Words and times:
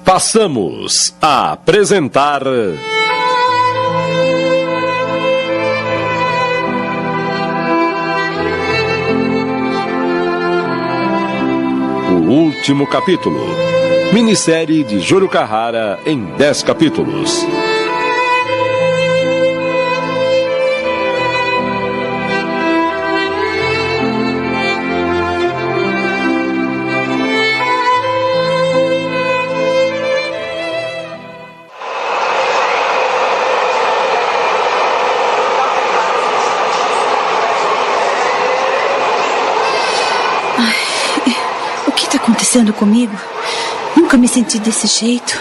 Passamos 0.00 1.14
a 1.20 1.52
apresentar. 1.52 2.42
O 12.08 12.14
último 12.30 12.86
capítulo. 12.86 13.38
Minissérie 14.14 14.82
de 14.82 14.98
Júlio 14.98 15.28
Carrara 15.28 16.00
em 16.06 16.24
10 16.36 16.62
capítulos. 16.62 17.46
Acontecendo 42.52 42.72
comigo? 42.74 43.16
Nunca 43.96 44.16
me 44.18 44.28
senti 44.28 44.58
desse 44.58 44.86
jeito. 44.86 45.38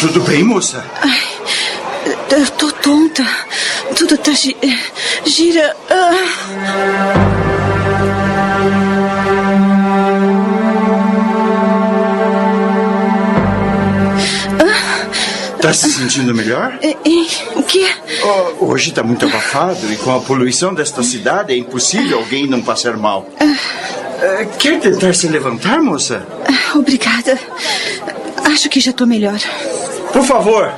Tudo 0.00 0.20
bem, 0.22 0.42
moça? 0.42 0.82
Eu 2.30 2.46
tô 2.52 2.70
tonta. 2.72 3.26
Tudo 3.94 4.16
tá 4.16 4.32
gi- 4.32 4.56
gira. 5.26 5.76
Ah. 5.90 7.27
Tá 15.68 15.74
se 15.74 15.90
sentindo 15.92 16.34
melhor? 16.34 16.78
É, 16.80 16.92
é, 16.92 17.58
O 17.58 17.62
quê? 17.62 17.86
Oh, 18.58 18.64
hoje 18.72 18.90
tá 18.90 19.02
muito 19.02 19.26
abafado 19.26 19.92
e 19.92 19.96
com 19.96 20.14
a 20.16 20.18
poluição 20.20 20.72
desta 20.72 21.02
cidade 21.02 21.52
é 21.52 21.58
impossível 21.58 22.20
alguém 22.20 22.46
não 22.46 22.62
passar 22.62 22.96
mal. 22.96 23.28
Eh, 23.38 24.48
quer 24.58 24.80
tentar 24.80 25.14
se 25.14 25.28
levantar, 25.28 25.82
moça? 25.82 26.26
Ah, 26.46 26.78
Obrigada. 26.78 27.38
Acho 28.46 28.70
que 28.70 28.80
já 28.80 28.94
tô 28.94 29.04
melhor. 29.04 29.38
Por 30.10 30.24
favor, 30.24 30.72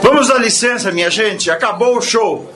vamos 0.00 0.28
dar 0.28 0.38
licença, 0.38 0.92
minha 0.92 1.10
gente. 1.10 1.50
Acabou 1.50 1.98
o 1.98 2.00
show. 2.00 2.48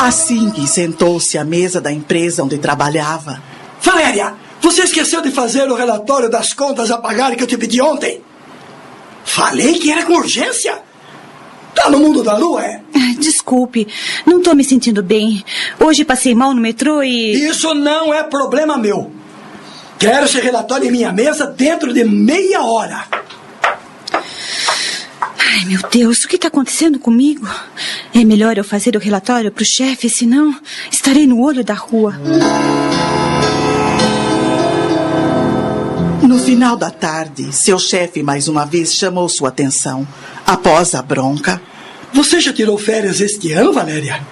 Assim 0.00 0.50
que 0.50 0.66
sentou-se 0.66 1.36
à 1.36 1.44
mesa 1.44 1.80
da 1.80 1.92
empresa 1.92 2.42
onde 2.42 2.56
trabalhava, 2.58 3.42
Valéria, 3.82 4.34
você 4.70 4.82
esqueceu 4.82 5.22
de 5.22 5.30
fazer 5.30 5.70
o 5.70 5.74
relatório 5.74 6.28
das 6.28 6.52
contas 6.52 6.90
a 6.90 6.98
pagar 6.98 7.34
que 7.34 7.42
eu 7.42 7.46
te 7.46 7.56
pedi 7.56 7.80
ontem? 7.80 8.20
Falei 9.24 9.78
que 9.78 9.90
era 9.90 10.04
com 10.04 10.12
urgência. 10.12 10.78
Tá 11.74 11.88
no 11.88 11.98
mundo 11.98 12.22
da 12.22 12.36
lua, 12.36 12.62
é? 12.62 12.82
Ah, 12.94 13.14
Desculpe, 13.18 13.88
não 14.26 14.42
tô 14.42 14.54
me 14.54 14.62
sentindo 14.62 15.02
bem. 15.02 15.42
Hoje 15.80 16.04
passei 16.04 16.34
mal 16.34 16.52
no 16.52 16.60
metrô 16.60 17.02
e. 17.02 17.48
Isso 17.48 17.72
não 17.74 18.12
é 18.12 18.22
problema 18.22 18.76
meu. 18.76 19.10
Quero 19.98 20.26
esse 20.26 20.38
relatório 20.38 20.86
em 20.88 20.92
minha 20.92 21.12
mesa 21.12 21.46
dentro 21.46 21.92
de 21.92 22.04
meia 22.04 22.62
hora. 22.62 23.06
Ai, 24.12 25.64
meu 25.66 25.80
Deus, 25.90 26.24
o 26.24 26.28
que 26.28 26.36
está 26.36 26.48
acontecendo 26.48 26.98
comigo? 26.98 27.48
É 28.14 28.22
melhor 28.22 28.58
eu 28.58 28.64
fazer 28.64 28.96
o 28.96 29.00
relatório 29.00 29.50
pro 29.50 29.64
chefe, 29.64 30.10
senão 30.10 30.54
estarei 30.90 31.26
no 31.26 31.40
olho 31.40 31.64
da 31.64 31.74
rua. 31.74 32.14
No 36.28 36.38
final 36.38 36.76
da 36.76 36.90
tarde, 36.90 37.50
seu 37.54 37.78
chefe 37.78 38.22
mais 38.22 38.48
uma 38.48 38.66
vez 38.66 38.92
chamou 38.92 39.26
sua 39.30 39.48
atenção. 39.48 40.06
Após 40.46 40.94
a 40.94 41.00
bronca, 41.00 41.60
Você 42.12 42.40
já 42.40 42.52
tirou 42.52 42.78
férias 42.78 43.20
este 43.20 43.52
ano, 43.52 43.72
Valéria? 43.72 44.26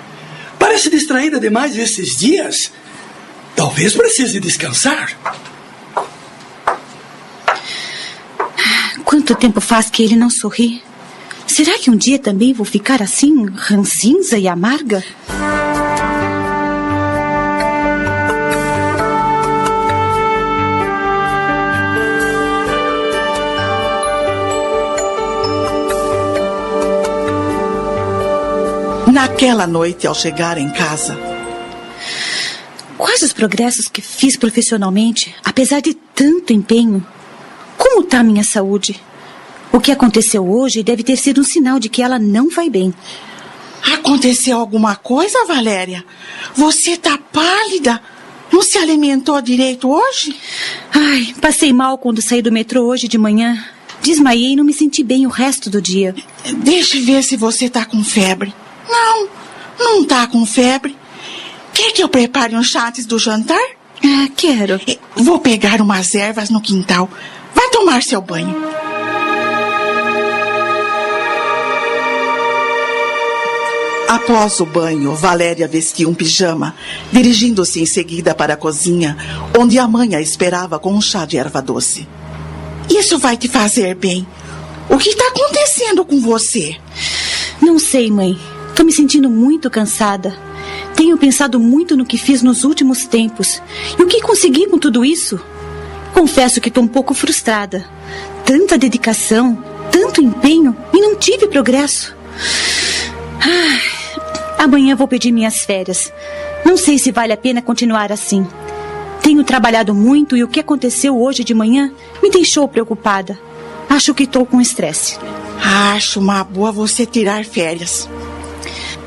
Parece 0.58 0.88
distraída 0.90 1.38
demais 1.38 1.76
esses 1.76 2.16
dias. 2.16 2.70
Talvez 3.54 3.94
precise 3.94 4.40
descansar. 4.40 5.10
Quanto 9.04 9.34
tempo 9.34 9.60
faz 9.60 9.90
que 9.90 10.02
ele 10.02 10.16
não 10.16 10.30
sorri? 10.30 10.82
Será 11.46 11.78
que 11.78 11.90
um 11.90 11.96
dia 11.96 12.18
também 12.18 12.52
vou 12.52 12.64
ficar 12.66 13.02
assim, 13.02 13.46
rancinza 13.54 14.38
e 14.38 14.48
amarga? 14.48 15.04
Naquela 29.16 29.66
noite, 29.66 30.06
ao 30.06 30.14
chegar 30.14 30.58
em 30.58 30.68
casa, 30.68 31.18
Quais 32.98 33.22
os 33.22 33.32
progressos 33.32 33.88
que 33.88 34.00
fiz 34.00 34.36
profissionalmente, 34.38 35.34
apesar 35.44 35.80
de 35.80 35.92
tanto 35.92 36.52
empenho? 36.52 37.06
Como 37.76 38.02
está 38.02 38.22
minha 38.22 38.42
saúde? 38.42 38.98
O 39.70 39.80
que 39.80 39.92
aconteceu 39.92 40.46
hoje 40.46 40.82
deve 40.82 41.02
ter 41.02 41.16
sido 41.16 41.42
um 41.42 41.44
sinal 41.44 41.78
de 41.78 41.90
que 41.90 42.02
ela 42.02 42.18
não 42.18 42.48
vai 42.50 42.70
bem. 42.70 42.94
aconteceu 43.82 44.58
alguma 44.58 44.96
coisa, 44.96 45.46
Valéria? 45.46 46.04
Você 46.54 46.96
tá 46.96 47.18
pálida? 47.18 48.00
Não 48.50 48.62
se 48.62 48.78
alimentou 48.78 49.40
direito 49.42 49.90
hoje? 49.90 50.34
Ai, 50.92 51.34
passei 51.40 51.72
mal 51.72 51.98
quando 51.98 52.22
saí 52.22 52.40
do 52.40 52.52
metrô 52.52 52.84
hoje 52.84 53.08
de 53.08 53.18
manhã. 53.18 53.62
Desmaiei 54.02 54.52
e 54.52 54.56
não 54.56 54.64
me 54.64 54.72
senti 54.72 55.02
bem 55.02 55.26
o 55.26 55.30
resto 55.30 55.68
do 55.68 55.82
dia. 55.82 56.14
Deixa 56.58 56.96
eu 56.96 57.04
ver 57.04 57.22
se 57.22 57.36
você 57.36 57.68
tá 57.68 57.84
com 57.84 58.02
febre. 58.02 58.54
Não, 58.88 59.28
não 59.78 60.04
tá 60.04 60.26
com 60.26 60.44
febre. 60.46 60.96
Quer 61.72 61.92
que 61.92 62.02
eu 62.02 62.08
prepare 62.08 62.56
um 62.56 62.62
chá 62.62 62.88
antes 62.88 63.06
do 63.06 63.18
jantar? 63.18 63.60
Ah, 64.02 64.28
quero. 64.36 64.80
Vou 65.14 65.38
pegar 65.40 65.80
umas 65.80 66.14
ervas 66.14 66.50
no 66.50 66.60
quintal. 66.60 67.08
Vai 67.54 67.68
tomar 67.70 68.02
seu 68.02 68.20
banho. 68.20 68.54
Após 74.08 74.60
o 74.60 74.64
banho, 74.66 75.14
Valéria 75.14 75.66
vestiu 75.66 76.08
um 76.08 76.14
pijama, 76.14 76.76
dirigindo-se 77.12 77.82
em 77.82 77.86
seguida 77.86 78.34
para 78.34 78.54
a 78.54 78.56
cozinha, 78.56 79.16
onde 79.58 79.78
a 79.78 79.88
mãe 79.88 80.14
a 80.14 80.20
esperava 80.20 80.78
com 80.78 80.94
um 80.94 81.00
chá 81.00 81.24
de 81.24 81.36
erva 81.36 81.60
doce. 81.60 82.06
Isso 82.88 83.18
vai 83.18 83.36
te 83.36 83.48
fazer 83.48 83.96
bem. 83.96 84.26
O 84.88 84.96
que 84.96 85.08
está 85.08 85.26
acontecendo 85.26 86.04
com 86.04 86.20
você? 86.20 86.76
Não 87.60 87.78
sei, 87.80 88.10
mãe. 88.10 88.38
Tô 88.76 88.84
me 88.84 88.92
sentindo 88.92 89.30
muito 89.30 89.70
cansada. 89.70 90.36
Tenho 90.94 91.16
pensado 91.16 91.58
muito 91.58 91.96
no 91.96 92.04
que 92.04 92.18
fiz 92.18 92.42
nos 92.42 92.62
últimos 92.62 93.06
tempos. 93.06 93.62
E 93.98 94.02
o 94.02 94.06
que 94.06 94.20
consegui 94.20 94.66
com 94.66 94.78
tudo 94.78 95.02
isso? 95.02 95.40
Confesso 96.12 96.60
que 96.60 96.70
tô 96.70 96.82
um 96.82 96.86
pouco 96.86 97.14
frustrada. 97.14 97.86
Tanta 98.44 98.76
dedicação, 98.76 99.56
tanto 99.90 100.22
empenho 100.22 100.76
e 100.92 101.00
não 101.00 101.16
tive 101.16 101.48
progresso. 101.48 102.14
Ai, 103.40 103.80
amanhã 104.58 104.94
vou 104.94 105.08
pedir 105.08 105.32
minhas 105.32 105.64
férias. 105.64 106.12
Não 106.62 106.76
sei 106.76 106.98
se 106.98 107.10
vale 107.10 107.32
a 107.32 107.36
pena 107.36 107.62
continuar 107.62 108.12
assim. 108.12 108.46
Tenho 109.22 109.42
trabalhado 109.42 109.94
muito 109.94 110.36
e 110.36 110.44
o 110.44 110.48
que 110.48 110.60
aconteceu 110.60 111.18
hoje 111.18 111.42
de 111.42 111.54
manhã 111.54 111.90
me 112.22 112.30
deixou 112.30 112.68
preocupada. 112.68 113.38
Acho 113.88 114.14
que 114.14 114.24
estou 114.24 114.44
com 114.44 114.60
estresse. 114.60 115.18
Acho 115.94 116.20
uma 116.20 116.44
boa 116.44 116.70
você 116.70 117.06
tirar 117.06 117.42
férias. 117.46 118.06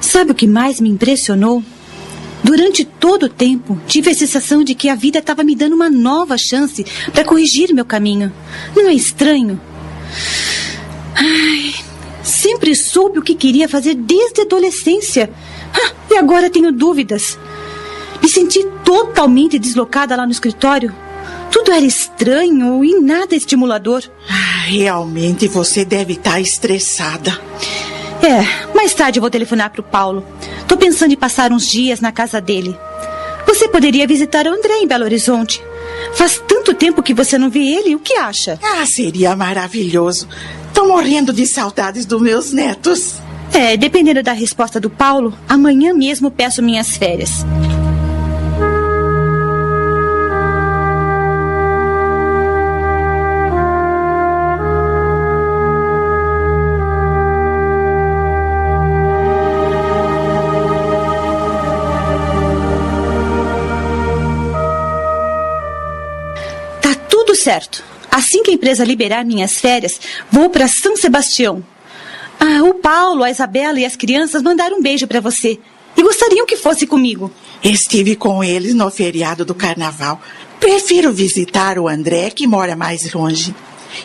Sabe 0.09 0.31
o 0.31 0.35
que 0.35 0.47
mais 0.47 0.81
me 0.81 0.89
impressionou? 0.89 1.63
Durante 2.43 2.83
todo 2.83 3.27
o 3.27 3.29
tempo, 3.29 3.79
tive 3.85 4.09
a 4.09 4.15
sensação 4.15 4.63
de 4.63 4.73
que 4.73 4.89
a 4.89 4.95
vida 4.95 5.19
estava 5.19 5.43
me 5.43 5.55
dando 5.55 5.75
uma 5.75 5.87
nova 5.87 6.35
chance 6.35 6.83
para 7.13 7.23
corrigir 7.23 7.71
meu 7.75 7.85
caminho. 7.85 8.33
Não 8.75 8.89
é 8.89 8.93
estranho? 8.95 9.61
Ai, 11.13 11.75
sempre 12.23 12.73
soube 12.73 13.19
o 13.19 13.21
que 13.21 13.35
queria 13.35 13.69
fazer 13.69 13.93
desde 13.93 14.41
a 14.41 14.45
adolescência. 14.45 15.29
Ah, 15.71 15.93
e 16.09 16.17
agora 16.17 16.49
tenho 16.49 16.71
dúvidas. 16.71 17.37
Me 18.19 18.27
senti 18.27 18.65
totalmente 18.83 19.59
deslocada 19.59 20.15
lá 20.15 20.25
no 20.25 20.31
escritório. 20.31 20.91
Tudo 21.51 21.71
era 21.71 21.85
estranho 21.85 22.83
e 22.83 22.99
nada 22.99 23.35
estimulador. 23.35 24.01
Ah, 24.27 24.63
realmente 24.65 25.47
você 25.47 25.85
deve 25.85 26.13
estar 26.13 26.41
estressada. 26.41 27.39
É, 28.21 28.75
mais 28.75 28.93
tarde 28.93 29.19
eu 29.19 29.21
vou 29.21 29.29
telefonar 29.29 29.71
pro 29.71 29.83
Paulo. 29.83 30.25
Tô 30.67 30.77
pensando 30.77 31.13
em 31.13 31.17
passar 31.17 31.51
uns 31.51 31.67
dias 31.67 31.99
na 31.99 32.11
casa 32.11 32.41
dele. 32.41 32.77
Você 33.47 33.67
poderia 33.67 34.05
visitar 34.05 34.45
o 34.45 34.53
André 34.53 34.77
em 34.79 34.87
Belo 34.87 35.05
Horizonte. 35.05 35.61
Faz 36.13 36.41
tanto 36.47 36.73
tempo 36.73 37.03
que 37.03 37.13
você 37.13 37.37
não 37.37 37.49
vê 37.49 37.59
ele, 37.59 37.95
o 37.95 37.99
que 37.99 38.13
acha? 38.13 38.59
Ah, 38.61 38.85
seria 38.85 39.35
maravilhoso. 39.35 40.27
Tô 40.73 40.87
morrendo 40.87 41.33
de 41.33 41.45
saudades 41.45 42.05
dos 42.05 42.21
meus 42.21 42.51
netos. 42.51 43.15
É, 43.53 43.75
dependendo 43.75 44.21
da 44.21 44.33
resposta 44.33 44.79
do 44.79 44.89
Paulo, 44.89 45.33
amanhã 45.47 45.93
mesmo 45.93 46.29
peço 46.29 46.61
minhas 46.61 46.95
férias. 46.95 47.45
Certo. 67.49 67.83
Assim 68.11 68.43
que 68.43 68.51
a 68.51 68.53
empresa 68.53 68.85
liberar 68.85 69.25
minhas 69.25 69.53
férias, 69.53 69.99
vou 70.31 70.51
para 70.51 70.67
São 70.67 70.95
Sebastião. 70.95 71.63
Ah, 72.39 72.63
o 72.63 72.75
Paulo, 72.75 73.23
a 73.23 73.31
Isabela 73.31 73.79
e 73.79 73.85
as 73.85 73.95
crianças 73.95 74.43
mandaram 74.43 74.77
um 74.77 74.83
beijo 74.83 75.07
para 75.07 75.19
você. 75.19 75.59
E 75.97 76.03
gostariam 76.03 76.45
que 76.45 76.55
fosse 76.55 76.85
comigo. 76.85 77.31
Estive 77.63 78.15
com 78.15 78.43
eles 78.43 78.75
no 78.75 78.91
feriado 78.91 79.43
do 79.43 79.55
carnaval. 79.55 80.21
Prefiro 80.59 81.11
visitar 81.11 81.79
o 81.79 81.87
André, 81.87 82.29
que 82.29 82.45
mora 82.45 82.75
mais 82.75 83.11
longe. 83.13 83.55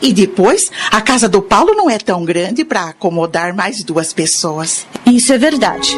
E 0.00 0.10
depois, 0.14 0.70
a 0.90 1.02
casa 1.02 1.28
do 1.28 1.42
Paulo 1.42 1.74
não 1.74 1.90
é 1.90 1.98
tão 1.98 2.24
grande 2.24 2.64
para 2.64 2.88
acomodar 2.88 3.54
mais 3.54 3.84
duas 3.84 4.14
pessoas. 4.14 4.86
Isso 5.04 5.34
é 5.34 5.36
verdade. 5.36 5.94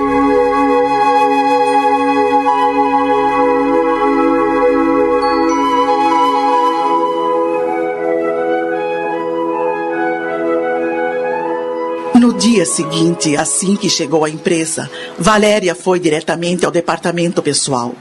Dia 12.38 12.66
seguinte, 12.66 13.36
assim 13.36 13.76
que 13.76 13.88
chegou 13.88 14.24
à 14.24 14.30
empresa, 14.30 14.90
Valéria 15.18 15.74
foi 15.74 15.98
diretamente 15.98 16.66
ao 16.66 16.70
departamento 16.70 17.42
pessoal. 17.42 17.94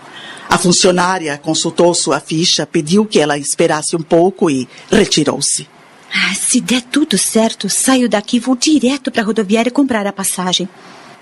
A 0.49 0.57
funcionária 0.57 1.37
consultou 1.37 1.93
sua 1.93 2.19
ficha, 2.19 2.65
pediu 2.65 3.05
que 3.05 3.19
ela 3.19 3.37
esperasse 3.37 3.95
um 3.95 4.01
pouco 4.01 4.49
e 4.49 4.67
retirou-se. 4.91 5.67
Ah, 6.13 6.33
se 6.35 6.61
der 6.61 6.81
tudo 6.81 7.17
certo, 7.17 7.69
saio 7.69 8.09
daqui 8.09 8.37
e 8.37 8.39
vou 8.39 8.55
direto 8.55 9.11
para 9.11 9.21
a 9.21 9.25
rodoviária 9.25 9.71
comprar 9.71 10.05
a 10.05 10.13
passagem. 10.13 10.67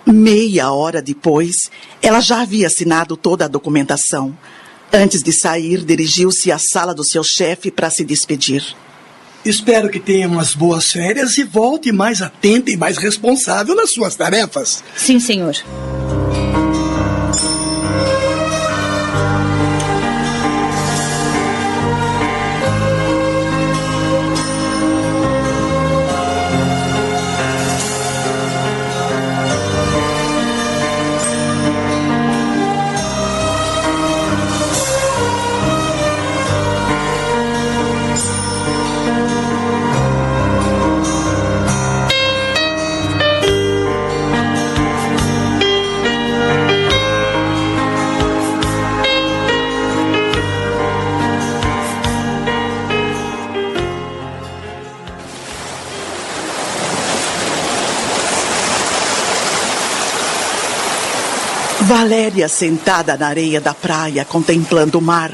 Meia 0.05 0.71
hora 0.71 1.01
depois, 1.01 1.69
ela 2.01 2.19
já 2.19 2.41
havia 2.41 2.67
assinado 2.67 3.15
toda 3.15 3.45
a 3.45 3.47
documentação. 3.47 4.37
Antes 4.91 5.23
de 5.23 5.31
sair, 5.31 5.83
dirigiu-se 5.83 6.51
à 6.51 6.59
sala 6.59 6.93
do 6.93 7.03
seu 7.03 7.23
chefe 7.23 7.71
para 7.71 7.89
se 7.89 8.03
despedir. 8.03 8.75
Espero 9.45 9.89
que 9.89 9.99
tenha 9.99 10.27
umas 10.27 10.53
boas 10.55 10.87
férias 10.87 11.37
e 11.37 11.43
volte 11.43 11.91
mais 11.91 12.21
atenta 12.21 12.71
e 12.71 12.77
mais 12.77 12.97
responsável 12.97 13.75
nas 13.75 13.91
suas 13.91 14.15
tarefas. 14.15 14.83
Sim, 14.95 15.19
senhor. 15.19 15.55
Valéria, 62.03 62.49
sentada 62.49 63.15
na 63.15 63.27
areia 63.27 63.61
da 63.61 63.73
praia, 63.73 64.25
contemplando 64.25 64.99
o 64.99 65.01
mar, 65.01 65.31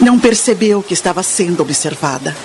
não 0.00 0.18
percebeu 0.18 0.82
que 0.82 0.92
estava 0.92 1.22
sendo 1.22 1.60
observada. 1.60 2.36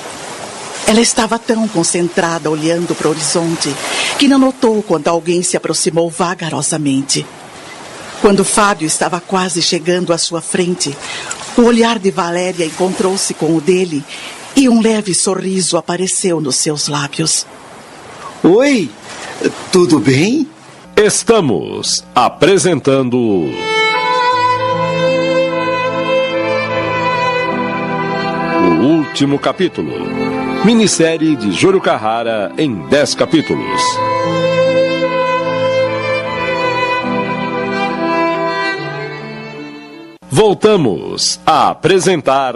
Ela 0.85 1.01
estava 1.01 1.39
tão 1.39 1.67
concentrada 1.67 2.51
olhando 2.51 2.93
para 2.93 3.07
o 3.07 3.09
horizonte 3.09 3.75
que 4.19 4.27
não 4.27 4.37
notou 4.37 4.83
quando 4.83 5.07
alguém 5.07 5.41
se 5.41 5.57
aproximou 5.57 6.07
vagarosamente. 6.07 7.25
Quando 8.21 8.45
Fábio 8.45 8.85
estava 8.85 9.19
quase 9.19 9.59
chegando 9.59 10.13
à 10.13 10.19
sua 10.19 10.39
frente, 10.39 10.95
o 11.57 11.63
olhar 11.63 11.97
de 11.97 12.11
Valéria 12.11 12.67
encontrou-se 12.67 13.33
com 13.33 13.55
o 13.55 13.59
dele 13.59 14.05
e 14.55 14.69
um 14.69 14.83
leve 14.83 15.15
sorriso 15.15 15.77
apareceu 15.77 16.39
nos 16.39 16.57
seus 16.57 16.87
lábios. 16.87 17.43
Oi, 18.43 18.87
tudo 19.71 19.99
bem? 19.99 20.52
Estamos 20.95 22.05
apresentando. 22.13 23.17
O 28.61 28.85
último 28.85 29.39
capítulo. 29.39 29.91
Minissérie 30.63 31.35
de 31.35 31.51
Júlio 31.51 31.81
Carrara 31.81 32.51
em 32.59 32.75
10 32.89 33.15
capítulos. 33.15 33.81
Voltamos 40.29 41.41
a 41.43 41.69
apresentar. 41.69 42.55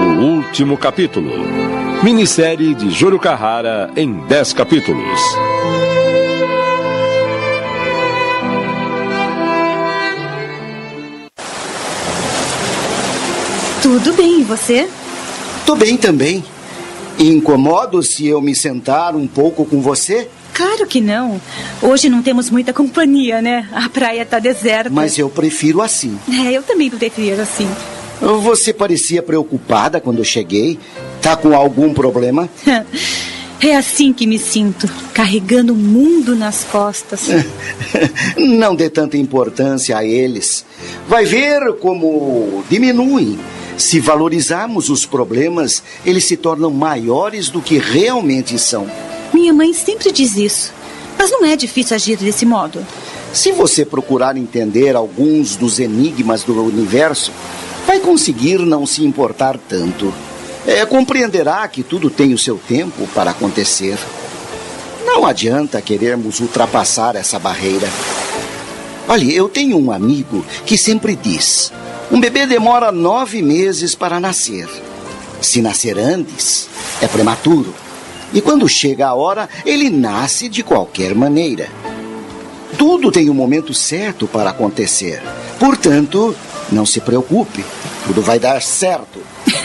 O 0.00 0.06
último 0.22 0.78
capítulo. 0.78 1.63
Minissérie 2.04 2.74
de 2.74 2.90
Júlio 2.90 3.18
Carrara 3.18 3.90
em 3.96 4.12
10 4.26 4.52
capítulos. 4.52 5.18
Tudo 13.82 14.12
bem, 14.12 14.42
e 14.42 14.44
você? 14.44 14.86
Tô 15.64 15.74
bem 15.74 15.96
também. 15.96 16.44
Incomodo 17.18 18.02
se 18.02 18.26
eu 18.26 18.42
me 18.42 18.54
sentar 18.54 19.16
um 19.16 19.26
pouco 19.26 19.64
com 19.64 19.80
você? 19.80 20.28
Claro 20.52 20.86
que 20.86 21.00
não. 21.00 21.40
Hoje 21.80 22.10
não 22.10 22.22
temos 22.22 22.50
muita 22.50 22.74
companhia, 22.74 23.40
né? 23.40 23.66
A 23.72 23.88
praia 23.88 24.26
tá 24.26 24.38
deserta. 24.38 24.90
Mas 24.90 25.18
eu 25.18 25.30
prefiro 25.30 25.80
assim. 25.80 26.18
É, 26.30 26.52
eu 26.52 26.62
também 26.62 26.90
prefiro 26.90 27.40
assim. 27.40 27.66
Você 28.20 28.74
parecia 28.74 29.22
preocupada 29.22 30.00
quando 30.02 30.18
eu 30.18 30.24
cheguei. 30.24 30.78
Tá 31.24 31.34
com 31.34 31.54
algum 31.56 31.94
problema? 31.94 32.48
É 33.60 33.76
assim 33.76 34.12
que 34.12 34.26
me 34.26 34.38
sinto, 34.38 34.86
carregando 35.14 35.72
o 35.72 35.76
mundo 35.76 36.36
nas 36.36 36.64
costas. 36.64 37.28
Não 38.36 38.76
dê 38.76 38.90
tanta 38.90 39.16
importância 39.16 39.96
a 39.96 40.04
eles. 40.04 40.66
Vai 41.08 41.24
ver 41.24 41.72
como 41.76 42.62
diminuem. 42.68 43.38
Se 43.78 44.00
valorizarmos 44.00 44.90
os 44.90 45.06
problemas, 45.06 45.82
eles 46.04 46.26
se 46.26 46.36
tornam 46.36 46.70
maiores 46.70 47.48
do 47.48 47.62
que 47.62 47.78
realmente 47.78 48.58
são. 48.58 48.86
Minha 49.32 49.54
mãe 49.54 49.72
sempre 49.72 50.12
diz 50.12 50.36
isso. 50.36 50.74
Mas 51.16 51.30
não 51.30 51.46
é 51.46 51.56
difícil 51.56 51.94
agir 51.94 52.18
desse 52.18 52.44
modo. 52.44 52.86
Se 53.32 53.50
você 53.50 53.82
procurar 53.86 54.36
entender 54.36 54.94
alguns 54.94 55.56
dos 55.56 55.78
enigmas 55.78 56.42
do 56.42 56.62
universo, 56.62 57.32
vai 57.86 57.98
conseguir 57.98 58.58
não 58.58 58.84
se 58.84 59.02
importar 59.02 59.56
tanto. 59.56 60.12
É, 60.66 60.84
compreenderá 60.86 61.66
que 61.68 61.82
tudo 61.82 62.08
tem 62.08 62.32
o 62.32 62.38
seu 62.38 62.56
tempo 62.56 63.06
para 63.14 63.32
acontecer. 63.32 63.98
Não 65.04 65.26
adianta 65.26 65.82
querermos 65.82 66.40
ultrapassar 66.40 67.16
essa 67.16 67.38
barreira. 67.38 67.88
Olha, 69.06 69.30
eu 69.30 69.48
tenho 69.48 69.78
um 69.78 69.92
amigo 69.92 70.44
que 70.64 70.78
sempre 70.78 71.14
diz: 71.14 71.70
um 72.10 72.18
bebê 72.18 72.46
demora 72.46 72.90
nove 72.90 73.42
meses 73.42 73.94
para 73.94 74.18
nascer. 74.18 74.68
Se 75.40 75.60
nascer 75.60 75.98
antes, 75.98 76.68
é 77.02 77.06
prematuro. 77.06 77.74
E 78.32 78.40
quando 78.40 78.68
chega 78.68 79.08
a 79.08 79.14
hora, 79.14 79.48
ele 79.66 79.90
nasce 79.90 80.48
de 80.48 80.62
qualquer 80.62 81.14
maneira. 81.14 81.68
Tudo 82.78 83.12
tem 83.12 83.28
um 83.28 83.34
momento 83.34 83.72
certo 83.74 84.26
para 84.26 84.50
acontecer. 84.50 85.22
Portanto, 85.58 86.34
não 86.72 86.84
se 86.86 87.00
preocupe, 87.00 87.64
tudo 88.06 88.22
vai 88.22 88.38
dar 88.38 88.60
certo. 88.62 89.20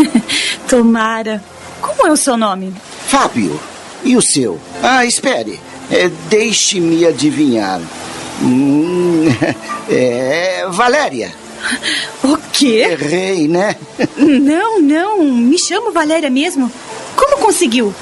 Tomara. 0.68 1.44
Como 1.82 2.08
é 2.08 2.12
o 2.12 2.18
seu 2.18 2.38
nome? 2.38 2.74
Fábio, 3.08 3.60
e 4.04 4.16
o 4.16 4.22
seu? 4.22 4.60
Ah, 4.84 5.06
espere, 5.06 5.60
é, 5.92 6.10
deixe-me 6.30 7.06
adivinhar. 7.06 7.82
Hum, 8.42 9.26
é, 9.90 10.66
Valéria. 10.70 11.34
O 12.24 12.38
quê? 12.54 12.88
Errei, 12.92 13.48
né? 13.48 13.76
Não, 14.18 14.82
não. 14.82 15.24
Me 15.24 15.60
chamo 15.60 15.92
Valéria 15.92 16.30
mesmo. 16.30 16.72
Como 17.16 17.38
conseguiu? 17.38 17.94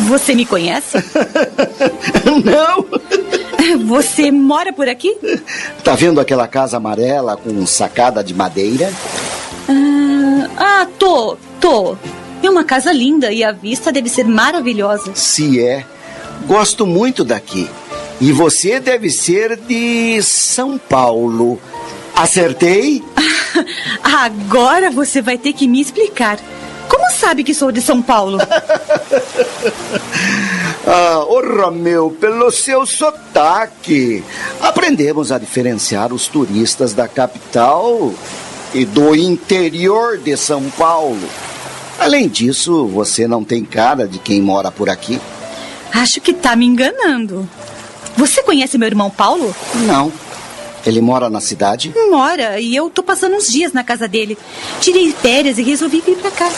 Você 0.00 0.34
me 0.34 0.44
conhece? 0.44 0.98
Não! 2.44 2.84
Você 3.86 4.32
mora 4.32 4.72
por 4.72 4.88
aqui? 4.88 5.16
Tá 5.84 5.94
vendo 5.94 6.20
aquela 6.20 6.48
casa 6.48 6.76
amarela 6.76 7.36
com 7.36 7.64
sacada 7.64 8.22
de 8.24 8.34
madeira? 8.34 8.92
Ah, 9.68 10.48
ah, 10.56 10.86
tô, 10.98 11.38
tô. 11.64 11.96
É 12.42 12.50
uma 12.50 12.62
casa 12.62 12.92
linda 12.92 13.32
e 13.32 13.42
a 13.42 13.50
vista 13.50 13.90
deve 13.90 14.10
ser 14.10 14.26
maravilhosa. 14.26 15.14
Se 15.14 15.64
é. 15.64 15.86
Gosto 16.46 16.86
muito 16.86 17.24
daqui. 17.24 17.66
E 18.20 18.30
você 18.32 18.78
deve 18.78 19.08
ser 19.08 19.56
de 19.56 20.22
São 20.22 20.76
Paulo. 20.76 21.58
Acertei? 22.14 23.02
Agora 24.04 24.90
você 24.90 25.22
vai 25.22 25.38
ter 25.38 25.54
que 25.54 25.66
me 25.66 25.80
explicar. 25.80 26.38
Como 26.86 27.10
sabe 27.10 27.42
que 27.42 27.54
sou 27.54 27.72
de 27.72 27.80
São 27.80 28.02
Paulo? 28.02 28.36
ah, 30.86 31.24
ô 31.26 31.40
Romeu, 31.40 32.14
pelo 32.20 32.50
seu 32.50 32.84
sotaque. 32.84 34.22
Aprendemos 34.60 35.32
a 35.32 35.38
diferenciar 35.38 36.12
os 36.12 36.28
turistas 36.28 36.92
da 36.92 37.08
capital 37.08 38.12
e 38.74 38.84
do 38.84 39.16
interior 39.16 40.18
de 40.18 40.36
São 40.36 40.64
Paulo. 40.70 41.26
Além 41.98 42.28
disso, 42.28 42.86
você 42.88 43.26
não 43.26 43.44
tem 43.44 43.64
cara 43.64 44.06
de 44.06 44.18
quem 44.18 44.40
mora 44.40 44.70
por 44.70 44.88
aqui. 44.88 45.20
Acho 45.92 46.20
que 46.20 46.32
tá 46.32 46.56
me 46.56 46.66
enganando. 46.66 47.48
Você 48.16 48.42
conhece 48.42 48.76
meu 48.78 48.86
irmão 48.86 49.10
Paulo? 49.10 49.54
Não. 49.86 50.12
Ele 50.86 51.00
mora 51.00 51.30
na 51.30 51.40
cidade? 51.40 51.92
Mora, 52.10 52.60
e 52.60 52.74
eu 52.76 52.90
tô 52.90 53.02
passando 53.02 53.36
uns 53.36 53.46
dias 53.50 53.72
na 53.72 53.82
casa 53.82 54.06
dele. 54.06 54.36
Tirei 54.80 55.12
férias 55.12 55.56
e 55.58 55.62
resolvi 55.62 56.02
vir 56.04 56.16
pra 56.16 56.30
cá. 56.30 56.50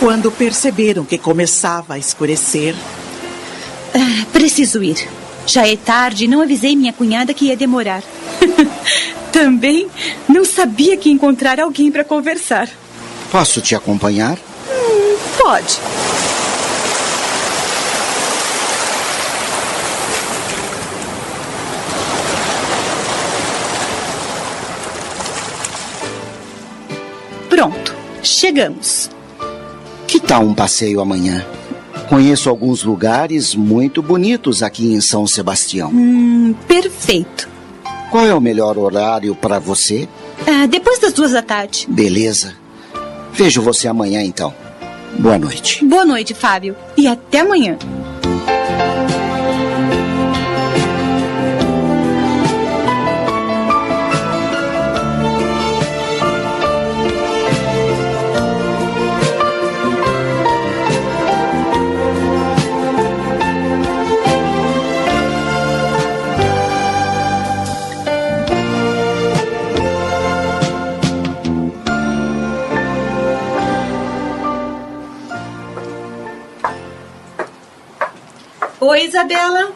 Quando 0.00 0.30
perceberam 0.30 1.04
que 1.04 1.18
começava 1.18 1.94
a 1.94 1.98
escurecer. 1.98 2.74
Ah, 3.94 4.26
preciso 4.32 4.82
ir. 4.82 5.08
Já 5.46 5.66
é 5.66 5.76
tarde 5.76 6.24
e 6.24 6.28
não 6.28 6.42
avisei 6.42 6.74
minha 6.76 6.92
cunhada 6.92 7.32
que 7.32 7.46
ia 7.46 7.56
demorar. 7.56 8.02
Também 9.38 9.86
não 10.28 10.44
sabia 10.44 10.96
que 10.96 11.08
encontrar 11.08 11.60
alguém 11.60 11.92
para 11.92 12.02
conversar. 12.02 12.68
Posso 13.30 13.60
te 13.60 13.72
acompanhar? 13.72 14.36
Hum, 14.68 15.16
pode. 15.40 15.78
Pronto, 27.48 27.94
chegamos. 28.24 29.08
Que 30.08 30.18
tal 30.18 30.42
um 30.42 30.52
passeio 30.52 31.00
amanhã? 31.00 31.46
Conheço 32.08 32.50
alguns 32.50 32.82
lugares 32.82 33.54
muito 33.54 34.02
bonitos 34.02 34.64
aqui 34.64 34.92
em 34.92 35.00
São 35.00 35.28
Sebastião. 35.28 35.90
Hum, 35.90 36.56
perfeito. 36.66 37.47
Qual 38.10 38.26
é 38.26 38.34
o 38.34 38.40
melhor 38.40 38.78
horário 38.78 39.34
para 39.34 39.58
você? 39.58 40.08
Ah, 40.46 40.66
depois 40.66 40.98
das 40.98 41.12
duas 41.12 41.32
da 41.32 41.42
tarde. 41.42 41.86
Beleza. 41.88 42.54
Vejo 43.32 43.60
você 43.60 43.86
amanhã 43.86 44.22
então. 44.22 44.54
Boa 45.18 45.38
noite. 45.38 45.84
Boa 45.84 46.04
noite, 46.04 46.32
Fábio. 46.34 46.74
E 46.96 47.06
até 47.06 47.40
amanhã. 47.40 47.76
Oi, 78.90 79.04
Isabela. 79.04 79.70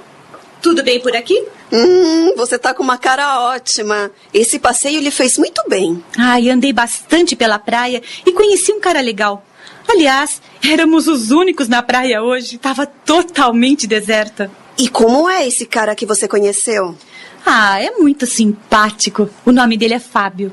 Tudo 0.62 0.82
bem 0.82 0.98
por 0.98 1.14
aqui? 1.14 1.38
Hum, 1.70 2.34
você 2.34 2.58
tá 2.58 2.72
com 2.72 2.82
uma 2.82 2.96
cara 2.96 3.42
ótima. 3.42 4.10
Esse 4.32 4.58
passeio 4.58 5.02
lhe 5.02 5.10
fez 5.10 5.36
muito 5.36 5.62
bem. 5.68 6.02
Ai, 6.16 6.48
andei 6.48 6.72
bastante 6.72 7.36
pela 7.36 7.58
praia 7.58 8.02
e 8.24 8.32
conheci 8.32 8.72
um 8.72 8.80
cara 8.80 9.02
legal. 9.02 9.44
Aliás, 9.86 10.40
éramos 10.66 11.08
os 11.08 11.30
únicos 11.30 11.68
na 11.68 11.82
praia 11.82 12.22
hoje. 12.22 12.56
Tava 12.56 12.86
totalmente 12.86 13.86
deserta. 13.86 14.50
E 14.78 14.88
como 14.88 15.28
é 15.28 15.46
esse 15.46 15.66
cara 15.66 15.94
que 15.94 16.06
você 16.06 16.26
conheceu? 16.26 16.96
Ah, 17.44 17.78
é 17.82 17.90
muito 17.90 18.24
simpático. 18.24 19.28
O 19.44 19.52
nome 19.52 19.76
dele 19.76 19.92
é 19.92 20.00
Fábio. 20.00 20.50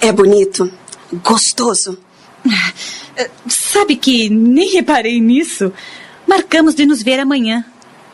É 0.00 0.12
bonito? 0.12 0.72
Gostoso? 1.14 1.98
Sabe 3.48 3.96
que 3.96 4.30
nem 4.30 4.70
reparei 4.70 5.20
nisso. 5.20 5.72
Marcamos 6.28 6.76
de 6.76 6.86
nos 6.86 7.02
ver 7.02 7.18
amanhã 7.18 7.64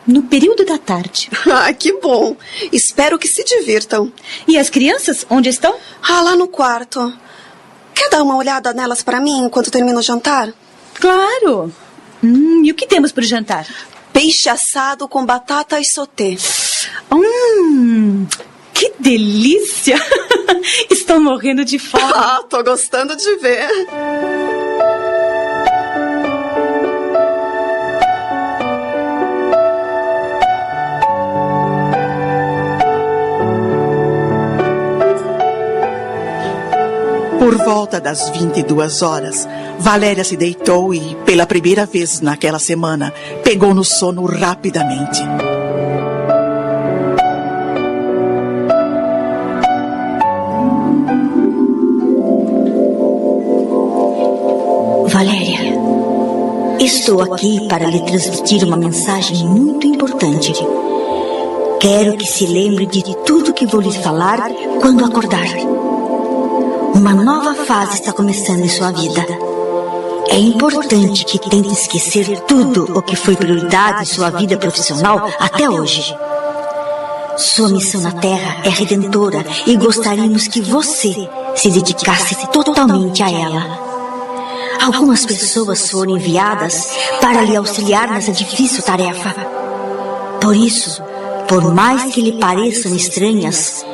no 0.06 0.22
período 0.22 0.64
da 0.64 0.78
tarde. 0.78 1.30
Ah, 1.46 1.72
que 1.72 1.92
bom! 2.00 2.36
Espero 2.72 3.18
que 3.18 3.28
se 3.28 3.44
divirtam. 3.44 4.12
E 4.46 4.58
as 4.58 4.68
crianças, 4.68 5.24
onde 5.30 5.48
estão? 5.48 5.76
Ah, 6.02 6.20
lá 6.20 6.34
no 6.36 6.48
quarto. 6.48 7.12
Quer 7.94 8.10
dar 8.10 8.22
uma 8.22 8.36
olhada 8.36 8.72
nelas 8.72 9.02
para 9.02 9.20
mim 9.20 9.44
enquanto 9.44 9.70
termino 9.70 10.00
o 10.00 10.02
jantar? 10.02 10.52
Claro! 10.94 11.72
Hum, 12.22 12.62
e 12.64 12.70
o 12.70 12.74
que 12.74 12.86
temos 12.86 13.12
para 13.12 13.22
o 13.22 13.26
jantar? 13.26 13.66
Peixe 14.12 14.48
assado 14.48 15.06
com 15.06 15.24
batata 15.24 15.78
e 15.78 15.84
sauté. 15.84 16.36
Hum, 17.10 18.26
que 18.72 18.92
delícia! 18.98 19.96
Estou 20.90 21.20
morrendo 21.20 21.64
de 21.64 21.78
fome. 21.78 22.04
Ah, 22.14 22.42
tô 22.48 22.62
gostando 22.64 23.16
de 23.16 23.36
ver. 23.36 23.68
Por 37.44 37.58
volta 37.58 38.00
das 38.00 38.30
22 38.30 39.02
horas, 39.02 39.46
Valéria 39.78 40.24
se 40.24 40.34
deitou 40.34 40.94
e, 40.94 41.14
pela 41.26 41.44
primeira 41.44 41.84
vez 41.84 42.22
naquela 42.22 42.58
semana, 42.58 43.12
pegou 43.44 43.74
no 43.74 43.84
sono 43.84 44.24
rapidamente. 44.24 45.20
Valéria, 55.06 55.76
estou 56.80 57.20
aqui 57.20 57.68
para 57.68 57.84
lhe 57.84 58.00
transmitir 58.06 58.64
uma 58.64 58.78
mensagem 58.78 59.46
muito 59.46 59.86
importante. 59.86 60.54
Quero 61.78 62.16
que 62.16 62.24
se 62.24 62.46
lembre 62.46 62.86
de 62.86 63.02
tudo 63.26 63.52
que 63.52 63.66
vou 63.66 63.82
lhe 63.82 63.92
falar 63.92 64.50
quando 64.80 65.04
acordar. 65.04 65.73
Uma 66.94 67.12
nova 67.12 67.54
fase 67.64 67.94
está 67.94 68.12
começando 68.12 68.60
em 68.60 68.68
sua 68.68 68.92
vida. 68.92 69.26
É 70.28 70.38
importante 70.38 71.24
que 71.24 71.38
tente 71.38 71.72
esquecer 71.72 72.40
tudo 72.42 72.96
o 72.96 73.02
que 73.02 73.16
foi 73.16 73.34
prioridade 73.34 74.02
em 74.02 74.06
sua 74.06 74.30
vida 74.30 74.56
profissional 74.56 75.28
até 75.38 75.68
hoje. 75.68 76.16
Sua 77.36 77.68
missão 77.68 78.00
na 78.00 78.12
Terra 78.12 78.62
é 78.64 78.68
redentora 78.68 79.44
e 79.66 79.76
gostaríamos 79.76 80.46
que 80.46 80.60
você 80.60 81.28
se 81.56 81.68
dedicasse 81.68 82.36
totalmente 82.52 83.22
a 83.24 83.30
ela. 83.30 83.78
Algumas 84.80 85.26
pessoas 85.26 85.90
foram 85.90 86.16
enviadas 86.16 86.90
para 87.20 87.42
lhe 87.42 87.56
auxiliar 87.56 88.08
nessa 88.08 88.30
difícil 88.30 88.84
tarefa. 88.84 89.34
Por 90.40 90.54
isso, 90.54 91.02
por 91.48 91.74
mais 91.74 92.14
que 92.14 92.20
lhe 92.20 92.38
pareçam 92.38 92.94
estranhas, 92.94 93.84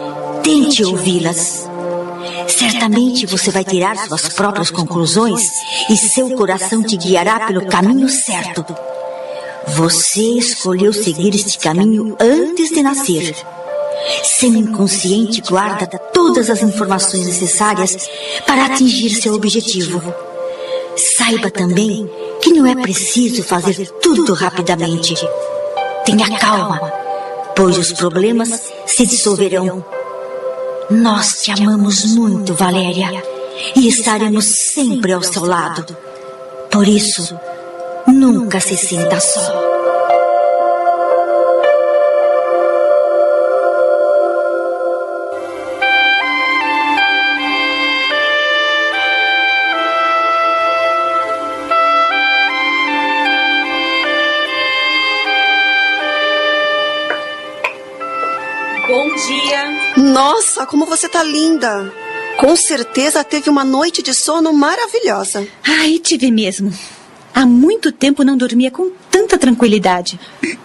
tente 0.43 0.85
ouvi-las. 0.85 1.70
Certamente 2.51 3.27
você 3.27 3.51
vai 3.51 3.65
tirar 3.65 3.97
suas 3.97 4.29
próprias 4.29 4.71
conclusões 4.71 5.43
e 5.89 5.97
seu 5.97 6.31
coração 6.31 6.83
te 6.83 6.97
guiará 6.97 7.47
pelo 7.47 7.67
caminho 7.67 8.09
certo. 8.09 8.65
Você 9.69 10.23
escolheu 10.39 10.93
seguir 10.93 11.35
este 11.35 11.59
caminho 11.59 12.17
antes 12.19 12.71
de 12.71 12.83
nascer. 12.83 13.37
Seu 14.25 14.55
inconsciente 14.55 15.41
guarda 15.43 15.87
todas 16.13 16.51
as 16.51 16.63
informações 16.63 17.27
necessárias 17.27 18.09
para 18.47 18.67
atingir 18.67 19.11
seu 19.11 19.35
objetivo. 19.35 20.03
Saiba 21.17 21.51
também 21.51 22.11
que 22.43 22.53
não 22.53 22.67
é 22.67 22.75
preciso 22.75 23.43
fazer 23.43 23.87
tudo 24.03 24.33
rapidamente. 24.33 25.15
Tenha 26.05 26.39
calma, 26.39 26.81
pois 27.55 27.79
os 27.79 27.93
problemas 27.93 28.73
se 28.87 29.07
dissolverão 29.07 29.85
nós 30.91 31.43
te 31.43 31.53
amamos 31.53 32.05
muito, 32.05 32.55
Valéria. 32.55 33.23
e 33.77 33.89
estaremos 33.89 34.47
sempre 34.73 35.13
ao 35.13 35.23
seu 35.23 35.45
lado. 35.45 35.85
Por 36.71 36.89
isso, 36.89 37.39
nunca 38.07 38.59
se 38.59 38.77
sinta 38.77 39.21
só. 39.21 39.70
Nossa, 60.11 60.67
como 60.67 60.87
você 60.87 61.09
tá 61.09 61.23
linda! 61.23 61.93
Com 62.37 62.57
certeza 62.57 63.23
teve 63.23 63.49
uma 63.49 63.65
noite 63.65 64.03
de 64.03 64.13
sono 64.13 64.53
maravilhosa. 64.53 65.47
Ai, 65.65 66.01
tive 66.01 66.33
mesmo. 66.33 66.77
Há 67.33 67.47
muito 67.47 67.93
tempo 67.93 68.25
não 68.25 68.37
dormia 68.37 68.73
com 68.73 68.91
tanta 69.09 69.39
tranquilidade. 69.39 70.19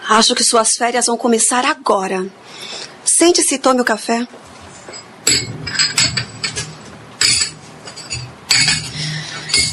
Acho 0.08 0.34
que 0.34 0.42
suas 0.42 0.72
férias 0.72 1.06
vão 1.06 1.16
começar 1.16 1.64
agora. 1.64 2.26
Sente-se 3.04 3.54
e 3.54 3.58
tome 3.58 3.80
o 3.80 3.84
café. 3.84 4.26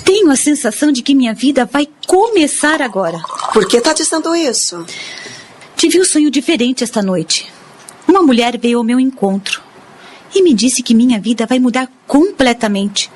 Tenho 0.06 0.30
a 0.30 0.36
sensação 0.36 0.92
de 0.92 1.02
que 1.02 1.16
minha 1.16 1.34
vida 1.34 1.66
vai 1.66 1.88
começar 2.06 2.80
agora. 2.80 3.20
Por 3.52 3.68
que 3.68 3.82
tá 3.82 3.92
dizendo 3.92 4.36
isso? 4.36 4.86
Tive 5.76 6.00
um 6.00 6.06
sonho 6.06 6.30
diferente 6.30 6.84
esta 6.84 7.02
noite. 7.02 7.52
Uma 8.08 8.22
mulher 8.22 8.58
veio 8.58 8.78
ao 8.78 8.84
meu 8.84 9.00
encontro 9.00 9.62
e 10.36 10.42
me 10.42 10.54
disse 10.54 10.82
que 10.82 10.94
minha 10.94 11.20
vida 11.20 11.46
vai 11.46 11.60
mudar 11.60 11.90
completamente. 12.08 13.10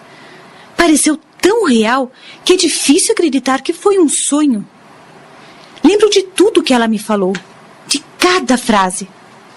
Pareceu 0.76 1.20
tão 1.42 1.66
real 1.66 2.12
que 2.44 2.54
é 2.54 2.56
difícil 2.56 3.14
acreditar 3.14 3.62
que 3.62 3.74
foi 3.74 4.00
um 4.00 4.10
sonho. 4.10 4.68
Lembro 5.84 6.10
de 6.10 6.24
tudo 6.24 6.64
que 6.64 6.74
ela 6.74 6.88
me 6.88 7.00
falou, 7.00 7.34
de 7.88 8.04
cada 8.20 8.58
frase. 8.58 9.08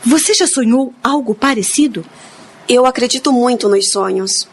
Você 0.04 0.32
já 0.32 0.46
sonhou 0.46 0.94
algo 1.02 1.34
parecido? 1.34 2.04
Eu 2.68 2.86
acredito 2.86 3.32
muito 3.32 3.68
nos 3.68 3.90
sonhos. 3.90 4.48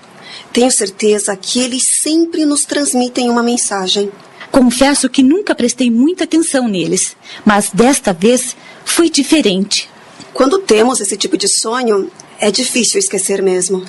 Tenho 0.52 0.72
certeza 0.72 1.36
que 1.36 1.60
eles 1.60 1.84
sempre 2.02 2.46
nos 2.46 2.64
transmitem 2.64 3.30
uma 3.30 3.44
mensagem. 3.44 4.12
Confesso 4.52 5.10
que 5.10 5.22
nunca 5.22 5.54
prestei 5.54 5.92
muita 5.92 6.24
atenção 6.24 6.68
neles, 6.68 7.16
mas 7.46 7.70
desta 7.70 8.14
vez 8.14 8.56
foi 8.84 9.10
diferente. 9.10 9.90
Quando 10.38 10.60
temos 10.60 11.02
esse 11.02 11.18
tipo 11.18 11.36
de 11.36 11.48
sonho, 11.48 12.12
é 12.40 12.52
difícil 12.52 13.00
esquecer 13.00 13.42
mesmo. 13.42 13.84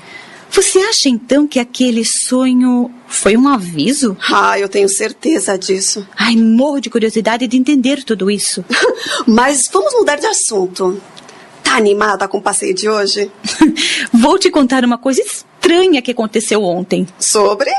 Você 0.50 0.78
acha 0.78 1.06
então 1.06 1.46
que 1.46 1.60
aquele 1.60 2.02
sonho 2.06 2.90
foi 3.06 3.36
um 3.36 3.46
aviso? 3.46 4.16
Ah, 4.32 4.58
eu 4.58 4.66
tenho 4.66 4.88
certeza 4.88 5.58
disso. 5.58 6.08
Ai, 6.16 6.36
morro 6.36 6.80
de 6.80 6.88
curiosidade 6.88 7.46
de 7.46 7.58
entender 7.58 8.02
tudo 8.02 8.30
isso. 8.30 8.64
Mas 9.28 9.68
vamos 9.70 9.92
mudar 9.92 10.16
de 10.16 10.24
assunto. 10.24 10.98
Tá 11.62 11.76
animada 11.76 12.26
com 12.26 12.38
o 12.38 12.42
passeio 12.42 12.72
de 12.72 12.88
hoje? 12.88 13.30
Vou 14.10 14.38
te 14.38 14.50
contar 14.50 14.86
uma 14.86 14.96
coisa 14.96 15.20
estranha 15.20 16.00
que 16.00 16.12
aconteceu 16.12 16.64
ontem. 16.64 17.06
Sobre? 17.18 17.70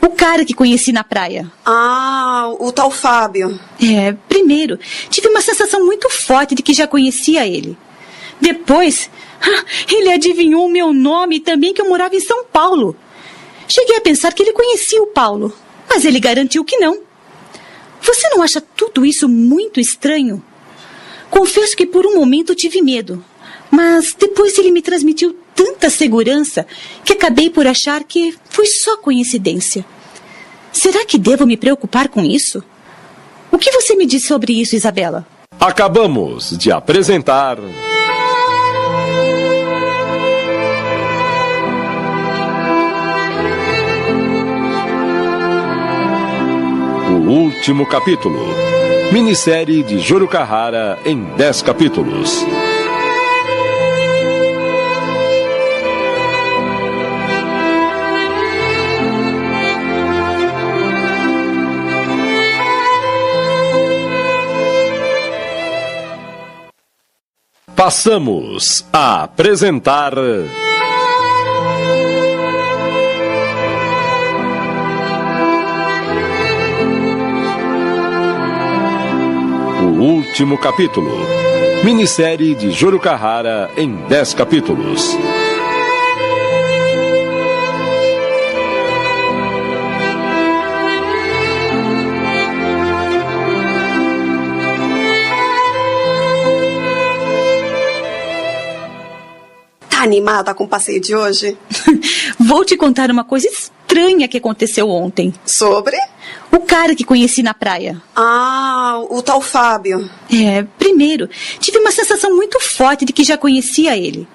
O 0.00 0.08
cara 0.08 0.46
que 0.46 0.54
conheci 0.54 0.92
na 0.92 1.04
praia. 1.04 1.52
Ah, 1.62 2.50
o 2.58 2.72
tal 2.72 2.90
Fábio. 2.90 3.60
É, 3.78 4.14
primeiro, 4.30 4.78
tive 5.10 5.28
uma 5.28 5.42
sensação 5.42 5.84
muito 5.84 6.08
forte 6.08 6.54
de 6.54 6.62
que 6.62 6.72
já 6.72 6.86
conhecia 6.86 7.46
ele. 7.46 7.76
Depois, 8.40 9.10
ah, 9.40 9.64
ele 9.92 10.12
adivinhou 10.12 10.66
o 10.66 10.70
meu 10.70 10.92
nome 10.92 11.36
e 11.36 11.40
também 11.40 11.72
que 11.72 11.80
eu 11.80 11.88
morava 11.88 12.16
em 12.16 12.20
São 12.20 12.44
Paulo. 12.44 12.96
Cheguei 13.68 13.96
a 13.96 14.00
pensar 14.00 14.32
que 14.32 14.42
ele 14.42 14.52
conhecia 14.52 15.02
o 15.02 15.08
Paulo, 15.08 15.52
mas 15.88 16.04
ele 16.04 16.20
garantiu 16.20 16.64
que 16.64 16.76
não. 16.78 17.00
Você 18.02 18.28
não 18.28 18.42
acha 18.42 18.60
tudo 18.60 19.06
isso 19.06 19.28
muito 19.28 19.80
estranho? 19.80 20.42
Confesso 21.30 21.76
que 21.76 21.86
por 21.86 22.06
um 22.06 22.14
momento 22.16 22.54
tive 22.54 22.82
medo, 22.82 23.24
mas 23.70 24.14
depois 24.14 24.56
ele 24.58 24.70
me 24.70 24.82
transmitiu 24.82 25.36
tanta 25.54 25.88
segurança 25.88 26.66
que 27.04 27.14
acabei 27.14 27.48
por 27.48 27.66
achar 27.66 28.04
que 28.04 28.36
foi 28.50 28.66
só 28.66 28.96
coincidência. 28.98 29.84
Será 30.72 31.04
que 31.06 31.16
devo 31.16 31.46
me 31.46 31.56
preocupar 31.56 32.08
com 32.08 32.22
isso? 32.22 32.62
O 33.50 33.58
que 33.58 33.70
você 33.70 33.94
me 33.94 34.04
diz 34.04 34.26
sobre 34.26 34.60
isso, 34.60 34.76
Isabela? 34.76 35.26
Acabamos 35.58 36.58
de 36.58 36.70
apresentar. 36.70 37.58
Último 47.26 47.86
capítulo. 47.86 48.54
Minissérie 49.12 49.82
de 49.82 49.98
Júlio 49.98 50.28
Carrara 50.28 50.98
em 51.04 51.24
10 51.36 51.62
capítulos. 51.62 52.44
Passamos 67.74 68.86
a 68.92 69.24
apresentar. 69.24 70.14
Último 80.04 80.58
capítulo. 80.58 81.26
Minissérie 81.82 82.54
de 82.54 82.70
Júlio 82.70 83.00
Carrara 83.00 83.70
em 83.74 83.96
10 84.06 84.34
capítulos. 84.34 85.16
Tá 99.88 100.02
animada 100.02 100.54
com 100.54 100.64
o 100.64 100.68
passeio 100.68 101.00
de 101.00 101.16
hoje? 101.16 101.56
Vou 102.38 102.62
te 102.62 102.76
contar 102.76 103.10
uma 103.10 103.24
coisa 103.24 103.48
estranha 103.48 104.28
que 104.28 104.36
aconteceu 104.36 104.90
ontem. 104.90 105.32
Sobre? 105.46 105.96
O 106.52 106.60
cara 106.60 106.94
que 106.94 107.04
conheci 107.04 107.42
na 107.42 107.54
praia. 107.54 108.00
Ah, 108.14 108.63
o 108.98 109.22
tal 109.22 109.40
Fábio. 109.40 110.10
É, 110.32 110.62
primeiro, 110.78 111.28
tive 111.60 111.78
uma 111.78 111.90
sensação 111.90 112.34
muito 112.34 112.58
forte 112.60 113.04
de 113.04 113.12
que 113.12 113.24
já 113.24 113.36
conhecia 113.36 113.96
ele. 113.96 114.26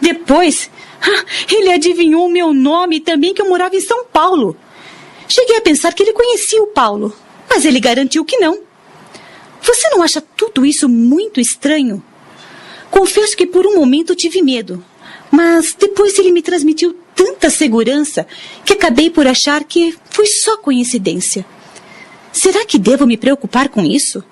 Depois, 0.00 0.70
ah, 1.00 1.24
ele 1.50 1.72
adivinhou 1.72 2.26
o 2.26 2.30
meu 2.30 2.52
nome 2.52 2.96
e 2.96 3.00
também 3.00 3.34
que 3.34 3.42
eu 3.42 3.48
morava 3.48 3.76
em 3.76 3.80
São 3.80 4.04
Paulo. 4.04 4.56
Cheguei 5.28 5.56
a 5.56 5.62
pensar 5.62 5.92
que 5.94 6.02
ele 6.02 6.12
conhecia 6.12 6.62
o 6.62 6.68
Paulo, 6.68 7.14
mas 7.48 7.64
ele 7.64 7.80
garantiu 7.80 8.24
que 8.24 8.38
não. 8.38 8.60
Você 9.62 9.88
não 9.88 10.02
acha 10.02 10.20
tudo 10.20 10.66
isso 10.66 10.88
muito 10.88 11.40
estranho? 11.40 12.02
Confesso 12.90 13.36
que 13.36 13.46
por 13.46 13.66
um 13.66 13.76
momento 13.76 14.14
tive 14.14 14.42
medo, 14.42 14.84
mas 15.30 15.74
depois 15.74 16.18
ele 16.18 16.30
me 16.30 16.42
transmitiu 16.42 16.94
tanta 17.14 17.48
segurança 17.48 18.26
que 18.64 18.74
acabei 18.74 19.08
por 19.08 19.26
achar 19.26 19.64
que 19.64 19.96
foi 20.10 20.26
só 20.26 20.58
coincidência. 20.58 21.44
Será 22.34 22.66
que 22.66 22.78
devo 22.78 23.06
me 23.06 23.16
preocupar 23.16 23.68
com 23.68 23.80
isso? 23.80 24.22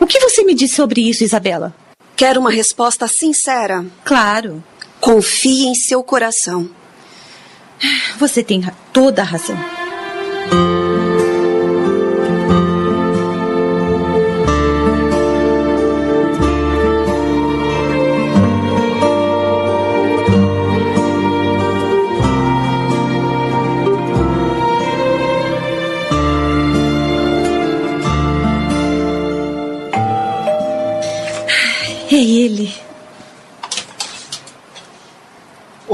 O 0.00 0.06
que 0.06 0.18
você 0.18 0.42
me 0.42 0.54
diz 0.54 0.74
sobre 0.74 1.08
isso, 1.08 1.22
Isabela? 1.22 1.72
Quero 2.16 2.40
uma 2.40 2.50
resposta 2.50 3.06
sincera. 3.06 3.86
Claro, 4.04 4.62
Confie 5.00 5.66
em 5.66 5.74
seu 5.74 6.02
coração. 6.02 6.68
você 8.18 8.42
tem 8.42 8.62
toda 8.92 9.22
a 9.22 9.24
razão. 9.24 9.56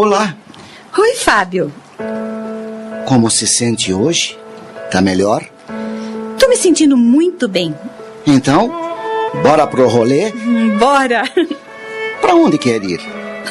Olá, 0.09 0.35
Oi, 0.99 1.17
Fábio. 1.17 1.71
como 3.05 3.31
se 3.31 3.47
sente 3.47 3.93
hoje? 3.93 4.39
Tá 4.91 5.03
melhor? 5.03 5.45
Tô 6.39 6.49
me 6.49 6.57
sentindo 6.57 6.97
muito 6.97 7.47
bem. 7.47 7.75
Então, 8.27 8.73
bora 9.43 9.67
pro 9.67 9.87
rolê? 9.87 10.33
Hum, 10.33 10.79
Bora! 10.79 11.25
Pra 12.23 12.35
onde 12.35 12.57
quer 12.57 12.83
ir? 12.85 12.99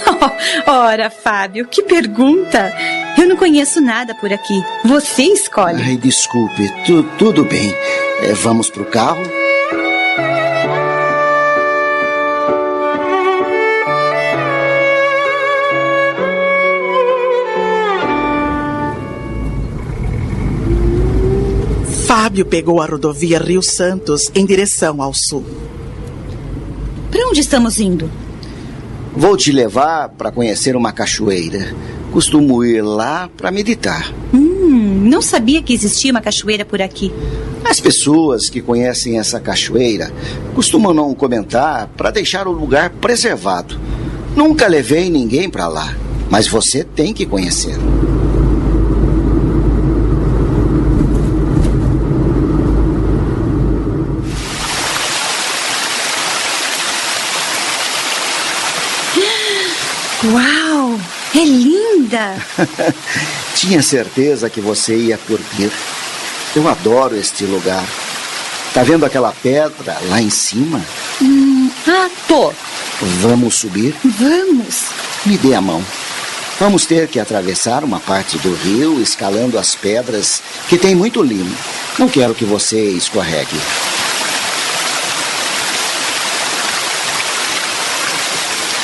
Ora, 0.66 1.12
Fábio, 1.12 1.68
que 1.68 1.84
pergunta! 1.84 2.74
Eu 3.20 3.28
não 3.28 3.36
conheço 3.38 3.80
nada 3.80 4.16
por 4.16 4.34
aqui. 4.34 4.60
Você 4.84 5.26
escolhe. 5.26 5.80
Ai, 5.84 5.96
desculpe, 5.96 6.74
tu, 6.88 7.04
tudo 7.20 7.46
bem. 7.46 7.72
É, 8.24 8.34
vamos 8.34 8.68
pro 8.72 8.84
carro? 8.86 9.22
Fábio 22.08 22.46
pegou 22.46 22.82
a 22.82 22.86
rodovia 22.86 23.38
Rio 23.38 23.62
Santos 23.62 24.32
em 24.34 24.46
direção 24.46 25.02
ao 25.02 25.14
sul. 25.14 25.44
Para 27.12 27.28
onde 27.28 27.42
estamos 27.42 27.82
indo? 27.82 28.10
Vou 29.14 29.36
te 29.36 29.52
levar 29.52 30.08
para 30.08 30.32
conhecer 30.32 30.78
uma 30.78 30.94
cachoeira. 30.94 31.76
Costumo 32.14 32.64
ir 32.64 32.82
lá 32.82 33.30
para 33.36 33.52
meditar. 33.52 34.10
Hum, 34.34 35.06
não 35.10 35.22
sabia 35.22 35.62
que 35.62 35.74
existia 35.74 36.12
uma 36.12 36.22
cachoeira 36.22 36.64
por 36.64 36.82
aqui. 36.82 37.12
As 37.66 37.82
pessoas 37.82 38.50
que 38.50 38.62
conhecem 38.62 39.20
essa 39.20 39.38
cachoeira 39.38 40.10
costumam 40.56 40.94
não 40.94 41.14
comentar 41.14 41.88
para 41.98 42.10
deixar 42.10 42.48
o 42.48 42.54
lugar 42.54 42.90
preservado. 42.90 43.78
Nunca 44.34 44.66
levei 44.66 45.10
ninguém 45.10 45.50
para 45.50 45.68
lá, 45.68 45.94
mas 46.30 46.48
você 46.48 46.86
tem 46.86 47.14
que 47.14 47.26
conhecer. 47.26 47.76
Uau! 60.26 61.00
É 61.36 61.46
Tinha 63.56 63.82
certeza 63.82 64.50
que 64.50 64.62
você 64.62 64.96
ia 64.96 65.18
curtir. 65.18 65.72
Eu 66.56 66.68
adoro 66.68 67.18
este 67.18 67.46
lugar. 67.46 67.86
Tá 68.74 68.84
vendo 68.84 69.06
aquela 69.06 69.32
pedra 69.32 69.98
lá 70.04 70.22
em 70.22 70.30
cima? 70.30 70.84
Hum, 71.22 71.70
ah, 71.88 72.10
tô. 72.28 72.54
Vamos 73.22 73.56
subir? 73.56 73.96
Vamos. 74.04 74.86
Me 75.26 75.38
dê 75.38 75.54
a 75.54 75.62
mão. 75.62 75.84
Vamos 76.60 76.86
ter 76.86 77.08
que 77.08 77.20
atravessar 77.20 77.84
uma 77.84 78.00
parte 78.00 78.38
do 78.40 78.54
rio 78.56 79.00
escalando 79.02 79.60
as 79.60 79.76
pedras 79.76 80.42
que 80.68 80.78
tem 80.78 80.96
muito 80.96 81.22
limo. 81.22 81.56
Não 82.00 82.10
quero 82.10 82.34
que 82.34 82.46
você 82.46 82.90
escorregue. 82.90 83.58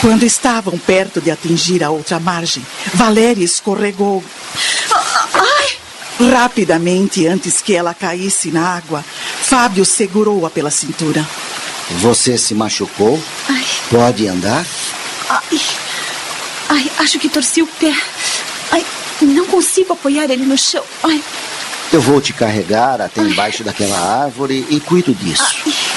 Quando 0.03 0.23
estavam 0.23 0.77
perto 0.77 1.21
de 1.21 1.31
atingir 1.31 1.81
a 1.81 1.89
outra 1.89 2.19
margem, 2.19 2.61
Valéria 2.93 3.45
escorregou. 3.45 4.21
Ai! 5.33 6.29
Rapidamente, 6.29 7.25
antes 7.25 7.61
que 7.61 7.73
ela 7.73 7.93
caísse 7.93 8.51
na 8.51 8.75
água, 8.75 9.01
Fábio 9.43 9.85
segurou-a 9.85 10.49
pela 10.49 10.69
cintura. 10.69 11.25
Você 12.01 12.37
se 12.37 12.53
machucou? 12.53 13.17
Ai. 13.47 13.65
Pode 13.89 14.27
andar? 14.27 14.65
Ai. 15.29 15.61
Ai, 16.67 16.91
acho 16.99 17.17
que 17.17 17.29
torci 17.29 17.61
o 17.61 17.67
pé. 17.67 17.95
Ai, 18.71 18.85
não 19.21 19.45
consigo 19.45 19.93
apoiar 19.93 20.25
ele 20.25 20.45
no 20.45 20.57
chão. 20.57 20.83
Ai. 21.01 21.23
Eu 21.93 22.01
vou 22.01 22.19
te 22.19 22.33
carregar 22.33 22.99
até 22.99 23.21
embaixo 23.21 23.63
daquela 23.63 24.25
árvore 24.25 24.67
e 24.69 24.81
cuido 24.81 25.15
disso. 25.15 25.55
Ai. 25.65 25.92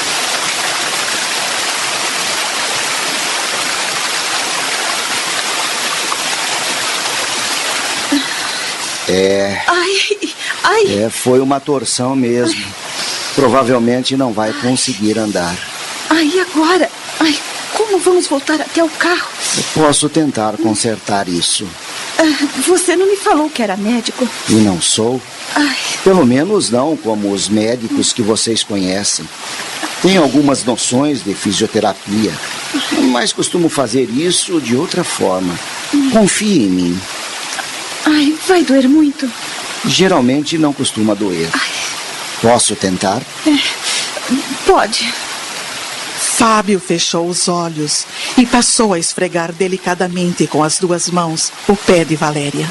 É. 9.09 9.63
Ai, 9.67 9.95
ai. 10.65 11.05
É, 11.05 11.11
foi 11.11 11.41
uma 11.41 11.61
torção 11.61 12.17
mesmo. 12.17 12.65
Provavelmente 13.35 14.17
não 14.17 14.33
vai 14.33 14.53
conseguir 14.53 15.19
andar. 15.19 15.57
Ai, 16.11 16.31
e 16.35 16.41
agora? 16.41 16.91
Ai, 17.21 17.37
como 17.75 17.99
vamos 17.99 18.27
voltar 18.27 18.61
até 18.61 18.83
o 18.83 18.89
carro? 18.89 19.29
Eu 19.57 19.65
posso 19.75 20.09
tentar 20.09 20.57
consertar 20.57 21.29
isso. 21.29 21.67
Ah, 22.19 22.47
você 22.67 22.97
não 22.97 23.07
me 23.07 23.17
falou 23.17 23.51
que 23.51 23.63
era 23.63 23.77
médico. 23.77 24.27
E 24.49 24.55
não 24.55 24.81
sou? 24.81 25.21
Ai, 25.55 25.77
Pelo 26.03 26.25
menos 26.27 26.71
não 26.71 26.97
como 26.97 27.31
os 27.33 27.49
médicos 27.49 28.13
que 28.13 28.23
vocês 28.23 28.63
conhecem. 28.63 29.29
Tenho 30.03 30.23
algumas 30.23 30.65
noções 30.65 31.23
de 31.25 31.35
fisioterapia, 31.35 32.33
mas 33.11 33.33
costumo 33.33 33.69
fazer 33.69 34.09
isso 34.11 34.61
de 34.61 34.77
outra 34.77 35.03
forma. 35.03 35.59
Confie 36.13 36.65
em 36.65 36.69
mim. 36.69 37.01
Ai, 38.53 38.63
vai 38.63 38.65
doer 38.65 38.89
muito. 38.89 39.31
Geralmente 39.85 40.59
não 40.59 40.73
costuma 40.73 41.15
doer. 41.15 41.49
Posso 42.41 42.75
tentar? 42.77 43.23
Pode. 44.67 45.13
Fábio 46.19 46.79
fechou 46.79 47.29
os 47.29 47.49
olhos 47.49 48.07
e 48.37 48.45
passou 48.45 48.93
a 48.93 48.99
esfregar 48.99 49.53
delicadamente 49.53 50.47
com 50.47 50.63
as 50.63 50.79
duas 50.79 51.09
mãos 51.09 51.51
o 51.67 51.77
pé 51.77 52.05
de 52.05 52.15
Valéria. 52.15 52.71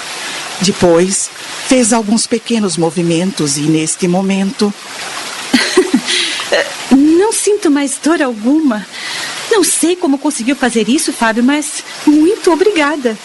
Depois, 0.62 1.30
fez 1.68 1.92
alguns 1.92 2.28
pequenos 2.28 2.78
movimentos 2.78 3.58
e, 3.58 3.62
neste 3.62 4.08
momento, 4.08 4.74
Não 6.92 7.32
sinto 7.32 7.72
mais 7.72 7.98
dor 8.02 8.22
alguma. 8.22 8.86
Não 9.52 9.64
sei 9.64 9.96
como 9.96 10.18
conseguiu 10.18 10.56
fazer 10.56 10.90
isso, 10.90 11.14
Fábio, 11.14 11.44
mas 11.44 11.84
muito 12.06 12.52
obrigada. 12.52 13.18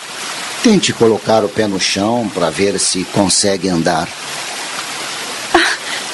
Tente 0.63 0.93
colocar 0.93 1.43
o 1.45 1.49
pé 1.49 1.67
no 1.67 1.81
chão 1.81 2.31
para 2.35 2.51
ver 2.51 2.79
se 2.79 3.05
consegue 3.05 3.69
andar. 3.69 4.09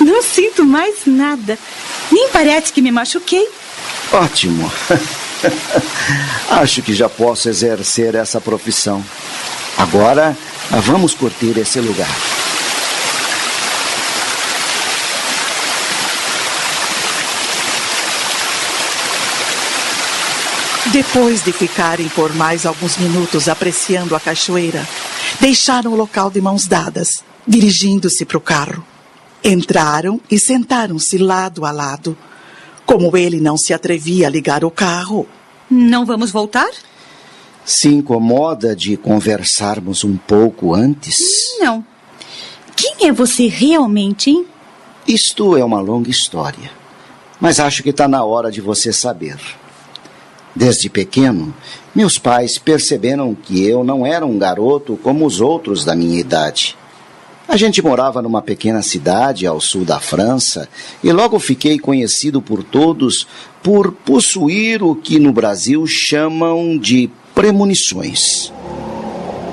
Não 0.00 0.22
sinto 0.22 0.64
mais 0.64 1.04
nada. 1.04 1.58
Nem 2.12 2.28
parece 2.28 2.72
que 2.72 2.80
me 2.80 2.92
machuquei. 2.92 3.48
Ótimo. 4.12 4.70
Acho 6.48 6.80
que 6.82 6.94
já 6.94 7.08
posso 7.08 7.48
exercer 7.48 8.14
essa 8.14 8.40
profissão. 8.40 9.04
Agora, 9.76 10.36
vamos 10.70 11.12
curtir 11.12 11.58
esse 11.58 11.80
lugar. 11.80 12.08
Depois 20.92 21.42
de 21.42 21.52
ficarem 21.52 22.08
por 22.10 22.34
mais 22.34 22.64
alguns 22.64 22.96
minutos 22.96 23.48
apreciando 23.48 24.14
a 24.14 24.20
cachoeira, 24.20 24.86
deixaram 25.40 25.92
o 25.92 25.96
local 25.96 26.30
de 26.30 26.40
mãos 26.40 26.66
dadas, 26.66 27.24
dirigindo-se 27.46 28.24
para 28.24 28.38
o 28.38 28.40
carro. 28.40 28.84
Entraram 29.42 30.20
e 30.30 30.38
sentaram-se 30.38 31.18
lado 31.18 31.64
a 31.64 31.70
lado. 31.70 32.16
Como 32.84 33.16
ele 33.16 33.40
não 33.40 33.56
se 33.56 33.74
atrevia 33.74 34.26
a 34.28 34.30
ligar 34.30 34.64
o 34.64 34.70
carro, 34.70 35.26
Não 35.68 36.06
vamos 36.06 36.30
voltar? 36.30 36.70
Se 37.64 37.88
incomoda 37.88 38.76
de 38.76 38.96
conversarmos 38.96 40.04
um 40.04 40.16
pouco 40.16 40.72
antes? 40.72 41.16
Não. 41.58 41.84
Quem 42.76 43.08
é 43.08 43.12
você 43.12 43.48
realmente, 43.48 44.30
hein? 44.30 44.46
Isto 45.08 45.56
é 45.56 45.64
uma 45.64 45.80
longa 45.80 46.10
história, 46.10 46.70
mas 47.40 47.58
acho 47.58 47.82
que 47.82 47.90
está 47.90 48.06
na 48.06 48.24
hora 48.24 48.50
de 48.50 48.60
você 48.60 48.92
saber. 48.92 49.36
Desde 50.56 50.88
pequeno, 50.88 51.54
meus 51.94 52.16
pais 52.16 52.56
perceberam 52.56 53.34
que 53.34 53.62
eu 53.66 53.84
não 53.84 54.06
era 54.06 54.24
um 54.24 54.38
garoto 54.38 54.98
como 55.02 55.26
os 55.26 55.38
outros 55.38 55.84
da 55.84 55.94
minha 55.94 56.18
idade. 56.18 56.74
A 57.46 57.58
gente 57.58 57.82
morava 57.82 58.22
numa 58.22 58.40
pequena 58.40 58.80
cidade 58.80 59.46
ao 59.46 59.60
sul 59.60 59.84
da 59.84 60.00
França 60.00 60.66
e 61.04 61.12
logo 61.12 61.38
fiquei 61.38 61.78
conhecido 61.78 62.40
por 62.40 62.64
todos 62.64 63.28
por 63.62 63.92
possuir 63.92 64.82
o 64.82 64.96
que 64.96 65.18
no 65.18 65.30
Brasil 65.30 65.86
chamam 65.86 66.78
de 66.78 67.10
premonições. 67.34 68.50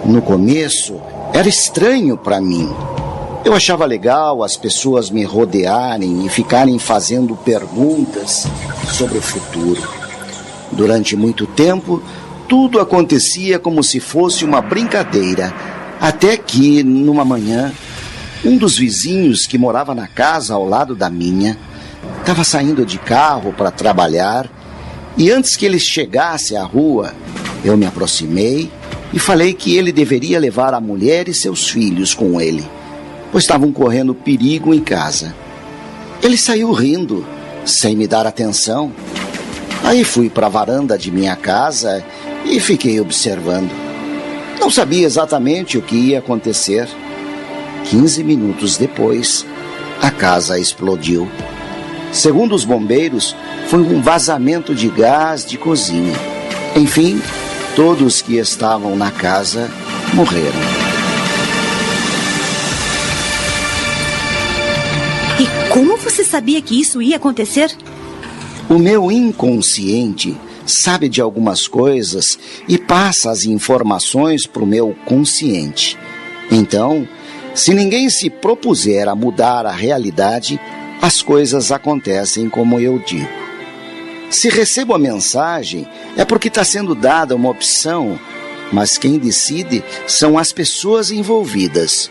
No 0.06 0.22
começo, 0.22 1.02
era 1.34 1.50
estranho 1.50 2.18
para 2.18 2.40
mim. 2.40 2.74
Eu 3.44 3.54
achava 3.54 3.86
legal 3.86 4.42
as 4.42 4.56
pessoas 4.56 5.10
me 5.10 5.26
rodearem 5.26 6.26
e 6.26 6.30
ficarem 6.30 6.80
fazendo 6.80 7.36
perguntas 7.36 8.48
sobre 8.98 9.18
o 9.18 9.22
futuro. 9.22 10.03
Durante 10.76 11.16
muito 11.16 11.46
tempo, 11.46 12.02
tudo 12.48 12.80
acontecia 12.80 13.58
como 13.60 13.84
se 13.84 14.00
fosse 14.00 14.44
uma 14.44 14.62
brincadeira, 14.62 15.54
até 16.00 16.36
que, 16.36 16.84
numa 16.84 17.24
manhã, 17.24 17.72
um 18.44 18.58
dos 18.58 18.78
vizinhos 18.78 19.46
que 19.46 19.58
morava 19.58 19.96
na 19.96 20.08
casa 20.08 20.54
ao 20.54 20.68
lado 20.68 20.96
da 20.96 21.10
minha 21.10 21.58
estava 22.20 22.44
saindo 22.44 22.86
de 22.86 22.98
carro 22.98 23.54
para 23.54 23.72
trabalhar 23.72 24.50
e 25.16 25.30
antes 25.30 25.56
que 25.56 25.66
ele 25.66 25.80
chegasse 25.80 26.56
à 26.56 26.64
rua, 26.64 27.14
eu 27.64 27.78
me 27.78 27.86
aproximei 27.86 28.72
e 29.14 29.20
falei 29.20 29.54
que 29.54 29.78
ele 29.78 29.92
deveria 29.92 30.40
levar 30.40 30.74
a 30.74 30.82
mulher 30.82 31.30
e 31.30 31.34
seus 31.34 31.70
filhos 31.70 32.16
com 32.16 32.42
ele, 32.42 32.68
pois 33.32 33.44
estavam 33.44 33.72
correndo 33.72 34.16
perigo 34.16 34.74
em 34.74 34.80
casa. 34.80 35.36
Ele 36.22 36.36
saiu 36.36 36.72
rindo, 36.72 37.24
sem 37.64 37.96
me 37.96 38.08
dar 38.08 38.26
atenção. 38.26 38.92
Aí 39.84 40.04
fui 40.04 40.30
para 40.30 40.48
a 40.48 40.50
varanda 40.50 40.98
de 40.98 41.12
minha 41.12 41.36
casa 41.36 42.04
e 42.46 42.60
fiquei 42.60 43.00
observando. 43.00 43.72
Não 44.60 44.70
sabia 44.70 45.06
exatamente 45.06 45.78
o 45.78 45.82
que 45.82 45.96
ia 45.96 46.20
acontecer. 46.20 46.88
15 47.86 48.24
minutos 48.24 48.78
depois, 48.78 49.46
a 50.02 50.10
casa 50.10 50.58
explodiu. 50.58 51.30
Segundo 52.14 52.56
os 52.56 52.64
bombeiros, 52.64 53.36
foi 53.68 53.82
um 53.82 54.02
vazamento 54.02 54.74
de 54.74 54.88
gás 54.88 55.46
de 55.46 55.58
cozinha. 55.58 56.14
Enfim, 56.76 57.22
todos 57.76 58.22
que 58.22 58.38
estavam 58.38 58.96
na 58.96 59.12
casa 59.12 59.70
morreram. 60.14 60.60
E 65.40 65.70
como 65.70 65.98
você 65.98 66.24
sabia 66.24 66.62
que 66.62 66.80
isso 66.80 67.02
ia 67.02 67.18
acontecer? 67.18 67.76
O 68.74 68.80
meu 68.80 69.12
inconsciente 69.12 70.36
sabe 70.66 71.08
de 71.08 71.22
algumas 71.22 71.68
coisas 71.68 72.40
e 72.68 72.76
passa 72.76 73.30
as 73.30 73.46
informações 73.46 74.48
para 74.48 74.64
o 74.64 74.66
meu 74.66 74.96
consciente. 75.06 75.96
Então, 76.50 77.08
se 77.54 77.72
ninguém 77.72 78.10
se 78.10 78.32
propuser 78.32 79.08
a 79.08 79.14
mudar 79.14 79.68
a 79.68 79.72
realidade, 79.72 80.60
as 81.00 81.22
coisas 81.22 81.72
acontecem 81.72 82.50
como 82.50 82.80
eu 82.80 82.98
digo. 82.98 83.30
Se 84.32 84.50
recebo 84.50 84.96
a 84.96 84.98
mensagem, 84.98 85.88
é 86.18 86.26
porque 86.26 86.48
está 86.48 86.64
sendo 86.64 86.96
dada 86.96 87.36
uma 87.36 87.52
opção, 87.52 88.20
mas 88.72 88.98
quem 88.98 89.20
decide 89.20 89.84
são 90.08 90.36
as 90.36 90.52
pessoas 90.52 91.12
envolvidas. 91.12 92.10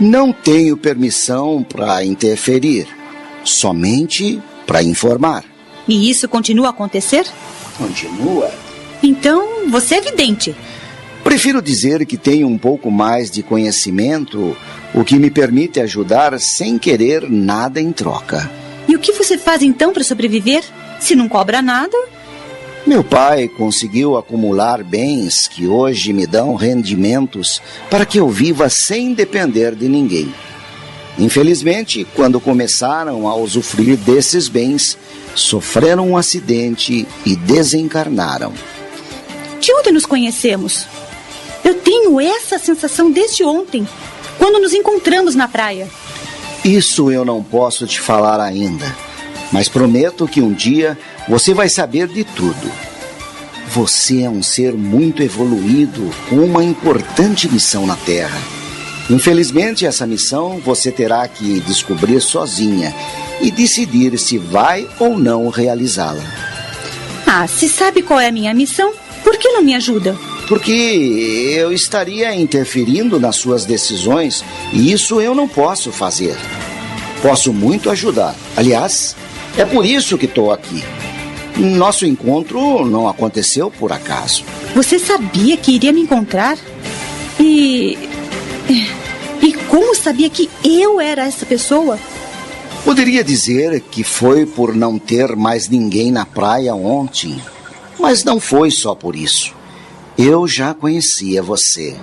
Não 0.00 0.32
tenho 0.32 0.76
permissão 0.76 1.62
para 1.62 2.04
interferir, 2.04 2.88
somente 3.44 4.42
para 4.66 4.82
informar. 4.82 5.57
E 5.88 6.10
isso 6.10 6.28
continua 6.28 6.68
a 6.68 6.70
acontecer? 6.70 7.26
Continua? 7.78 8.50
Então, 9.02 9.70
você 9.70 9.96
é 9.96 10.00
vidente. 10.00 10.54
Prefiro 11.24 11.62
dizer 11.62 12.04
que 12.06 12.16
tenho 12.16 12.46
um 12.46 12.58
pouco 12.58 12.90
mais 12.90 13.30
de 13.30 13.42
conhecimento, 13.42 14.56
o 14.94 15.04
que 15.04 15.18
me 15.18 15.30
permite 15.30 15.80
ajudar 15.80 16.38
sem 16.38 16.78
querer 16.78 17.28
nada 17.28 17.80
em 17.80 17.92
troca. 17.92 18.50
E 18.86 18.94
o 18.94 18.98
que 18.98 19.12
você 19.12 19.36
faz 19.36 19.62
então 19.62 19.92
para 19.92 20.04
sobreviver? 20.04 20.64
Se 21.00 21.14
não 21.14 21.28
cobra 21.28 21.60
nada? 21.60 21.96
Meu 22.86 23.04
pai 23.04 23.48
conseguiu 23.48 24.16
acumular 24.16 24.82
bens 24.82 25.46
que 25.46 25.66
hoje 25.66 26.12
me 26.12 26.26
dão 26.26 26.54
rendimentos 26.54 27.60
para 27.90 28.06
que 28.06 28.18
eu 28.18 28.28
viva 28.30 28.68
sem 28.70 29.12
depender 29.12 29.74
de 29.74 29.88
ninguém. 29.88 30.32
Infelizmente, 31.18 32.06
quando 32.14 32.40
começaram 32.40 33.26
a 33.26 33.34
usufruir 33.34 33.96
desses 33.96 34.48
bens, 34.48 34.96
sofreram 35.34 36.10
um 36.10 36.16
acidente 36.16 37.06
e 37.26 37.34
desencarnaram. 37.34 38.52
De 39.60 39.72
onde 39.72 39.90
nos 39.90 40.06
conhecemos? 40.06 40.86
Eu 41.64 41.74
tenho 41.74 42.20
essa 42.20 42.58
sensação 42.58 43.10
desde 43.10 43.44
ontem, 43.44 43.86
quando 44.38 44.60
nos 44.60 44.72
encontramos 44.72 45.34
na 45.34 45.48
praia. 45.48 45.88
Isso 46.64 47.10
eu 47.10 47.24
não 47.24 47.42
posso 47.42 47.86
te 47.86 48.00
falar 48.00 48.40
ainda, 48.40 48.94
mas 49.50 49.68
prometo 49.68 50.28
que 50.28 50.40
um 50.40 50.52
dia 50.52 50.96
você 51.28 51.52
vai 51.52 51.68
saber 51.68 52.06
de 52.06 52.22
tudo. 52.22 52.70
Você 53.70 54.22
é 54.22 54.30
um 54.30 54.42
ser 54.42 54.72
muito 54.72 55.22
evoluído 55.22 56.10
com 56.28 56.36
uma 56.36 56.64
importante 56.64 57.50
missão 57.50 57.86
na 57.86 57.96
Terra. 57.96 58.57
Infelizmente, 59.10 59.86
essa 59.86 60.06
missão 60.06 60.60
você 60.64 60.92
terá 60.92 61.26
que 61.26 61.60
descobrir 61.60 62.20
sozinha 62.20 62.94
e 63.40 63.50
decidir 63.50 64.18
se 64.18 64.36
vai 64.36 64.86
ou 64.98 65.18
não 65.18 65.48
realizá-la. 65.48 66.22
Ah, 67.26 67.46
se 67.46 67.68
sabe 67.68 68.02
qual 68.02 68.20
é 68.20 68.28
a 68.28 68.32
minha 68.32 68.52
missão, 68.52 68.92
por 69.22 69.36
que 69.38 69.48
não 69.48 69.62
me 69.62 69.74
ajuda? 69.74 70.16
Porque 70.46 70.72
eu 70.72 71.72
estaria 71.72 72.34
interferindo 72.34 73.20
nas 73.20 73.36
suas 73.36 73.64
decisões 73.64 74.44
e 74.72 74.92
isso 74.92 75.20
eu 75.20 75.34
não 75.34 75.46
posso 75.46 75.92
fazer. 75.92 76.36
Posso 77.20 77.52
muito 77.52 77.90
ajudar. 77.90 78.34
Aliás, 78.56 79.14
é 79.56 79.64
por 79.64 79.84
isso 79.84 80.16
que 80.16 80.26
estou 80.26 80.52
aqui. 80.52 80.82
Nosso 81.56 82.06
encontro 82.06 82.86
não 82.86 83.08
aconteceu 83.08 83.70
por 83.70 83.92
acaso. 83.92 84.44
Você 84.74 84.98
sabia 84.98 85.56
que 85.56 85.72
iria 85.72 85.92
me 85.92 86.00
encontrar? 86.00 86.56
E. 87.40 88.07
E 88.68 89.52
como 89.68 89.94
sabia 89.94 90.28
que 90.28 90.50
eu 90.64 91.00
era 91.00 91.24
essa 91.24 91.46
pessoa? 91.46 91.98
Poderia 92.84 93.24
dizer 93.24 93.80
que 93.90 94.02
foi 94.04 94.46
por 94.46 94.74
não 94.74 94.98
ter 94.98 95.36
mais 95.36 95.68
ninguém 95.68 96.10
na 96.10 96.24
praia 96.24 96.74
ontem, 96.74 97.40
mas 97.98 98.24
não 98.24 98.40
foi 98.40 98.70
só 98.70 98.94
por 98.94 99.16
isso. 99.16 99.54
Eu 100.16 100.46
já 100.48 100.74
conhecia 100.74 101.42
você. 101.42 101.96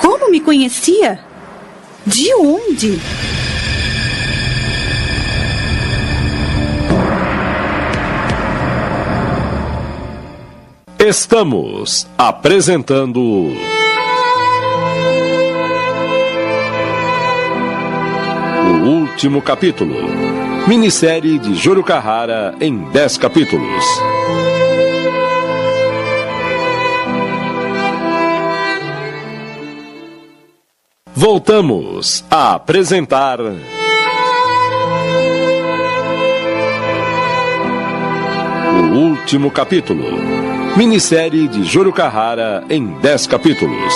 Como 0.00 0.30
me 0.30 0.40
conhecia? 0.40 1.20
De 2.06 2.34
onde? 2.34 2.98
Estamos 10.98 12.06
apresentando. 12.16 13.50
Último 18.82 19.40
capítulo. 19.40 19.94
Minissérie 20.66 21.38
de 21.38 21.54
Júlio 21.54 21.84
Carrara 21.84 22.54
em 22.60 22.78
10 22.90 23.18
capítulos. 23.18 23.84
Voltamos 31.14 32.24
a 32.28 32.54
apresentar. 32.54 33.38
O 38.74 38.96
último 38.96 39.50
capítulo. 39.50 40.04
Minissérie 40.76 41.46
de 41.46 41.62
Júlio 41.62 41.92
Carrara 41.92 42.64
em 42.68 42.86
10 43.00 43.26
capítulos. 43.28 43.94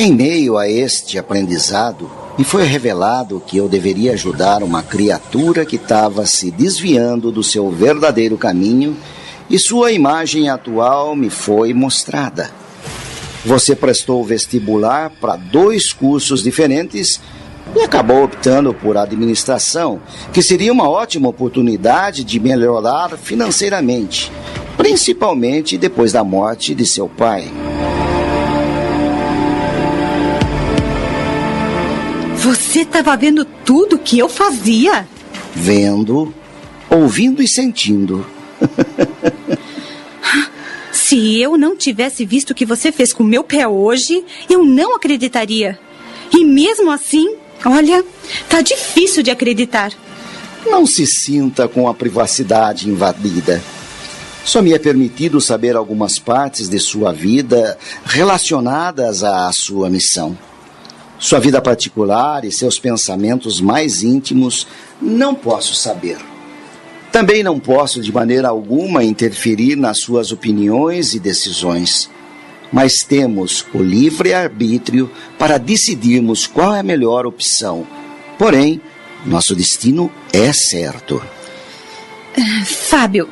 Em 0.00 0.14
meio 0.14 0.56
a 0.56 0.68
este 0.68 1.18
aprendizado, 1.18 2.08
me 2.38 2.44
foi 2.44 2.62
revelado 2.62 3.42
que 3.44 3.56
eu 3.56 3.68
deveria 3.68 4.12
ajudar 4.12 4.62
uma 4.62 4.80
criatura 4.80 5.66
que 5.66 5.74
estava 5.74 6.24
se 6.24 6.52
desviando 6.52 7.32
do 7.32 7.42
seu 7.42 7.68
verdadeiro 7.68 8.38
caminho 8.38 8.96
e 9.50 9.58
sua 9.58 9.90
imagem 9.90 10.48
atual 10.48 11.16
me 11.16 11.28
foi 11.28 11.74
mostrada. 11.74 12.48
Você 13.44 13.74
prestou 13.74 14.22
vestibular 14.22 15.10
para 15.20 15.34
dois 15.34 15.92
cursos 15.92 16.44
diferentes 16.44 17.20
e 17.74 17.80
acabou 17.80 18.22
optando 18.22 18.72
por 18.72 18.96
administração, 18.96 20.00
que 20.32 20.42
seria 20.42 20.72
uma 20.72 20.88
ótima 20.88 21.28
oportunidade 21.28 22.22
de 22.22 22.38
melhorar 22.38 23.18
financeiramente, 23.18 24.30
principalmente 24.76 25.76
depois 25.76 26.12
da 26.12 26.22
morte 26.22 26.72
de 26.72 26.86
seu 26.86 27.08
pai. 27.08 27.50
Você 32.38 32.82
estava 32.82 33.16
vendo 33.16 33.44
tudo 33.44 33.98
que 33.98 34.16
eu 34.16 34.28
fazia? 34.28 35.08
Vendo, 35.54 36.32
ouvindo 36.88 37.42
e 37.42 37.48
sentindo. 37.48 38.24
Se 40.92 41.40
eu 41.40 41.58
não 41.58 41.76
tivesse 41.76 42.24
visto 42.24 42.50
o 42.50 42.54
que 42.54 42.64
você 42.64 42.92
fez 42.92 43.12
com 43.12 43.24
meu 43.24 43.42
pé 43.42 43.66
hoje, 43.66 44.24
eu 44.48 44.64
não 44.64 44.94
acreditaria. 44.94 45.78
E 46.32 46.44
mesmo 46.44 46.92
assim, 46.92 47.34
olha, 47.64 48.04
tá 48.48 48.60
difícil 48.60 49.22
de 49.22 49.32
acreditar. 49.32 49.92
Não 50.64 50.86
se 50.86 51.06
sinta 51.06 51.66
com 51.66 51.88
a 51.88 51.94
privacidade 51.94 52.88
invadida. 52.88 53.60
Só 54.44 54.62
me 54.62 54.72
é 54.72 54.78
permitido 54.78 55.40
saber 55.40 55.74
algumas 55.74 56.20
partes 56.20 56.68
de 56.68 56.78
sua 56.78 57.12
vida 57.12 57.76
relacionadas 58.04 59.24
à 59.24 59.50
sua 59.52 59.90
missão. 59.90 60.38
Sua 61.18 61.40
vida 61.40 61.60
particular 61.60 62.44
e 62.44 62.52
seus 62.52 62.78
pensamentos 62.78 63.60
mais 63.60 64.02
íntimos 64.02 64.66
não 65.00 65.34
posso 65.34 65.74
saber. 65.74 66.18
Também 67.10 67.42
não 67.42 67.58
posso, 67.58 68.00
de 68.00 68.12
maneira 68.12 68.48
alguma, 68.48 69.02
interferir 69.02 69.74
nas 69.76 70.00
suas 70.00 70.30
opiniões 70.30 71.14
e 71.14 71.18
decisões. 71.18 72.08
Mas 72.72 72.98
temos 72.98 73.64
o 73.74 73.82
livre-arbítrio 73.82 75.10
para 75.38 75.58
decidirmos 75.58 76.46
qual 76.46 76.74
é 76.74 76.80
a 76.80 76.84
melhor 76.84 77.26
opção. 77.26 77.86
Porém, 78.38 78.80
nosso 79.26 79.56
destino 79.56 80.12
é 80.32 80.52
certo. 80.52 81.20
Fábio, 82.64 83.28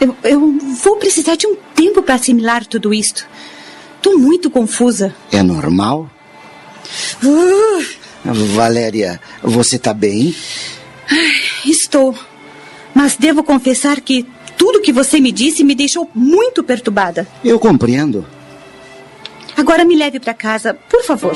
eu, 0.00 0.16
eu 0.22 0.58
vou 0.82 0.96
precisar 0.96 1.36
de 1.36 1.46
um 1.46 1.56
tempo 1.74 2.02
para 2.02 2.14
assimilar 2.14 2.64
tudo 2.64 2.94
isto. 2.94 3.26
Estou 3.96 4.18
muito 4.18 4.48
confusa. 4.48 5.14
É 5.32 5.42
normal? 5.42 6.08
Uh, 7.22 7.84
Valéria, 8.54 9.20
você 9.42 9.78
tá 9.78 9.92
bem? 9.92 10.34
Estou. 11.64 12.14
Mas 12.94 13.16
devo 13.16 13.42
confessar 13.42 14.00
que 14.00 14.26
tudo 14.56 14.80
que 14.80 14.92
você 14.92 15.20
me 15.20 15.32
disse 15.32 15.64
me 15.64 15.74
deixou 15.74 16.08
muito 16.14 16.62
perturbada. 16.62 17.26
Eu 17.44 17.58
compreendo. 17.58 18.24
Agora 19.56 19.84
me 19.84 19.96
leve 19.96 20.18
para 20.18 20.34
casa, 20.34 20.74
por 20.74 21.02
favor. 21.04 21.34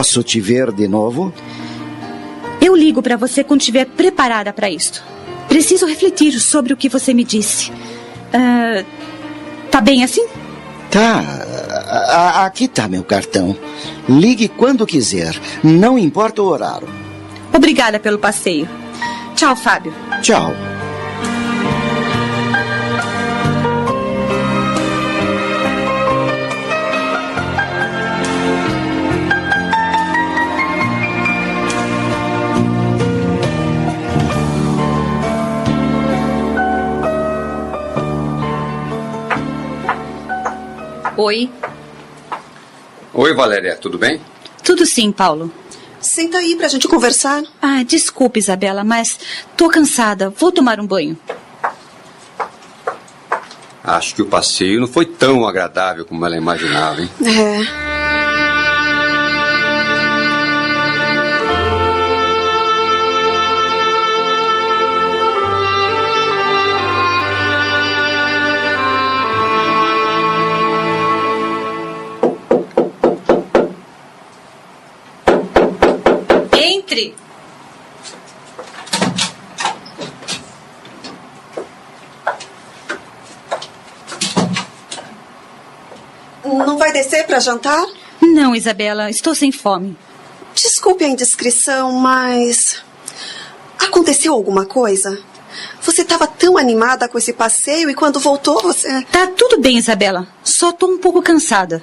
Posso 0.00 0.22
te 0.22 0.40
ver 0.40 0.72
de 0.72 0.88
novo? 0.88 1.30
Eu 2.58 2.74
ligo 2.74 3.02
para 3.02 3.18
você 3.18 3.44
quando 3.44 3.60
estiver 3.60 3.84
preparada 3.84 4.50
para 4.50 4.70
isto. 4.70 5.04
Preciso 5.46 5.84
refletir 5.84 6.32
sobre 6.40 6.72
o 6.72 6.76
que 6.78 6.88
você 6.88 7.12
me 7.12 7.22
disse. 7.22 7.70
Ah, 8.32 8.82
tá 9.70 9.78
bem 9.82 10.02
assim? 10.02 10.26
Tá. 10.90 11.22
A- 11.86 12.40
a- 12.40 12.46
Aqui 12.46 12.66
tá 12.66 12.88
meu 12.88 13.04
cartão. 13.04 13.54
Ligue 14.08 14.48
quando 14.48 14.86
quiser. 14.86 15.38
Não 15.62 15.98
importa 15.98 16.40
o 16.40 16.46
horário. 16.46 16.88
Obrigada 17.52 18.00
pelo 18.00 18.18
passeio. 18.18 18.66
Tchau, 19.36 19.54
Fábio. 19.54 19.92
Tchau. 20.22 20.54
Oi. 41.22 41.50
Oi, 43.12 43.34
Valéria, 43.34 43.76
tudo 43.76 43.98
bem? 43.98 44.18
Tudo 44.64 44.86
sim, 44.86 45.12
Paulo. 45.12 45.52
Senta 46.00 46.38
aí 46.38 46.56
pra 46.56 46.66
gente 46.66 46.88
conversar. 46.88 47.42
Ah, 47.60 47.82
desculpe, 47.82 48.40
Isabela, 48.40 48.82
mas 48.82 49.18
tô 49.54 49.68
cansada. 49.68 50.30
Vou 50.30 50.50
tomar 50.50 50.80
um 50.80 50.86
banho. 50.86 51.18
Acho 53.84 54.14
que 54.14 54.22
o 54.22 54.26
passeio 54.26 54.80
não 54.80 54.88
foi 54.88 55.04
tão 55.04 55.46
agradável 55.46 56.06
como 56.06 56.24
ela 56.24 56.38
imaginava, 56.38 57.02
hein? 57.02 57.10
É. 57.22 57.99
Entre. 76.90 77.14
Não 86.44 86.76
vai 86.76 86.92
descer 86.92 87.24
pra 87.26 87.38
jantar? 87.38 87.86
Não, 88.20 88.56
Isabela, 88.56 89.08
estou 89.08 89.36
sem 89.36 89.52
fome. 89.52 89.96
Desculpe 90.52 91.04
a 91.04 91.08
indiscrição, 91.08 91.92
mas. 91.92 92.82
Aconteceu 93.78 94.34
alguma 94.34 94.66
coisa? 94.66 95.22
Você 95.80 96.02
estava 96.02 96.26
tão 96.26 96.58
animada 96.58 97.08
com 97.08 97.18
esse 97.18 97.32
passeio 97.32 97.88
e 97.88 97.94
quando 97.94 98.18
voltou 98.18 98.60
você. 98.62 99.02
Tá 99.12 99.28
tudo 99.28 99.60
bem, 99.60 99.78
Isabela. 99.78 100.26
Só 100.42 100.72
tô 100.72 100.88
um 100.88 100.98
pouco 100.98 101.22
cansada. 101.22 101.82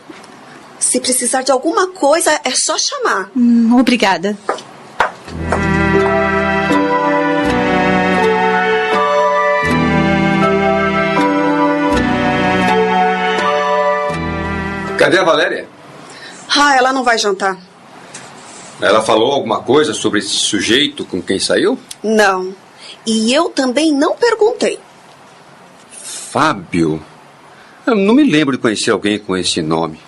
Se 0.79 0.99
precisar 0.99 1.43
de 1.43 1.51
alguma 1.51 1.87
coisa, 1.87 2.39
é 2.43 2.51
só 2.51 2.77
chamar. 2.77 3.31
Hum, 3.35 3.75
obrigada. 3.79 4.37
Cadê 14.97 15.19
a 15.19 15.23
Valéria? 15.23 15.67
Ah, 16.49 16.75
ela 16.75 16.91
não 16.91 17.03
vai 17.03 17.17
jantar. 17.17 17.57
Ela 18.81 19.01
falou 19.01 19.31
alguma 19.31 19.61
coisa 19.61 19.93
sobre 19.93 20.19
esse 20.19 20.29
sujeito 20.29 21.05
com 21.05 21.21
quem 21.21 21.39
saiu? 21.39 21.79
Não. 22.03 22.53
E 23.05 23.33
eu 23.33 23.49
também 23.49 23.91
não 23.91 24.15
perguntei. 24.15 24.79
Fábio? 25.91 27.01
Eu 27.85 27.95
não 27.95 28.13
me 28.13 28.29
lembro 28.29 28.55
de 28.55 28.61
conhecer 28.61 28.91
alguém 28.91 29.17
com 29.17 29.35
esse 29.35 29.61
nome. 29.61 29.99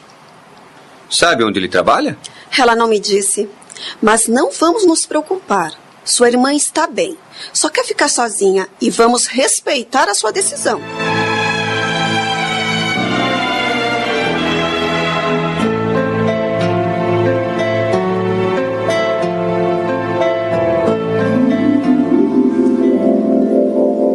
Sabe 1.10 1.43
onde 1.43 1.58
ele 1.58 1.69
trabalha? 1.69 2.17
Ela 2.58 2.75
não 2.75 2.88
me 2.88 2.99
disse. 2.99 3.49
Mas 4.02 4.28
não 4.28 4.52
vamos 4.52 4.86
nos 4.86 5.06
preocupar. 5.06 5.74
Sua 6.04 6.28
irmã 6.28 6.54
está 6.54 6.88
bem. 6.88 7.18
Só 7.54 7.70
quer 7.70 7.86
ficar 7.86 8.10
sozinha 8.10 8.68
e 8.82 8.89
vamos 8.89 9.28
respeitar 9.28 10.10
a 10.10 10.15
sua 10.15 10.32
decisão. 10.32 10.82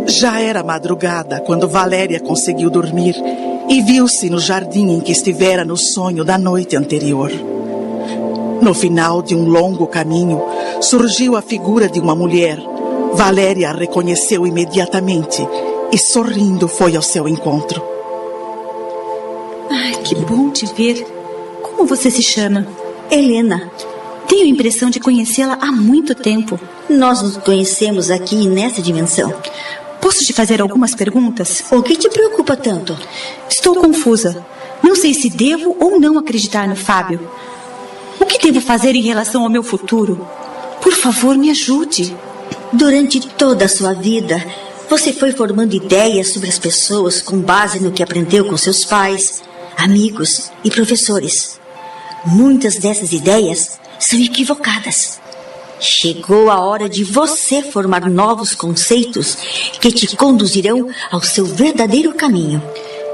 Já 0.07 0.41
era 0.41 0.63
madrugada 0.63 1.41
quando 1.41 1.69
Valéria 1.69 2.21
conseguiu 2.21 2.71
dormir 2.71 3.15
e 3.69 3.83
viu-se 3.83 4.31
no 4.31 4.39
jardim 4.39 4.91
em 4.91 5.01
que 5.01 5.13
estivera 5.13 5.65
no 5.65 5.77
sonho 5.77 6.25
da 6.25 6.39
noite 6.39 6.77
anterior. 6.77 7.54
No 8.61 8.73
final 8.75 9.23
de 9.23 9.35
um 9.35 9.49
longo 9.49 9.87
caminho, 9.87 10.43
surgiu 10.81 11.37
a 11.37 11.43
figura 11.43 11.89
de 11.89 12.01
uma 12.01 12.15
mulher. 12.15 12.59
Valéria 13.13 13.71
a 13.71 13.73
reconheceu 13.73 14.47
imediatamente 14.47 15.47
e, 15.93 15.99
sorrindo, 15.99 16.67
foi 16.67 16.97
ao 16.97 17.03
seu 17.03 17.29
encontro. 17.29 17.83
Ai, 19.71 19.95
que 20.03 20.15
bom 20.15 20.51
te 20.51 20.67
ver. 20.67 21.07
Como 21.63 21.87
você 21.87 22.11
se 22.11 22.23
chama? 22.23 22.67
Helena, 23.11 23.71
Tenho 24.27 24.45
a 24.47 24.49
impressão 24.49 24.89
de 24.89 24.99
conhecê-la 24.99 25.59
há 25.61 25.71
muito 25.71 26.15
tempo. 26.15 26.59
nós 26.89 27.21
nos 27.23 27.37
conhecemos 27.37 28.11
aqui 28.11 28.47
nessa 28.49 28.81
dimensão. 28.81 29.33
Posso 30.01 30.25
te 30.25 30.33
fazer 30.33 30.61
algumas 30.63 30.95
perguntas? 30.95 31.63
O 31.71 31.83
que 31.83 31.95
te 31.97 32.09
preocupa 32.09 32.57
tanto? 32.57 32.97
Estou 33.49 33.75
confusa. 33.77 34.45
Não 34.83 34.97
sei 34.97 35.13
se 35.15 35.29
devo 35.31 35.77
ou 35.79 36.01
não 36.01 36.19
acreditar 36.19 36.67
no 36.67 36.75
Fábio. 36.77 37.21
O 38.21 38.27
que 38.27 38.39
devo 38.39 38.61
fazer 38.61 38.95
em 38.95 39.03
relação 39.03 39.43
ao 39.43 39.51
meu 39.51 39.63
futuro? 39.63 40.27
Por 40.81 40.93
favor, 40.93 41.37
me 41.37 41.51
ajude. 41.51 42.17
Durante 42.73 43.21
toda 43.21 43.65
a 43.65 43.69
sua 43.69 43.93
vida, 43.93 44.45
você 44.89 45.13
foi 45.13 45.33
formando 45.33 45.75
ideias 45.75 46.33
sobre 46.33 46.49
as 46.49 46.59
pessoas 46.59 47.23
com 47.23 47.39
base 47.39 47.81
no 47.81 47.93
que 47.93 48.03
aprendeu 48.03 48.45
com 48.45 48.57
seus 48.57 48.85
pais, 48.85 49.43
amigos 49.77 50.51
e 50.63 50.71
professores. 50.71 51.59
Muitas 52.27 52.77
dessas 52.77 53.13
ideias 53.13 53.79
são 53.99 54.19
equivocadas. 54.21 55.21
Chegou 55.81 56.51
a 56.51 56.61
hora 56.61 56.89
de 56.89 57.05
você 57.05 57.63
formar 57.63 58.09
novos 58.09 58.55
conceitos 58.55 59.37
que 59.81 59.91
te 59.93 60.17
conduzirão 60.17 60.89
ao 61.11 61.23
seu 61.23 61.45
verdadeiro 61.45 62.15
caminho. 62.15 62.63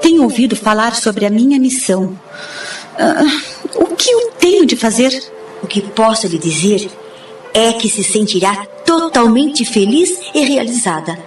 Tenho 0.03 0.23
ouvido 0.23 0.55
falar 0.55 0.95
sobre 0.95 1.27
a 1.27 1.31
minha 1.31 1.59
missão. 1.59 2.19
Ah, 3.03 3.25
o 3.77 3.97
que 3.97 4.11
eu 4.11 4.31
tenho 4.39 4.67
de 4.67 4.77
fazer? 4.77 5.23
O 5.63 5.67
que 5.67 5.81
posso 5.81 6.27
lhe 6.27 6.37
dizer 6.37 6.91
é 7.55 7.73
que 7.73 7.89
se 7.89 8.05
sentirá 8.05 8.67
totalmente 8.85 9.65
feliz 9.65 10.19
e 10.35 10.45
realizada. 10.45 11.19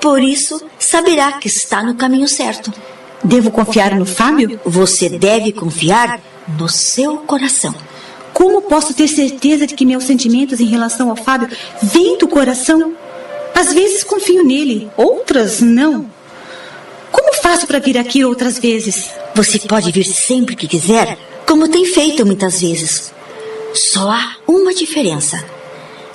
Por 0.00 0.20
isso, 0.20 0.60
saberá 0.76 1.32
que 1.32 1.46
está 1.46 1.84
no 1.84 1.94
caminho 1.94 2.26
certo. 2.26 2.72
Devo 3.22 3.52
confiar 3.52 3.94
no 3.94 4.04
Fábio? 4.04 4.58
Você 4.64 5.08
deve 5.08 5.52
confiar 5.52 6.20
no 6.58 6.68
seu 6.68 7.18
coração. 7.18 7.74
Como 8.32 8.62
posso 8.62 8.92
ter 8.92 9.06
certeza 9.06 9.68
de 9.68 9.74
que 9.74 9.86
meus 9.86 10.04
sentimentos 10.04 10.58
em 10.58 10.66
relação 10.66 11.10
ao 11.10 11.16
Fábio 11.16 11.48
vêm 11.80 12.18
do 12.18 12.26
coração? 12.26 12.94
Às 13.54 13.72
vezes 13.72 14.02
confio 14.02 14.42
nele, 14.42 14.90
outras 14.96 15.60
não. 15.60 16.10
Como 17.10 17.34
faço 17.34 17.66
para 17.66 17.78
vir 17.78 17.98
aqui 17.98 18.24
outras 18.24 18.58
vezes? 18.58 19.10
Você 19.34 19.58
pode 19.58 19.90
vir 19.90 20.04
sempre 20.04 20.56
que 20.56 20.68
quiser, 20.68 21.18
como 21.46 21.68
tem 21.68 21.84
feito 21.84 22.24
muitas 22.24 22.60
vezes. 22.60 23.12
Só 23.74 24.10
há 24.10 24.36
uma 24.46 24.74
diferença. 24.74 25.44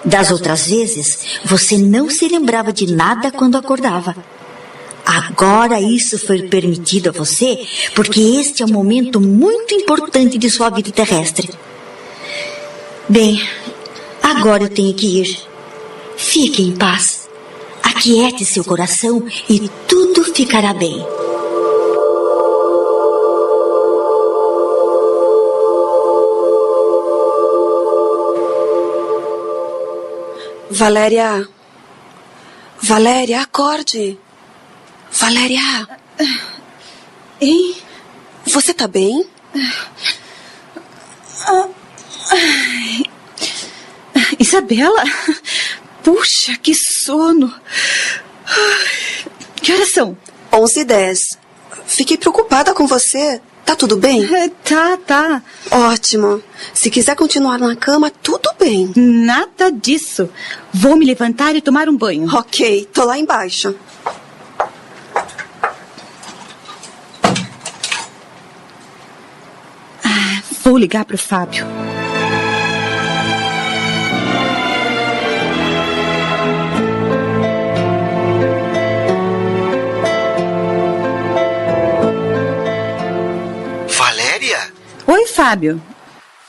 Das 0.03 0.29
outras 0.29 0.67
vezes, 0.67 1.19
você 1.43 1.77
não 1.77 2.09
se 2.09 2.27
lembrava 2.27 2.71
de 2.71 2.93
nada 2.93 3.31
quando 3.31 3.57
acordava. 3.57 4.15
Agora 5.05 5.79
isso 5.79 6.17
foi 6.17 6.43
permitido 6.43 7.09
a 7.09 7.11
você 7.11 7.65
porque 7.93 8.19
este 8.19 8.63
é 8.63 8.65
um 8.65 8.69
momento 8.69 9.21
muito 9.21 9.73
importante 9.75 10.37
de 10.37 10.49
sua 10.49 10.69
vida 10.69 10.91
terrestre. 10.91 11.49
Bem, 13.07 13.39
agora 14.21 14.63
eu 14.63 14.69
tenho 14.69 14.93
que 14.95 15.21
ir. 15.21 15.37
Fique 16.17 16.63
em 16.63 16.71
paz. 16.71 17.14
Aquiete 17.95 18.45
seu 18.45 18.63
coração 18.63 19.25
e 19.49 19.69
tudo 19.87 20.23
ficará 20.25 20.73
bem. 20.73 21.05
Valéria. 30.69 31.47
Valéria, 32.83 33.41
acorde. 33.41 34.19
Valéria. 35.11 35.87
Hein? 37.39 37.77
Você 38.45 38.73
tá 38.73 38.87
bem? 38.87 39.25
Isabela? 44.37 45.03
Puxa, 46.05 46.55
que 46.61 46.73
sono. 46.75 47.51
Que 49.55 49.73
horas 49.73 49.91
são? 49.91 50.15
Onze 50.53 50.81
e 50.81 50.85
dez. 50.85 51.19
Fiquei 51.87 52.15
preocupada 52.15 52.75
com 52.75 52.85
você. 52.85 53.41
Tá 53.65 53.75
tudo 53.75 53.97
bem? 53.97 54.23
É, 54.23 54.47
tá, 54.49 54.97
tá. 54.97 55.41
Ótimo. 55.71 56.43
Se 56.71 56.91
quiser 56.91 57.15
continuar 57.15 57.57
na 57.57 57.75
cama, 57.75 58.11
tudo 58.11 58.51
bem. 58.59 58.93
Nada 58.95 59.71
disso. 59.71 60.29
Vou 60.71 60.95
me 60.95 61.05
levantar 61.07 61.55
e 61.55 61.61
tomar 61.61 61.89
um 61.89 61.97
banho. 61.97 62.31
Ok, 62.35 62.87
tô 62.93 63.03
lá 63.03 63.17
embaixo. 63.17 63.75
Ah, 70.03 70.43
vou 70.63 70.77
ligar 70.77 71.03
pro 71.03 71.17
Fábio. 71.17 71.65
Oi, 85.15 85.27
Fábio. 85.27 85.81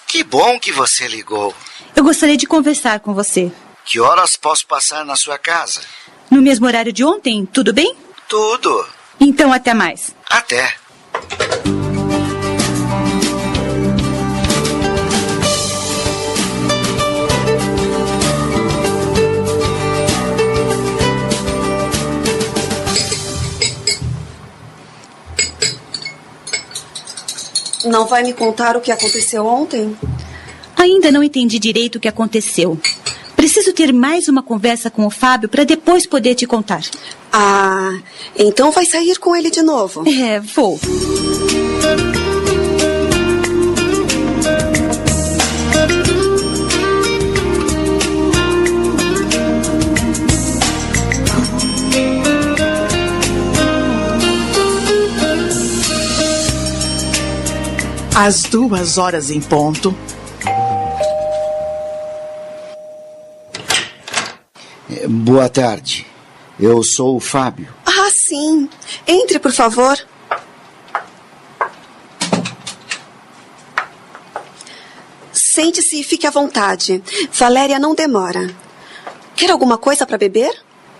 Que 0.08 0.24
bom 0.24 0.58
que 0.58 0.72
você 0.72 1.06
ligou. 1.06 1.54
Eu 1.94 2.02
gostaria 2.02 2.36
de 2.36 2.48
conversar 2.48 2.98
com 2.98 3.14
você. 3.14 3.52
Que 3.84 4.00
horas 4.00 4.34
posso 4.34 4.66
passar 4.66 5.04
na 5.04 5.14
sua 5.14 5.38
casa? 5.38 5.82
No 6.28 6.42
mesmo 6.42 6.66
horário 6.66 6.92
de 6.92 7.04
ontem, 7.04 7.46
tudo 7.46 7.72
bem? 7.72 7.94
Tudo. 8.28 8.84
Então, 9.20 9.52
até 9.52 9.72
mais. 9.72 10.12
Até. 10.28 10.74
Não 27.86 28.06
vai 28.06 28.22
me 28.22 28.32
contar 28.32 28.76
o 28.76 28.80
que 28.80 28.90
aconteceu 28.90 29.46
ontem? 29.46 29.96
Ainda 30.76 31.10
não 31.10 31.22
entendi 31.22 31.58
direito 31.58 31.96
o 31.96 32.00
que 32.00 32.08
aconteceu. 32.08 32.78
Preciso 33.36 33.72
ter 33.72 33.92
mais 33.92 34.28
uma 34.28 34.42
conversa 34.42 34.90
com 34.90 35.06
o 35.06 35.10
Fábio 35.10 35.48
para 35.48 35.62
depois 35.62 36.06
poder 36.06 36.34
te 36.34 36.46
contar. 36.46 36.82
Ah, 37.32 37.96
então 38.36 38.72
vai 38.72 38.84
sair 38.86 39.16
com 39.18 39.36
ele 39.36 39.50
de 39.50 39.62
novo. 39.62 40.04
É, 40.08 40.40
vou. 40.40 40.78
Às 58.18 58.44
duas 58.44 58.96
horas 58.96 59.30
em 59.30 59.42
ponto, 59.42 59.94
Boa 65.06 65.48
tarde. 65.50 66.06
Eu 66.58 66.82
sou 66.82 67.16
o 67.16 67.20
Fábio. 67.20 67.68
Ah, 67.84 68.10
sim. 68.10 68.68
Entre, 69.06 69.38
por 69.38 69.52
favor. 69.52 69.98
Sente-se 75.32 76.00
e 76.00 76.04
fique 76.04 76.26
à 76.26 76.30
vontade. 76.30 77.02
Valéria 77.32 77.78
não 77.78 77.94
demora. 77.94 78.50
Quer 79.34 79.50
alguma 79.50 79.76
coisa 79.76 80.06
para 80.06 80.16
beber? 80.16 80.54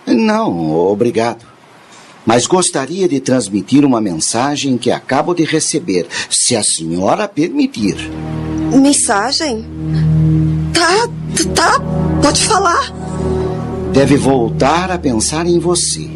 Não, 0.05 0.71
obrigado. 0.71 1.56
Mas 2.27 2.45
gostaria 2.45 3.07
de 3.07 3.21
transmitir 3.21 3.85
uma 3.85 4.01
mensagem 4.01 4.77
que 4.77 4.91
acabo 4.91 5.33
de 5.33 5.45
receber, 5.45 6.05
se 6.29 6.57
a 6.57 6.61
senhora 6.61 7.25
permitir. 7.25 7.95
Mensagem? 8.73 9.65
Tá, 10.73 11.07
tá. 11.55 11.79
Pode 12.21 12.45
falar. 12.45 12.93
Deve 13.93 14.17
voltar 14.17 14.91
a 14.91 14.97
pensar 14.99 15.47
em 15.47 15.57
você. 15.57 16.09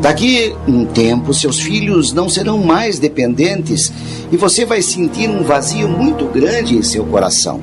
Daqui 0.00 0.54
um 0.66 0.86
tempo, 0.86 1.34
seus 1.34 1.60
filhos 1.60 2.10
não 2.14 2.26
serão 2.26 2.56
mais 2.64 2.98
dependentes 2.98 3.92
e 4.32 4.38
você 4.38 4.64
vai 4.64 4.80
sentir 4.80 5.28
um 5.28 5.42
vazio 5.42 5.90
muito 5.90 6.24
grande 6.24 6.74
em 6.74 6.82
seu 6.82 7.04
coração. 7.04 7.60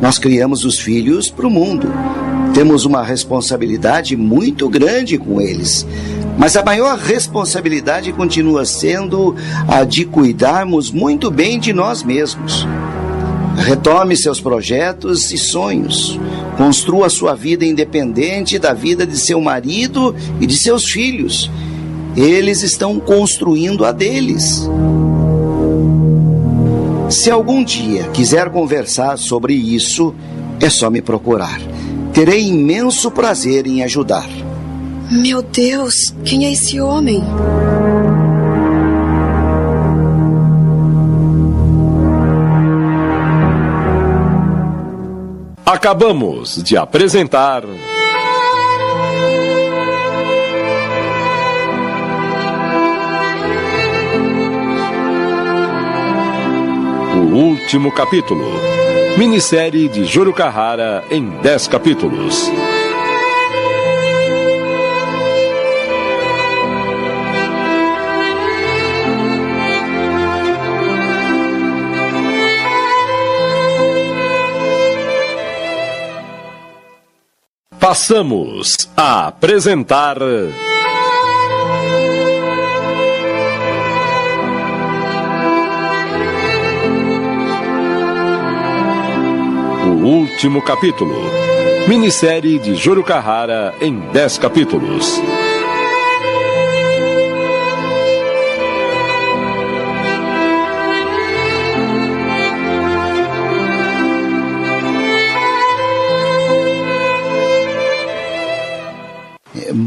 Nós 0.00 0.18
criamos 0.18 0.66
os 0.66 0.78
filhos 0.78 1.30
para 1.30 1.46
o 1.46 1.50
mundo. 1.50 1.88
Temos 2.52 2.84
uma 2.84 3.02
responsabilidade 3.02 4.14
muito 4.14 4.68
grande 4.68 5.16
com 5.16 5.40
eles. 5.40 5.86
Mas 6.38 6.56
a 6.56 6.62
maior 6.62 6.96
responsabilidade 6.96 8.12
continua 8.12 8.64
sendo 8.64 9.34
a 9.66 9.82
de 9.82 10.04
cuidarmos 10.04 10.92
muito 10.92 11.32
bem 11.32 11.58
de 11.58 11.72
nós 11.72 12.04
mesmos. 12.04 12.64
Retome 13.56 14.16
seus 14.16 14.40
projetos 14.40 15.32
e 15.32 15.36
sonhos. 15.36 16.18
Construa 16.56 17.08
sua 17.08 17.34
vida 17.34 17.64
independente 17.64 18.56
da 18.56 18.72
vida 18.72 19.04
de 19.04 19.18
seu 19.18 19.40
marido 19.40 20.14
e 20.40 20.46
de 20.46 20.56
seus 20.56 20.84
filhos. 20.84 21.50
Eles 22.16 22.62
estão 22.62 23.00
construindo 23.00 23.84
a 23.84 23.90
deles. 23.90 24.68
Se 27.10 27.32
algum 27.32 27.64
dia 27.64 28.04
quiser 28.12 28.48
conversar 28.50 29.18
sobre 29.18 29.54
isso, 29.54 30.14
é 30.60 30.70
só 30.70 30.88
me 30.88 31.02
procurar. 31.02 31.60
Terei 32.12 32.46
imenso 32.46 33.10
prazer 33.10 33.66
em 33.66 33.82
ajudar. 33.82 34.28
Meu 35.10 35.40
Deus, 35.40 36.14
quem 36.22 36.44
é 36.44 36.52
esse 36.52 36.78
homem? 36.78 37.22
Acabamos 45.64 46.62
de 46.62 46.76
apresentar. 46.76 47.64
O 57.14 57.34
último 57.34 57.90
capítulo. 57.92 58.44
Minissérie 59.16 59.88
de 59.88 60.04
Júlio 60.04 60.34
Carrara 60.34 61.02
em 61.10 61.30
10 61.40 61.66
capítulos. 61.68 62.50
Passamos 77.88 78.76
a 78.94 79.28
apresentar. 79.28 80.18
O 80.20 80.52
último 90.06 90.60
capítulo. 90.60 91.14
Minissérie 91.88 92.58
de 92.58 92.74
Júlio 92.74 93.02
Carrara 93.02 93.74
em 93.80 93.98
10 94.12 94.36
capítulos. 94.36 95.18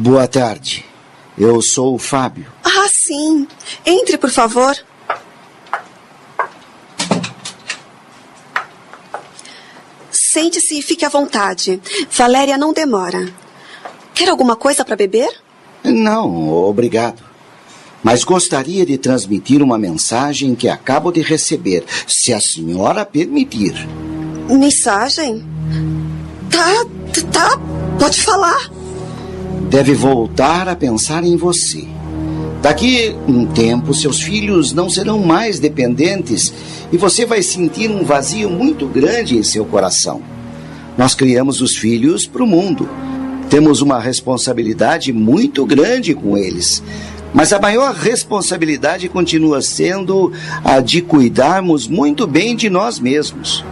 Boa 0.01 0.27
tarde. 0.27 0.83
Eu 1.37 1.61
sou 1.61 1.93
o 1.93 1.99
Fábio. 1.99 2.47
Ah, 2.63 2.87
sim. 2.91 3.47
Entre, 3.85 4.17
por 4.17 4.31
favor. 4.31 4.75
Sente-se 10.09 10.79
e 10.79 10.81
fique 10.81 11.05
à 11.05 11.09
vontade. 11.09 11.79
Valéria 12.09 12.57
não 12.57 12.73
demora. 12.73 13.31
Quer 14.15 14.29
alguma 14.29 14.55
coisa 14.55 14.83
para 14.83 14.95
beber? 14.95 15.29
Não, 15.83 16.49
obrigado. 16.49 17.21
Mas 18.01 18.23
gostaria 18.23 18.83
de 18.83 18.97
transmitir 18.97 19.61
uma 19.61 19.77
mensagem 19.77 20.55
que 20.55 20.67
acabo 20.67 21.11
de 21.11 21.21
receber, 21.21 21.85
se 22.07 22.33
a 22.33 22.41
senhora 22.41 23.05
permitir. 23.05 23.87
Mensagem? 24.49 25.45
Tá, 26.49 26.85
tá, 27.31 27.59
pode 27.99 28.19
falar. 28.23 28.80
Deve 29.71 29.93
voltar 29.93 30.67
a 30.67 30.75
pensar 30.75 31.23
em 31.23 31.37
você. 31.37 31.87
Daqui 32.61 33.15
um 33.25 33.45
tempo, 33.45 33.93
seus 33.93 34.21
filhos 34.21 34.73
não 34.73 34.89
serão 34.89 35.19
mais 35.19 35.61
dependentes 35.61 36.53
e 36.91 36.97
você 36.97 37.25
vai 37.25 37.41
sentir 37.41 37.89
um 37.89 38.03
vazio 38.03 38.49
muito 38.49 38.85
grande 38.85 39.37
em 39.37 39.43
seu 39.43 39.63
coração. 39.63 40.21
Nós 40.97 41.15
criamos 41.15 41.61
os 41.61 41.77
filhos 41.77 42.27
para 42.27 42.43
o 42.43 42.47
mundo. 42.47 42.89
Temos 43.49 43.81
uma 43.81 43.97
responsabilidade 43.97 45.13
muito 45.13 45.65
grande 45.65 46.13
com 46.13 46.37
eles. 46.37 46.83
Mas 47.33 47.53
a 47.53 47.59
maior 47.59 47.93
responsabilidade 47.93 49.07
continua 49.07 49.61
sendo 49.61 50.33
a 50.65 50.81
de 50.81 51.01
cuidarmos 51.01 51.87
muito 51.87 52.27
bem 52.27 52.57
de 52.57 52.69
nós 52.69 52.99
mesmos. 52.99 53.63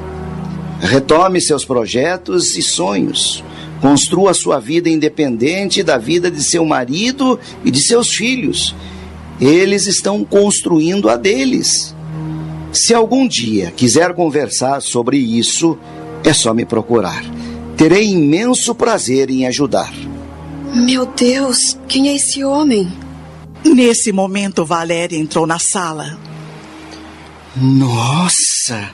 Retome 0.80 1.41
seus 1.41 1.66
projetos 1.66 2.56
e 2.56 2.62
sonhos. 2.62 3.43
Construa 3.82 4.34
sua 4.34 4.59
vida 4.59 4.89
independente 4.89 5.82
da 5.82 5.97
vida 5.97 6.30
de 6.30 6.43
seu 6.43 6.65
marido 6.65 7.39
e 7.63 7.71
de 7.71 7.80
seus 7.80 8.09
filhos. 8.09 8.75
Eles 9.39 9.88
estão 9.88 10.23
construindo 10.23 11.09
a 11.09 11.15
deles. 11.15 11.95
Se 12.73 12.93
algum 12.93 13.27
dia 13.27 13.71
quiser 13.71 14.13
conversar 14.13 14.82
sobre 14.82 15.17
isso, 15.17 15.77
é 16.23 16.34
só 16.34 16.53
me 16.53 16.65
procurar. 16.65 17.23
Terei 17.77 18.09
imenso 18.09 18.75
prazer 18.75 19.30
em 19.30 19.47
ajudar. 19.47 19.91
Meu 20.73 21.05
Deus, 21.05 21.77
quem 21.88 22.09
é 22.09 22.15
esse 22.15 22.43
homem? 22.43 22.91
Nesse 23.63 24.11
momento, 24.11 24.65
Valéria 24.65 25.17
entrou 25.17 25.47
na 25.47 25.57
sala. 25.57 26.17
Nossa, 27.55 28.91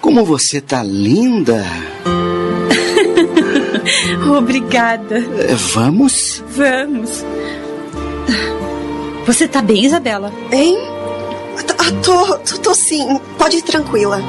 como 0.00 0.24
você 0.24 0.60
tá 0.60 0.82
linda! 0.82 1.64
Obrigada. 4.26 5.20
Vamos? 5.74 6.42
Vamos. 6.48 7.24
Você 9.26 9.48
tá 9.48 9.60
bem, 9.62 9.84
Isabela? 9.84 10.32
Hein? 10.52 10.76
Tô, 12.02 12.38
tô, 12.38 12.58
tô 12.58 12.74
sim. 12.74 13.18
Pode 13.38 13.56
ir 13.58 13.62
tranquila. 13.62 14.20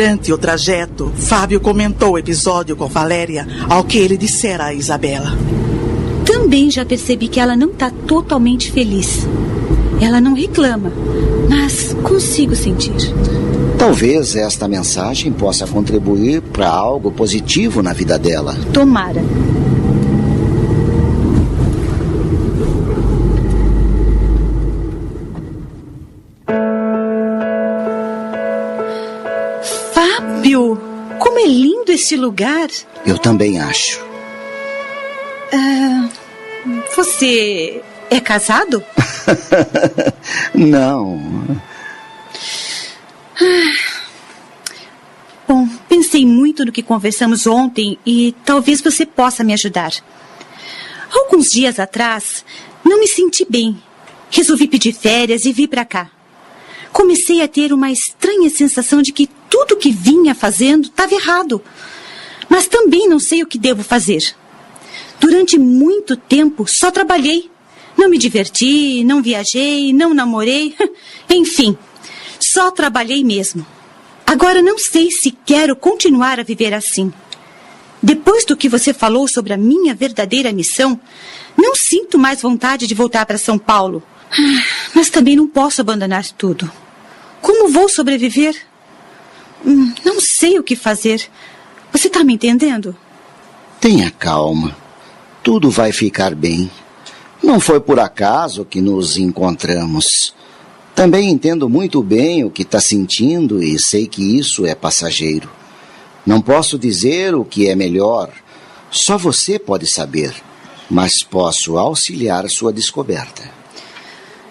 Durante 0.00 0.32
o 0.32 0.38
trajeto, 0.38 1.12
Fábio 1.14 1.60
comentou 1.60 2.12
o 2.12 2.18
episódio 2.18 2.74
com 2.74 2.86
Valéria, 2.86 3.46
ao 3.68 3.84
que 3.84 3.98
ele 3.98 4.16
dissera 4.16 4.64
a 4.64 4.72
Isabela. 4.72 5.36
Também 6.24 6.70
já 6.70 6.86
percebi 6.86 7.28
que 7.28 7.38
ela 7.38 7.54
não 7.54 7.68
está 7.68 7.90
totalmente 7.90 8.72
feliz. 8.72 9.28
Ela 10.00 10.18
não 10.18 10.32
reclama, 10.32 10.90
mas 11.50 11.94
consigo 12.02 12.56
sentir. 12.56 12.94
Talvez 13.78 14.34
esta 14.36 14.66
mensagem 14.66 15.30
possa 15.30 15.66
contribuir 15.66 16.40
para 16.40 16.70
algo 16.70 17.10
positivo 17.10 17.82
na 17.82 17.92
vida 17.92 18.18
dela. 18.18 18.56
Tomara. 18.72 19.22
Esse 32.00 32.16
lugar. 32.16 32.68
Eu 33.04 33.18
também 33.18 33.60
acho. 33.60 34.02
Ah, 35.52 36.08
você 36.96 37.82
é 38.10 38.18
casado? 38.20 38.82
Não. 40.54 41.60
Bom, 45.46 45.68
pensei 45.88 46.24
muito 46.24 46.64
no 46.64 46.72
que 46.72 46.82
conversamos 46.82 47.46
ontem 47.46 47.98
e 48.06 48.34
talvez 48.44 48.80
você 48.80 49.04
possa 49.04 49.44
me 49.44 49.52
ajudar. 49.52 49.92
Alguns 51.12 51.46
dias 51.46 51.78
atrás, 51.78 52.44
não 52.84 53.00
me 53.00 53.08
senti 53.08 53.44
bem. 53.48 53.80
Resolvi 54.30 54.68
pedir 54.68 54.92
férias 54.92 55.44
e 55.44 55.52
vir 55.52 55.68
para 55.68 55.84
cá. 55.84 56.10
Comecei 56.92 57.42
a 57.42 57.48
ter 57.48 57.72
uma 57.72 57.90
estranha 57.90 58.48
sensação 58.48 59.02
de 59.02 59.12
que 59.12 59.28
tudo 59.48 59.76
que 59.76 59.90
vinha 59.90 60.34
fazendo 60.34 60.84
estava 60.84 61.14
errado. 61.14 61.62
Mas 62.50 62.66
também 62.66 63.08
não 63.08 63.18
sei 63.18 63.42
o 63.42 63.46
que 63.46 63.56
devo 63.56 63.82
fazer. 63.82 64.34
Durante 65.18 65.58
muito 65.58 66.16
tempo 66.16 66.66
só 66.66 66.90
trabalhei. 66.90 67.50
Não 67.96 68.10
me 68.10 68.18
diverti, 68.18 69.02
não 69.04 69.22
viajei, 69.22 69.92
não 69.92 70.12
namorei. 70.12 70.74
Enfim, 71.30 71.78
só 72.38 72.70
trabalhei 72.70 73.22
mesmo. 73.24 73.64
Agora 74.26 74.60
não 74.60 74.76
sei 74.78 75.10
se 75.10 75.30
quero 75.46 75.74
continuar 75.76 76.38
a 76.40 76.42
viver 76.42 76.74
assim. 76.74 77.12
Depois 78.02 78.44
do 78.44 78.56
que 78.56 78.68
você 78.68 78.92
falou 78.94 79.28
sobre 79.28 79.52
a 79.52 79.56
minha 79.56 79.94
verdadeira 79.94 80.52
missão, 80.52 80.98
não 81.56 81.74
sinto 81.74 82.18
mais 82.18 82.40
vontade 82.42 82.86
de 82.86 82.94
voltar 82.94 83.26
para 83.26 83.38
São 83.38 83.58
Paulo. 83.58 84.02
Mas 84.94 85.10
também 85.10 85.36
não 85.36 85.46
posso 85.46 85.80
abandonar 85.80 86.24
tudo. 86.32 86.70
Como 87.42 87.68
vou 87.68 87.88
sobreviver? 87.88 88.56
Hum, 89.64 89.92
Não 90.04 90.20
sei 90.20 90.58
o 90.58 90.62
que 90.62 90.74
fazer. 90.74 91.28
Você 91.92 92.06
está 92.08 92.22
me 92.22 92.34
entendendo? 92.34 92.96
Tenha 93.80 94.10
calma. 94.10 94.76
Tudo 95.42 95.70
vai 95.70 95.92
ficar 95.92 96.34
bem. 96.34 96.70
Não 97.42 97.58
foi 97.58 97.80
por 97.80 97.98
acaso 97.98 98.64
que 98.64 98.80
nos 98.80 99.16
encontramos. 99.16 100.34
Também 100.94 101.30
entendo 101.30 101.68
muito 101.68 102.02
bem 102.02 102.44
o 102.44 102.50
que 102.50 102.62
está 102.62 102.80
sentindo 102.80 103.62
e 103.62 103.78
sei 103.78 104.06
que 104.06 104.38
isso 104.38 104.66
é 104.66 104.74
passageiro. 104.74 105.50
Não 106.26 106.42
posso 106.42 106.78
dizer 106.78 107.34
o 107.34 107.44
que 107.44 107.68
é 107.68 107.74
melhor. 107.74 108.30
Só 108.90 109.16
você 109.16 109.58
pode 109.58 109.90
saber. 109.90 110.34
Mas 110.90 111.22
posso 111.22 111.78
auxiliar 111.78 112.48
sua 112.50 112.72
descoberta. 112.72 113.42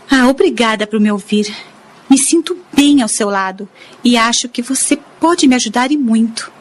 Ah, 0.09 0.27
obrigada 0.27 0.87
por 0.87 0.99
me 0.99 1.11
ouvir. 1.11 1.53
Me 2.09 2.17
sinto 2.17 2.57
bem 2.73 3.03
ao 3.03 3.07
seu 3.07 3.29
lado 3.29 3.69
e 4.03 4.17
acho 4.17 4.49
que 4.49 4.61
você 4.61 4.97
pode 5.19 5.47
me 5.47 5.53
ajudar 5.53 5.91
e 5.91 5.97
muito. 5.97 6.51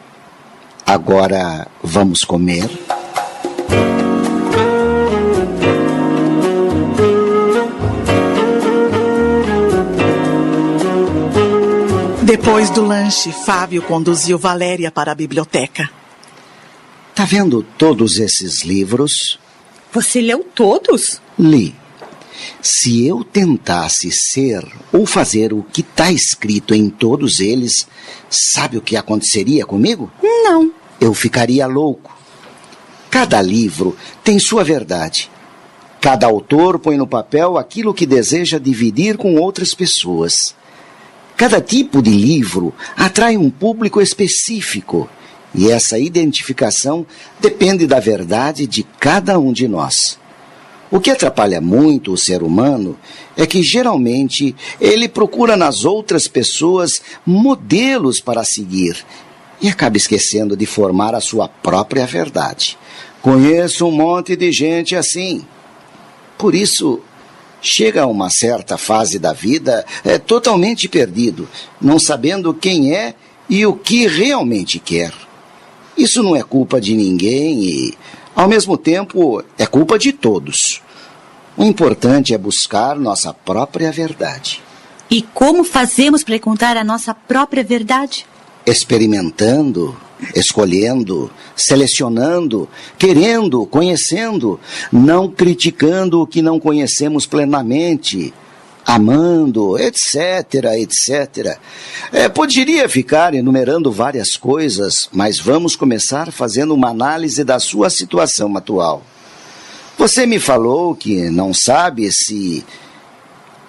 Agora 0.89 1.69
vamos 1.83 2.25
comer? 2.25 2.67
Depois 12.23 12.71
do 12.71 12.87
lanche, 12.87 13.31
Fábio 13.33 13.83
conduziu 13.83 14.39
Valéria 14.39 14.91
para 14.91 15.13
a 15.13 15.15
biblioteca. 15.15 15.91
Tá 17.15 17.27
vendo 17.27 17.63
todos 17.77 18.19
esses 18.19 18.65
livros? 18.65 19.39
Você 19.93 20.23
leu 20.23 20.43
todos? 20.43 21.21
Li. 21.39 21.75
Se 22.63 23.07
eu 23.07 23.23
tentasse 23.23 24.11
ser 24.11 24.67
ou 24.91 25.05
fazer 25.05 25.53
o 25.53 25.63
que 25.63 25.83
está 25.83 26.11
escrito 26.11 26.75
em 26.75 26.89
todos 26.89 27.41
eles, 27.41 27.87
sabe 28.31 28.79
o 28.79 28.83
que 28.83 28.97
aconteceria 28.97 29.67
comigo? 29.67 30.11
Não. 30.23 30.78
Eu 31.01 31.15
ficaria 31.15 31.67
louco. 31.67 32.17
Cada 33.11 33.41
livro 33.41 33.97
tem 34.23 34.39
sua 34.39 34.65
verdade. 34.65 35.31
Cada 36.01 36.27
autor 36.27 36.79
põe 36.79 36.97
no 36.97 37.07
papel 37.07 37.57
aquilo 37.57 37.95
que 37.95 38.07
deseja 38.07 38.59
dividir 38.59 39.17
com 39.17 39.37
outras 39.37 39.75
pessoas. 39.75 40.55
Cada 41.37 41.61
tipo 41.61 42.03
de 42.03 42.11
livro 42.11 42.75
atrai 42.97 43.37
um 43.37 43.51
público 43.51 44.01
específico. 44.01 45.09
E 45.55 45.71
essa 45.71 45.99
identificação 45.99 47.07
depende 47.41 47.87
da 47.87 47.99
verdade 47.99 48.67
de 48.67 48.83
cada 48.83 49.39
um 49.39 49.53
de 49.53 49.67
nós. 49.67 50.19
O 50.91 51.01
que 51.01 51.11
atrapalha 51.11 51.61
muito 51.61 52.13
o 52.13 52.17
ser 52.17 52.43
humano 52.43 52.99
é 53.37 53.47
que 53.47 53.63
geralmente 53.63 54.55
ele 54.81 55.09
procura 55.09 55.57
nas 55.57 55.85
outras 55.85 56.27
pessoas 56.27 57.01
modelos 57.27 58.21
para 58.21 58.45
seguir 58.45 59.05
e 59.61 59.69
acaba 59.69 59.97
esquecendo 59.97 60.57
de 60.57 60.67
formar 60.67 61.15
a 61.15 61.21
sua 61.21 61.49
própria 61.49 62.07
verdade. 62.07 62.79
Conheço 63.21 63.87
um 63.87 63.91
monte 63.91 64.37
de 64.37 64.53
gente 64.53 64.95
assim. 64.95 65.45
Por 66.37 66.55
isso, 66.55 67.01
chega 67.61 68.03
a 68.03 68.07
uma 68.07 68.31
certa 68.31 68.79
fase 68.79 69.19
da 69.19 69.33
vida 69.33 69.85
é 70.05 70.19
totalmente 70.19 70.89
perdido, 70.89 71.49
não 71.81 71.99
sabendo 71.99 72.55
quem 72.55 72.95
é 72.95 73.15
e 73.49 73.67
o 73.67 73.75
que 73.75 74.07
realmente 74.07 74.79
quer. 74.79 75.13
Isso 75.97 76.23
não 76.23 76.37
é 76.37 76.43
culpa 76.43 76.81
de 76.81 76.95
ninguém 76.95 77.65
e 77.65 77.99
ao 78.39 78.47
mesmo 78.47 78.79
tempo, 78.79 79.43
é 79.59 79.67
culpa 79.67 79.99
de 79.99 80.13
todos. 80.13 80.81
O 81.57 81.65
importante 81.65 82.33
é 82.33 82.39
buscar 82.39 82.95
nossa 82.95 83.35
própria 83.35 83.91
verdade. 83.91 84.63
E 85.11 85.23
como 85.23 85.65
fazemos 85.65 86.23
para 86.23 86.37
encontrar 86.37 86.77
a 86.77 86.85
nossa 86.85 87.13
própria 87.13 87.65
verdade? 87.65 88.25
Experimentando, 88.69 89.97
escolhendo, 90.35 91.31
selecionando, 91.57 92.69
querendo, 92.99 93.65
conhecendo, 93.67 94.61
não 94.93 95.29
criticando 95.29 96.23
o 96.23 96.27
que 96.27 96.43
não 96.43 96.61
conhecemos 96.61 97.27
plenamente 97.27 98.33
amando, 98.85 99.79
etc, 99.79 100.65
etc. 100.79 101.59
É, 102.11 102.27
poderia 102.27 102.89
ficar 102.89 103.35
enumerando 103.35 103.93
várias 103.93 104.35
coisas, 104.35 105.11
mas 105.13 105.39
vamos 105.39 105.77
começar 105.77 106.33
fazendo 106.33 106.73
uma 106.73 106.89
análise 106.89 107.45
da 107.45 107.59
sua 107.59 107.91
situação 107.91 108.57
atual. 108.57 109.03
Você 109.99 110.25
me 110.25 110.39
falou 110.39 110.95
que 110.95 111.29
não 111.29 111.53
sabe 111.53 112.11
se 112.11 112.65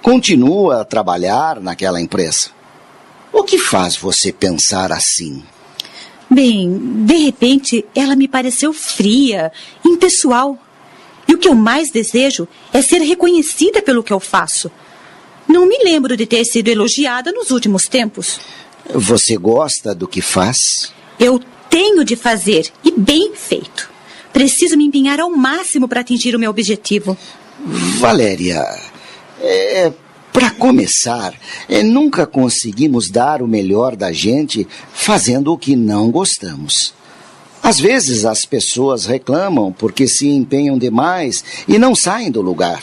continua 0.02 0.82
a 0.82 0.86
trabalhar 0.86 1.60
naquela 1.60 2.00
empresa. 2.00 2.59
O 3.32 3.44
que 3.44 3.58
faz 3.58 3.96
você 3.96 4.32
pensar 4.32 4.92
assim? 4.92 5.44
Bem, 6.30 7.06
de 7.06 7.16
repente 7.16 7.86
ela 7.96 8.16
me 8.16 8.28
pareceu 8.28 8.72
fria, 8.74 9.52
impessoal. 9.86 10.58
E 11.28 11.34
o 11.34 11.38
que 11.38 11.48
eu 11.48 11.56
mais 11.56 11.92
desejo 11.92 12.48
é 12.74 12.82
ser 12.82 13.02
reconhecida 13.02 13.82
pelo 13.82 14.04
que 14.04 14.14
eu 14.14 14.20
faço. 14.20 14.72
Não 15.48 15.66
me 15.66 15.84
lembro 15.84 16.16
de 16.16 16.26
ter 16.26 16.46
sido 16.46 16.68
elogiada 16.68 17.32
nos 17.32 17.50
últimos 17.50 17.84
tempos. 17.84 18.40
Você 18.94 19.38
gosta 19.38 19.94
do 19.94 20.08
que 20.08 20.22
faz? 20.22 20.94
Eu 21.20 21.40
tenho 21.70 22.04
de 22.04 22.16
fazer, 22.16 22.72
e 22.84 22.92
bem 22.92 23.34
feito. 23.36 23.90
Preciso 24.34 24.78
me 24.78 24.86
empenhar 24.86 25.20
ao 25.20 25.30
máximo 25.30 25.88
para 25.88 26.02
atingir 26.02 26.36
o 26.36 26.40
meu 26.40 26.50
objetivo. 26.50 27.18
Valéria, 28.00 28.64
é, 29.42 29.92
para 30.32 30.52
começar, 30.52 31.34
é, 31.68 31.82
nunca 31.82 32.26
conseguimos 32.26 33.10
dar 33.10 33.42
o 33.42 33.48
melhor 33.48 33.96
da 33.96 34.12
gente 34.12 34.68
fazendo 34.94 35.52
o 35.52 35.58
que 35.58 35.76
não 35.76 36.12
gostamos. 36.12 36.94
Às 37.62 37.80
vezes 37.80 38.26
as 38.26 38.46
pessoas 38.46 39.06
reclamam 39.06 39.72
porque 39.72 40.08
se 40.08 40.30
empenham 40.30 40.78
demais 40.78 41.44
e 41.68 41.78
não 41.78 41.94
saem 41.94 42.32
do 42.32 42.42
lugar. 42.42 42.82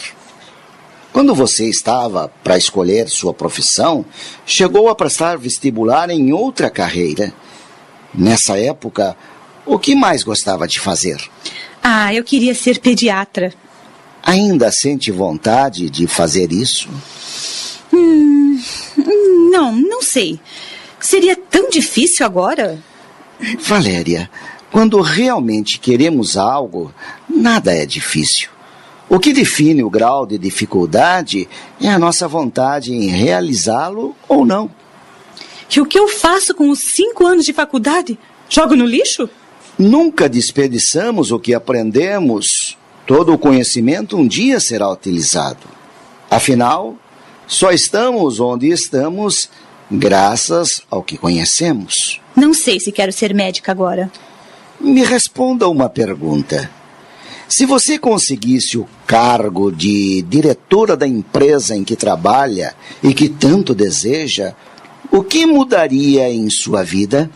Quando 1.13 1.35
você 1.35 1.69
estava 1.69 2.29
para 2.45 2.59
escolher 2.59 3.09
sua 3.09 3.33
profissão, 3.33 4.05
chegou 4.45 4.89
a 4.89 4.95
prestar 4.95 5.39
vestibular 5.39 6.11
em 6.11 6.33
outra 6.33 6.69
carreira. 6.69 7.33
Nessa 8.13 8.59
época, 8.59 9.17
o 9.65 9.79
que 9.79 9.95
mais 9.95 10.23
gostava 10.23 10.69
de 10.69 10.79
fazer? 10.79 11.19
Ah, 11.83 12.13
eu 12.13 12.23
queria 12.23 12.55
ser 12.55 12.81
pediatra. 12.81 13.55
Ainda 14.27 14.73
sente 14.73 15.13
vontade 15.13 15.89
de 15.89 16.09
fazer 16.09 16.51
isso? 16.51 16.89
Hum, 17.93 18.61
não, 19.53 19.71
não 19.71 20.03
sei. 20.03 20.41
Seria 20.99 21.37
tão 21.37 21.71
difícil 21.71 22.27
agora? 22.27 22.83
Valéria, 23.61 24.29
quando 24.73 25.01
realmente 25.01 25.79
queremos 25.79 26.37
algo, 26.37 26.93
nada 27.29 27.73
é 27.73 27.87
difícil. 27.87 28.49
O 29.09 29.21
que 29.21 29.33
define 29.33 29.85
o 29.85 29.91
grau 29.91 30.27
de 30.27 30.37
dificuldade 30.37 31.49
é 31.81 31.89
a 31.89 31.99
nossa 31.99 32.27
vontade 32.27 32.93
em 32.93 33.07
realizá-lo 33.07 34.17
ou 34.29 34.45
não. 34.45 34.69
E 35.75 35.81
o 35.81 35.87
que 35.87 35.97
eu 35.97 36.09
faço 36.09 36.53
com 36.53 36.69
os 36.69 36.81
cinco 36.97 37.25
anos 37.25 37.45
de 37.45 37.53
faculdade? 37.53 38.19
Jogo 38.49 38.75
no 38.75 38.85
lixo? 38.85 39.31
Nunca 39.79 40.29
desperdiçamos 40.29 41.31
o 41.31 41.39
que 41.39 41.55
aprendemos. 41.55 42.77
Todo 43.07 43.33
o 43.33 43.39
conhecimento 43.39 44.17
um 44.17 44.27
dia 44.27 44.59
será 44.59 44.91
utilizado. 44.91 45.69
Afinal, 46.29 46.97
só 47.47 47.71
estamos 47.71 48.41
onde 48.41 48.69
estamos 48.69 49.49
graças 49.89 50.83
ao 50.91 51.03
que 51.03 51.17
conhecemos. 51.17 52.21
Não 52.35 52.53
sei 52.53 52.81
se 52.81 52.91
quero 52.91 53.13
ser 53.13 53.33
médica 53.33 53.71
agora. 53.71 54.11
Me 54.81 55.05
responda 55.05 55.69
uma 55.69 55.89
pergunta. 55.89 56.69
Se 57.49 57.65
você 57.65 57.97
conseguisse 57.97 58.77
o 58.77 58.89
cargo 59.07 59.71
de 59.71 60.23
diretora 60.23 60.97
da 60.97 61.07
empresa 61.07 61.77
em 61.77 61.85
que 61.85 61.95
trabalha 61.95 62.75
e 63.01 63.15
que 63.15 63.29
tanto 63.29 63.73
deseja, 63.73 64.53
o 65.13 65.23
que 65.23 65.47
mudaria 65.47 66.29
em 66.29 66.51
sua 66.51 66.83
vida? 66.83 67.31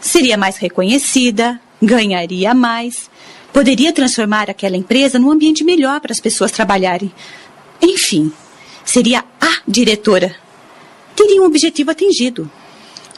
Seria 0.00 0.36
mais 0.36 0.56
reconhecida, 0.56 1.60
ganharia 1.80 2.52
mais, 2.54 3.08
poderia 3.52 3.92
transformar 3.92 4.50
aquela 4.50 4.76
empresa 4.76 5.18
num 5.18 5.30
ambiente 5.30 5.64
melhor 5.64 6.00
para 6.00 6.12
as 6.12 6.20
pessoas 6.20 6.50
trabalharem. 6.50 7.12
Enfim, 7.80 8.32
seria 8.84 9.24
a 9.40 9.60
diretora. 9.66 10.34
Teria 11.14 11.42
um 11.42 11.46
objetivo 11.46 11.90
atingido. 11.90 12.50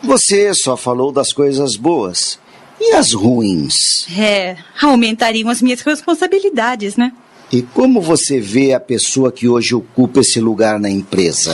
Você 0.03 0.53
só 0.55 0.77
falou 0.77 1.13
das 1.13 1.33
coisas 1.33 1.77
boas. 1.77 2.39
E 2.81 2.95
as 2.95 3.13
ruins? 3.13 4.09
É, 4.19 4.57
aumentariam 4.81 5.49
as 5.49 5.63
minhas 5.63 5.81
responsabilidades, 5.81 6.97
né? 6.97 7.13
E 7.53 7.63
como 7.63 8.01
você 8.01 8.41
vê 8.41 8.73
a 8.73 8.81
pessoa 8.81 9.31
que 9.31 9.47
hoje 9.47 9.75
ocupa 9.75 10.21
esse 10.21 10.41
lugar 10.41 10.81
na 10.81 10.91
empresa? 10.91 11.53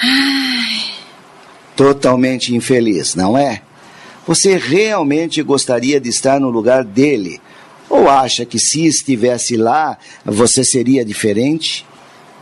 Ai. 0.00 0.94
Totalmente 1.76 2.54
infeliz, 2.54 3.14
não 3.14 3.36
é? 3.36 3.62
Você 4.26 4.56
realmente 4.56 5.42
gostaria 5.42 6.00
de 6.00 6.08
estar 6.08 6.38
no 6.38 6.48
lugar 6.48 6.84
dele? 6.84 7.40
Ou 7.92 8.08
acha 8.08 8.46
que 8.46 8.58
se 8.58 8.86
estivesse 8.86 9.54
lá, 9.54 9.98
você 10.24 10.64
seria 10.64 11.04
diferente? 11.04 11.84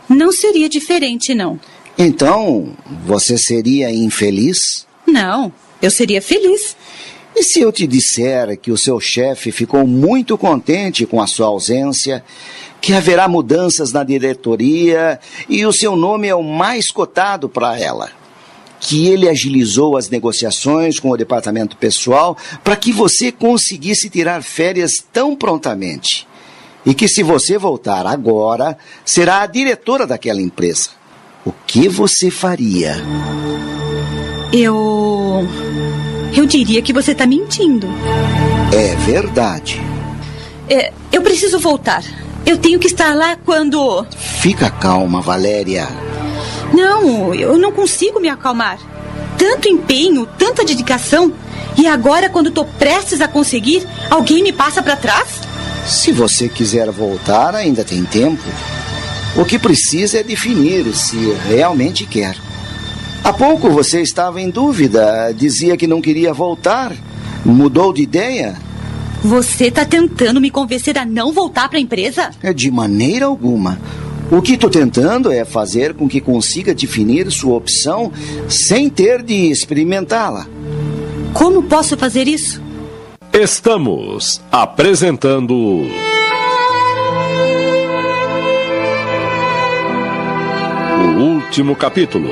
Não 0.07 0.31
seria 0.31 0.69
diferente, 0.69 1.33
não. 1.33 1.59
Então, 1.97 2.71
você 3.05 3.37
seria 3.37 3.91
infeliz? 3.91 4.87
Não, 5.05 5.51
eu 5.81 5.91
seria 5.91 6.21
feliz. 6.21 6.77
E 7.35 7.43
se 7.43 7.59
eu 7.59 7.69
te 7.69 7.85
disser 7.85 8.57
que 8.57 8.71
o 8.71 8.77
seu 8.77 8.97
chefe 9.01 9.51
ficou 9.51 9.85
muito 9.85 10.37
contente 10.37 11.05
com 11.05 11.21
a 11.21 11.27
sua 11.27 11.47
ausência, 11.47 12.23
que 12.79 12.93
haverá 12.93 13.27
mudanças 13.27 13.91
na 13.91 14.05
diretoria 14.05 15.19
e 15.49 15.65
o 15.65 15.73
seu 15.73 15.97
nome 15.97 16.29
é 16.29 16.35
o 16.35 16.41
mais 16.41 16.89
cotado 16.89 17.49
para 17.49 17.77
ela? 17.77 18.20
Que 18.81 19.07
ele 19.07 19.29
agilizou 19.29 19.95
as 19.95 20.09
negociações 20.09 20.99
com 20.99 21.11
o 21.11 21.17
departamento 21.17 21.77
pessoal 21.77 22.35
para 22.63 22.75
que 22.75 22.91
você 22.91 23.31
conseguisse 23.31 24.09
tirar 24.09 24.43
férias 24.43 24.93
tão 25.13 25.35
prontamente? 25.35 26.27
E 26.85 26.93
que 26.93 27.07
se 27.07 27.23
você 27.23 27.57
voltar 27.57 28.05
agora, 28.05 28.77
será 29.05 29.41
a 29.43 29.47
diretora 29.47 30.05
daquela 30.05 30.41
empresa. 30.41 30.89
O 31.45 31.53
que 31.65 31.87
você 31.87 32.29
faria? 32.29 32.95
Eu. 34.51 35.47
Eu 36.35 36.45
diria 36.45 36.81
que 36.81 36.91
você 36.91 37.11
está 37.11 37.25
mentindo. 37.25 37.87
É 38.73 38.95
verdade. 38.95 39.81
É, 40.69 40.91
eu 41.11 41.21
preciso 41.21 41.59
voltar. 41.59 42.03
Eu 42.45 42.57
tenho 42.57 42.79
que 42.79 42.87
estar 42.87 43.15
lá 43.15 43.35
quando. 43.35 44.05
Fica 44.17 44.69
calma, 44.69 45.21
Valéria. 45.21 45.87
Não, 46.73 47.33
eu 47.33 47.57
não 47.57 47.71
consigo 47.71 48.19
me 48.19 48.29
acalmar. 48.29 48.79
Tanto 49.37 49.67
empenho, 49.67 50.25
tanta 50.37 50.63
dedicação. 50.63 51.33
E 51.77 51.87
agora, 51.87 52.29
quando 52.29 52.49
estou 52.49 52.65
prestes 52.65 53.21
a 53.21 53.27
conseguir, 53.27 53.87
alguém 54.09 54.43
me 54.43 54.51
passa 54.51 54.81
para 54.81 54.95
trás? 54.95 55.41
Se 55.85 56.11
você 56.11 56.47
quiser 56.47 56.89
voltar, 56.91 57.55
ainda 57.55 57.83
tem 57.83 58.03
tempo. 58.03 58.43
O 59.35 59.45
que 59.45 59.57
precisa 59.57 60.19
é 60.19 60.23
definir 60.23 60.93
se 60.93 61.17
realmente 61.47 62.05
quer. 62.05 62.35
Há 63.23 63.31
pouco 63.31 63.69
você 63.69 64.01
estava 64.01 64.41
em 64.41 64.49
dúvida, 64.49 65.31
dizia 65.31 65.77
que 65.77 65.87
não 65.87 66.01
queria 66.01 66.33
voltar. 66.33 66.93
Mudou 67.45 67.93
de 67.93 68.03
ideia? 68.03 68.55
Você 69.23 69.65
está 69.65 69.85
tentando 69.85 70.41
me 70.41 70.49
convencer 70.49 70.97
a 70.97 71.05
não 71.05 71.31
voltar 71.31 71.69
para 71.69 71.77
a 71.77 71.81
empresa? 71.81 72.31
É 72.41 72.51
de 72.51 72.71
maneira 72.71 73.25
alguma. 73.25 73.79
O 74.31 74.41
que 74.41 74.53
estou 74.53 74.69
tentando 74.69 75.29
é 75.29 75.43
fazer 75.43 75.93
com 75.93 76.07
que 76.07 76.21
consiga 76.21 76.73
definir 76.73 77.29
sua 77.29 77.57
opção 77.57 78.13
sem 78.47 78.89
ter 78.89 79.21
de 79.21 79.51
experimentá-la. 79.51 80.47
Como 81.33 81.63
posso 81.63 81.97
fazer 81.97 82.29
isso? 82.29 82.61
Estamos 83.33 84.41
apresentando. 84.49 85.53
O 90.97 91.21
último 91.21 91.75
capítulo. 91.75 92.29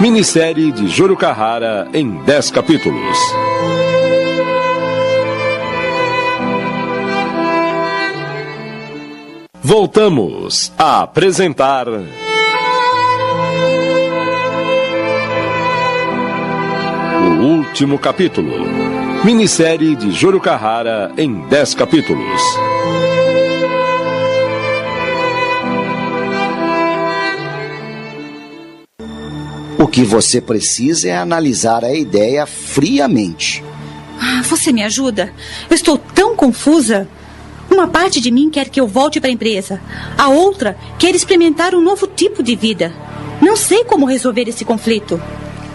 Minissérie 0.00 0.72
de 0.72 0.88
Júlio 0.88 1.16
Carrara 1.16 1.88
em 1.94 2.10
10 2.24 2.50
capítulos. 2.50 3.18
Voltamos 9.70 10.72
a 10.76 11.02
apresentar. 11.02 11.86
O 17.22 17.44
último 17.44 17.96
capítulo. 17.96 18.66
Minissérie 19.24 19.94
de 19.94 20.10
Júlio 20.10 20.40
Carrara 20.40 21.12
em 21.16 21.46
10 21.46 21.74
capítulos. 21.76 22.42
O 29.78 29.86
que 29.86 30.02
você 30.02 30.40
precisa 30.40 31.10
é 31.10 31.16
analisar 31.16 31.84
a 31.84 31.94
ideia 31.94 32.44
friamente. 32.44 33.62
Ah, 34.20 34.42
você 34.42 34.72
me 34.72 34.82
ajuda? 34.82 35.32
Eu 35.70 35.76
estou 35.76 35.96
tão 35.96 36.34
confusa. 36.34 37.06
Uma 37.80 37.88
parte 37.88 38.20
de 38.20 38.30
mim 38.30 38.50
quer 38.50 38.68
que 38.68 38.78
eu 38.78 38.86
volte 38.86 39.18
para 39.18 39.30
a 39.30 39.32
empresa. 39.32 39.80
A 40.18 40.28
outra 40.28 40.76
quer 40.98 41.14
experimentar 41.14 41.74
um 41.74 41.80
novo 41.80 42.06
tipo 42.06 42.42
de 42.42 42.54
vida. 42.54 42.92
Não 43.40 43.56
sei 43.56 43.84
como 43.84 44.04
resolver 44.04 44.46
esse 44.46 44.66
conflito. 44.66 45.18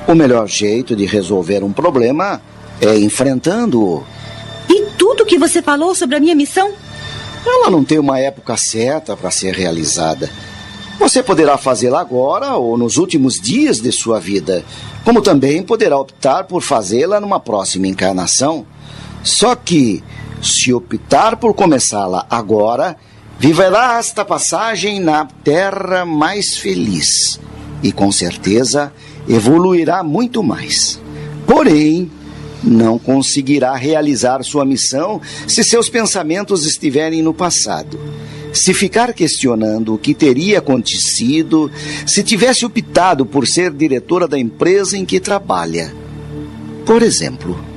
O 0.08 0.14
melhor 0.14 0.48
jeito 0.48 0.96
de 0.96 1.04
resolver 1.04 1.64
um 1.64 1.74
problema 1.74 2.40
é 2.80 2.96
enfrentando-o. 3.00 4.04
E 4.70 4.84
tudo 5.00 5.26
que 5.26 5.40
você 5.40 5.64
falou 5.64 5.96
sobre 5.96 6.18
a 6.18 6.20
minha 6.20 6.36
missão? 6.36 6.74
Ela 7.44 7.72
não 7.72 7.84
tem 7.84 7.98
uma 7.98 8.20
época 8.20 8.56
certa 8.56 9.18
para 9.18 9.32
ser 9.32 9.56
realizada. 9.56 10.30
Você 11.00 11.24
poderá 11.24 11.58
fazê-la 11.58 12.02
agora 12.02 12.54
ou 12.54 12.78
nos 12.78 12.98
últimos 12.98 13.42
dias 13.42 13.82
de 13.82 13.92
sua 13.92 14.20
vida, 14.20 14.64
como 15.04 15.24
também 15.24 15.64
poderá 15.64 15.98
optar 15.98 16.44
por 16.44 16.62
fazê-la 16.62 17.20
numa 17.20 17.40
próxima 17.40 17.88
encarnação. 17.88 18.64
Só 19.24 19.56
que, 19.56 20.04
se 20.46 20.74
optar 20.74 21.38
por 21.38 21.54
começá-la 21.54 22.26
agora, 22.30 22.96
viverá 23.40 23.98
esta 24.00 24.24
passagem 24.24 25.00
na 25.00 25.26
terra 25.26 26.06
mais 26.06 26.58
feliz 26.58 27.40
e, 27.84 27.92
com 27.92 28.12
certeza, 28.12 28.94
evoluirá 29.28 30.04
muito 30.04 30.42
mais. 30.42 31.00
Porém, 31.46 32.10
não 32.64 32.98
conseguirá 32.98 33.76
realizar 33.76 34.44
sua 34.44 34.66
missão 34.66 35.22
se 35.48 35.64
seus 35.64 35.90
pensamentos 35.90 36.66
estiverem 36.66 37.22
no 37.22 37.34
passado. 37.34 38.00
Se 38.52 38.74
ficar 38.74 39.14
questionando 39.14 39.94
o 39.94 39.98
que 39.98 40.14
teria 40.14 40.60
acontecido 40.60 41.70
se 42.06 42.24
tivesse 42.24 42.66
optado 42.66 43.26
por 43.26 43.46
ser 43.46 43.72
diretora 43.72 44.28
da 44.28 44.40
empresa 44.40 44.98
em 44.98 45.06
que 45.06 45.20
trabalha. 45.20 45.94
Por 46.86 47.04
exemplo. 47.04 47.75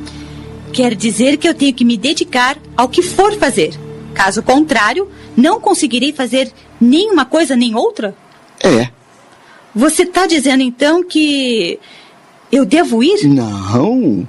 Quer 0.78 0.94
dizer 0.94 1.38
que 1.38 1.48
eu 1.48 1.54
tenho 1.54 1.74
que 1.74 1.84
me 1.84 1.96
dedicar 1.96 2.56
ao 2.76 2.88
que 2.88 3.02
for 3.02 3.36
fazer. 3.36 3.74
Caso 4.14 4.44
contrário, 4.44 5.10
não 5.36 5.60
conseguirei 5.60 6.12
fazer 6.12 6.52
nem 6.80 7.10
uma 7.10 7.24
coisa 7.24 7.56
nem 7.56 7.74
outra? 7.74 8.14
É. 8.62 8.88
Você 9.74 10.04
está 10.04 10.24
dizendo 10.24 10.62
então 10.62 11.02
que 11.02 11.80
eu 12.52 12.64
devo 12.64 13.02
ir? 13.02 13.26
Não. 13.26 14.24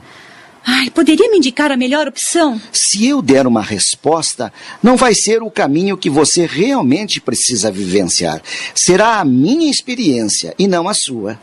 Ai, 0.65 0.89
poderia 0.89 1.29
me 1.29 1.37
indicar 1.37 1.71
a 1.71 1.77
melhor 1.77 2.07
opção? 2.07 2.59
Se 2.73 3.05
eu 3.05 3.21
der 3.21 3.45
uma 3.45 3.61
resposta, 3.61 4.51
não 4.81 4.97
vai 4.97 5.13
ser 5.13 5.43
o 5.43 5.51
caminho 5.51 5.95
que 5.95 6.09
você 6.09 6.47
realmente 6.47 7.21
precisa 7.21 7.69
vivenciar. 7.71 8.41
Será 8.73 9.19
a 9.19 9.23
minha 9.23 9.69
experiência 9.69 10.55
e 10.57 10.67
não 10.67 10.89
a 10.89 10.95
sua. 10.95 11.39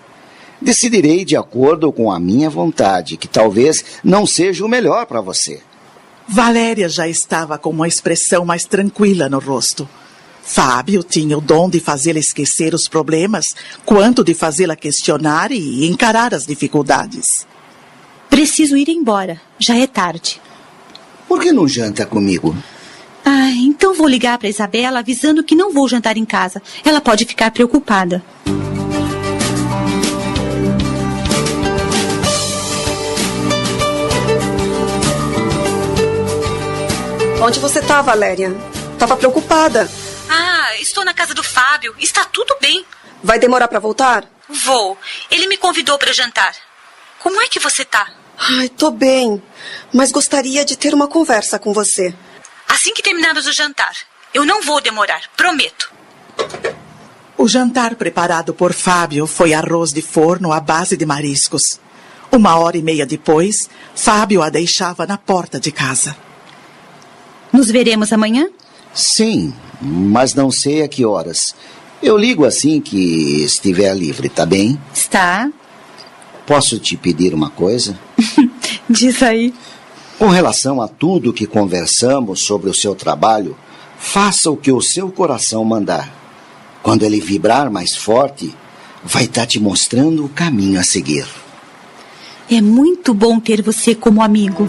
Decidirei 0.61 1.25
de 1.25 1.37
acordo 1.37 1.93
com 1.93 2.11
a 2.11 2.19
minha 2.19 2.49
vontade, 2.49 3.17
que 3.17 3.29
talvez 3.29 3.85
não 4.03 4.27
seja 4.27 4.65
o 4.65 4.69
melhor 4.69 5.07
para 5.07 5.21
você. 5.21 5.61
Valéria 6.29 6.89
já 6.89 7.07
estava 7.07 7.57
com 7.59 7.71
uma 7.71 7.87
expressão 7.87 8.45
mais 8.45 8.65
tranquila 8.65 9.29
no 9.29 9.39
rosto. 9.39 9.89
Fábio 10.43 11.03
tinha 11.03 11.37
o 11.37 11.41
dom 11.41 11.69
de 11.69 11.81
fazê-la 11.81 12.19
esquecer 12.19 12.73
os 12.73 12.89
problemas, 12.89 13.47
quanto 13.85 14.25
de 14.25 14.33
fazê-la 14.33 14.77
questionar 14.77 15.51
e 15.53 15.87
encarar 15.87 16.33
as 16.33 16.47
dificuldades. 16.47 17.27
Preciso 18.31 18.77
ir 18.77 18.89
embora. 18.89 19.41
Já 19.59 19.77
é 19.77 19.87
tarde. 19.87 20.41
Por 21.29 21.41
que 21.41 21.53
não 21.53 21.67
janta 21.67 22.07
comigo? 22.07 22.57
Ah, 23.25 23.51
então 23.51 23.93
vou 23.93 24.07
ligar 24.07 24.39
para 24.39 24.49
Isabela 24.49 25.01
avisando 25.01 25.43
que 25.43 25.57
não 25.57 25.73
vou 25.73 25.89
jantar 25.89 26.17
em 26.17 26.25
casa. 26.25 26.63
Ela 26.85 27.01
pode 27.01 27.25
ficar 27.25 27.51
preocupada. 27.51 28.23
Onde 37.47 37.61
você 37.61 37.81
tá, 37.81 38.03
Valéria? 38.03 38.53
Tava 38.99 39.17
preocupada. 39.17 39.89
Ah, 40.29 40.77
estou 40.81 41.05
na 41.05 41.15
casa 41.15 41.33
do 41.33 41.45
Fábio. 41.45 41.95
Está 41.97 42.25
tudo 42.25 42.57
bem. 42.61 42.85
Vai 43.23 43.39
demorar 43.39 43.69
para 43.69 43.79
voltar? 43.79 44.25
Vou. 44.49 44.99
Ele 45.31 45.47
me 45.47 45.57
convidou 45.57 45.97
para 45.97 46.13
jantar. 46.13 46.53
Como 47.21 47.41
é 47.41 47.47
que 47.47 47.61
você 47.61 47.85
tá? 47.85 48.11
Ai, 48.37 48.69
tô 48.69 48.91
bem. 48.91 49.41
Mas 49.95 50.11
gostaria 50.11 50.65
de 50.65 50.77
ter 50.77 50.93
uma 50.93 51.07
conversa 51.07 51.57
com 51.57 51.73
você. 51.73 52.13
Assim 52.69 52.93
que 52.93 53.01
terminarmos 53.01 53.47
o 53.47 53.53
jantar. 53.53 53.93
Eu 54.35 54.45
não 54.45 54.61
vou 54.63 54.81
demorar, 54.81 55.23
prometo. 55.37 55.93
O 57.39 57.47
jantar 57.47 57.95
preparado 57.95 58.55
por 58.55 58.73
Fábio 58.73 59.25
foi 59.25 59.55
arroz 59.55 59.93
de 59.93 60.03
forno 60.03 60.53
à 60.53 60.59
base 60.59 60.97
de 60.97 61.07
mariscos. 61.07 61.79
Uma 62.33 62.59
hora 62.59 62.77
e 62.77 62.83
meia 62.83 63.07
depois, 63.07 63.71
Fábio 63.95 64.43
a 64.43 64.51
deixava 64.51 65.07
na 65.07 65.17
porta 65.17 65.61
de 65.61 65.71
casa. 65.71 66.26
Nos 67.53 67.71
veremos 67.71 68.13
amanhã? 68.13 68.49
Sim, 68.95 69.53
mas 69.81 70.35
não 70.35 70.51
sei 70.51 70.83
a 70.83 70.89
que 70.89 71.05
horas. 71.05 71.55
Eu 72.03 72.17
ligo 72.17 72.45
assim 72.45 72.81
que 72.81 73.43
estiver 73.45 73.95
livre, 73.95 74.29
tá 74.29 74.45
bem? 74.45 74.79
Está. 74.93 75.51
Posso 76.47 76.79
te 76.79 76.97
pedir 76.97 77.35
uma 77.35 77.51
coisa? 77.51 77.99
Diz 78.89 79.23
aí. 79.23 79.53
Com 80.19 80.29
relação 80.29 80.81
a 80.81 80.89
tudo 80.89 81.33
que 81.33 81.47
conversamos 81.47 82.45
sobre 82.45 82.71
o 82.71 82.75
seu 82.75 82.95
trabalho, 82.95 83.57
faça 83.99 84.51
o 84.51 84.57
que 84.57 84.73
o 84.73 84.81
seu 84.81 85.11
coração 85.11 85.65
mandar. 85.65 86.13
Quando 86.83 87.03
ele 87.03 87.21
vibrar 87.21 87.71
mais 87.71 87.97
forte, 87.97 88.55
vai 89.03 89.25
estar 89.25 89.43
tá 89.43 89.47
te 89.47 89.59
mostrando 89.59 90.25
o 90.25 90.29
caminho 90.29 90.79
a 90.79 90.85
seguir. 90.85 91.27
É 92.51 92.61
muito 92.61 93.13
bom 93.13 93.41
ter 93.41 93.61
você 93.61 93.95
como 93.95 94.23
amigo. 94.23 94.69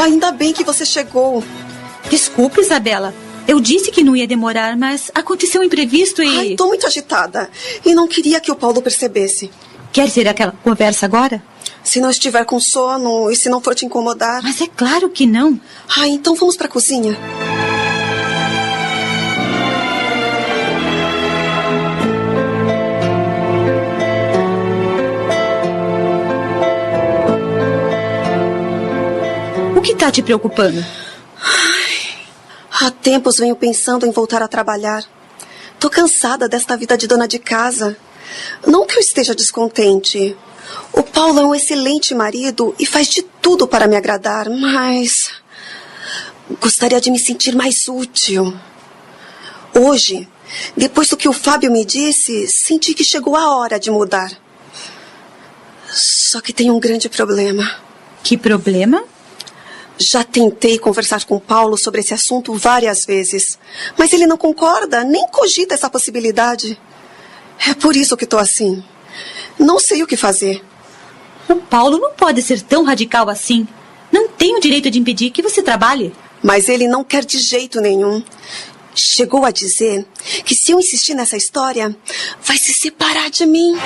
Ainda 0.00 0.32
bem 0.32 0.52
que 0.52 0.64
você 0.64 0.86
chegou. 0.86 1.44
Desculpe, 2.08 2.60
Isabela. 2.60 3.14
Eu 3.46 3.60
disse 3.60 3.90
que 3.90 4.02
não 4.02 4.16
ia 4.16 4.26
demorar, 4.26 4.76
mas 4.76 5.10
aconteceu 5.14 5.60
um 5.60 5.64
imprevisto 5.64 6.22
e. 6.22 6.38
Ai, 6.38 6.54
tô 6.56 6.66
muito 6.66 6.86
agitada. 6.86 7.50
E 7.84 7.94
não 7.94 8.08
queria 8.08 8.40
que 8.40 8.50
o 8.50 8.56
Paulo 8.56 8.80
percebesse. 8.80 9.50
Quer 9.92 10.10
ter 10.10 10.28
aquela 10.28 10.52
conversa 10.62 11.04
agora? 11.04 11.42
Se 11.82 12.00
não 12.00 12.10
estiver 12.10 12.44
com 12.44 12.60
sono 12.60 13.30
e 13.30 13.36
se 13.36 13.48
não 13.48 13.60
for 13.60 13.74
te 13.74 13.84
incomodar. 13.84 14.42
Mas 14.42 14.60
é 14.60 14.66
claro 14.66 15.10
que 15.10 15.26
não. 15.26 15.60
Ah, 15.98 16.06
então 16.06 16.34
vamos 16.34 16.56
pra 16.56 16.68
cozinha. 16.68 17.18
O 29.80 29.82
que 29.82 29.92
está 29.92 30.10
te 30.10 30.20
preocupando? 30.20 30.84
Ai, 31.42 32.26
há 32.70 32.90
tempos 32.90 33.38
venho 33.38 33.56
pensando 33.56 34.04
em 34.04 34.10
voltar 34.10 34.42
a 34.42 34.46
trabalhar. 34.46 35.02
Tô 35.78 35.88
cansada 35.88 36.46
desta 36.46 36.76
vida 36.76 36.98
de 36.98 37.06
dona 37.06 37.26
de 37.26 37.38
casa. 37.38 37.96
Não 38.66 38.86
que 38.86 38.96
eu 38.96 39.00
esteja 39.00 39.34
descontente. 39.34 40.36
O 40.92 41.02
Paulo 41.02 41.40
é 41.40 41.44
um 41.44 41.54
excelente 41.54 42.14
marido 42.14 42.74
e 42.78 42.84
faz 42.84 43.08
de 43.08 43.22
tudo 43.22 43.66
para 43.66 43.86
me 43.86 43.96
agradar, 43.96 44.50
mas. 44.50 45.32
Gostaria 46.60 47.00
de 47.00 47.10
me 47.10 47.18
sentir 47.18 47.56
mais 47.56 47.88
útil. 47.88 48.54
Hoje, 49.74 50.28
depois 50.76 51.08
do 51.08 51.16
que 51.16 51.26
o 51.26 51.32
Fábio 51.32 51.72
me 51.72 51.86
disse, 51.86 52.46
senti 52.48 52.92
que 52.92 53.02
chegou 53.02 53.34
a 53.34 53.56
hora 53.56 53.80
de 53.80 53.90
mudar. 53.90 54.30
Só 55.90 56.38
que 56.42 56.52
tem 56.52 56.70
um 56.70 56.78
grande 56.78 57.08
problema. 57.08 57.78
Que 58.22 58.36
problema? 58.36 59.02
Já 60.00 60.24
tentei 60.24 60.78
conversar 60.78 61.24
com 61.24 61.38
Paulo 61.38 61.76
sobre 61.76 62.00
esse 62.00 62.14
assunto 62.14 62.54
várias 62.54 63.04
vezes, 63.04 63.58
mas 63.98 64.12
ele 64.14 64.26
não 64.26 64.38
concorda, 64.38 65.04
nem 65.04 65.26
cogita 65.26 65.74
essa 65.74 65.90
possibilidade. 65.90 66.80
É 67.68 67.74
por 67.74 67.94
isso 67.94 68.16
que 68.16 68.24
estou 68.24 68.40
assim. 68.40 68.82
Não 69.58 69.78
sei 69.78 70.02
o 70.02 70.06
que 70.06 70.16
fazer. 70.16 70.64
O 71.48 71.56
Paulo 71.56 71.98
não 71.98 72.12
pode 72.12 72.40
ser 72.42 72.62
tão 72.62 72.84
radical 72.84 73.28
assim. 73.28 73.68
Não 74.10 74.28
tem 74.28 74.56
o 74.56 74.60
direito 74.60 74.90
de 74.90 74.98
impedir 74.98 75.30
que 75.30 75.42
você 75.42 75.62
trabalhe. 75.62 76.14
Mas 76.42 76.68
ele 76.68 76.88
não 76.88 77.04
quer 77.04 77.24
de 77.24 77.38
jeito 77.38 77.80
nenhum. 77.80 78.22
Chegou 78.94 79.44
a 79.44 79.50
dizer 79.50 80.06
que 80.44 80.54
se 80.54 80.72
eu 80.72 80.80
insistir 80.80 81.14
nessa 81.14 81.36
história, 81.36 81.94
vai 82.42 82.56
se 82.56 82.72
separar 82.72 83.28
de 83.28 83.44
mim. 83.44 83.76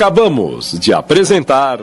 Acabamos 0.00 0.80
de 0.80 0.94
apresentar. 0.94 1.78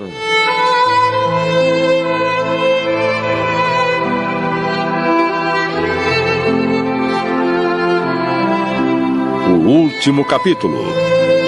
O 9.45 9.69
último 9.69 10.25
capítulo. 10.25 10.91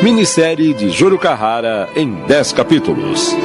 Minissérie 0.04 0.76
de 0.76 0.92
Júlio 0.92 1.18
Carrara 1.18 1.90
em 1.96 2.14
10 2.28 2.54
capítulos. 2.54 3.36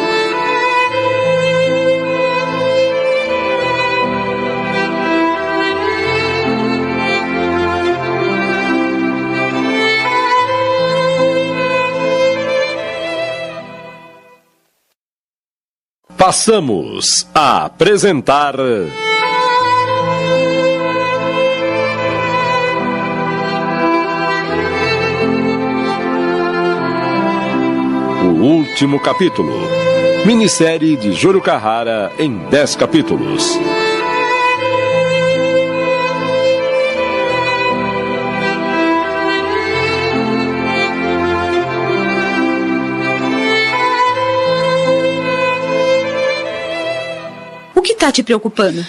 Passamos 16.27 17.29
a 17.35 17.66
apresentar. 17.66 18.55
O 28.22 28.27
último 28.43 28.99
capítulo. 29.01 29.53
Minissérie 30.25 30.97
de 30.97 31.12
Júlio 31.12 31.43
Carrara 31.43 32.11
em 32.18 32.39
10 32.49 32.77
capítulos. 32.77 33.59
Que 47.95 47.99
está 48.05 48.11
te 48.11 48.23
preocupando? 48.25 48.85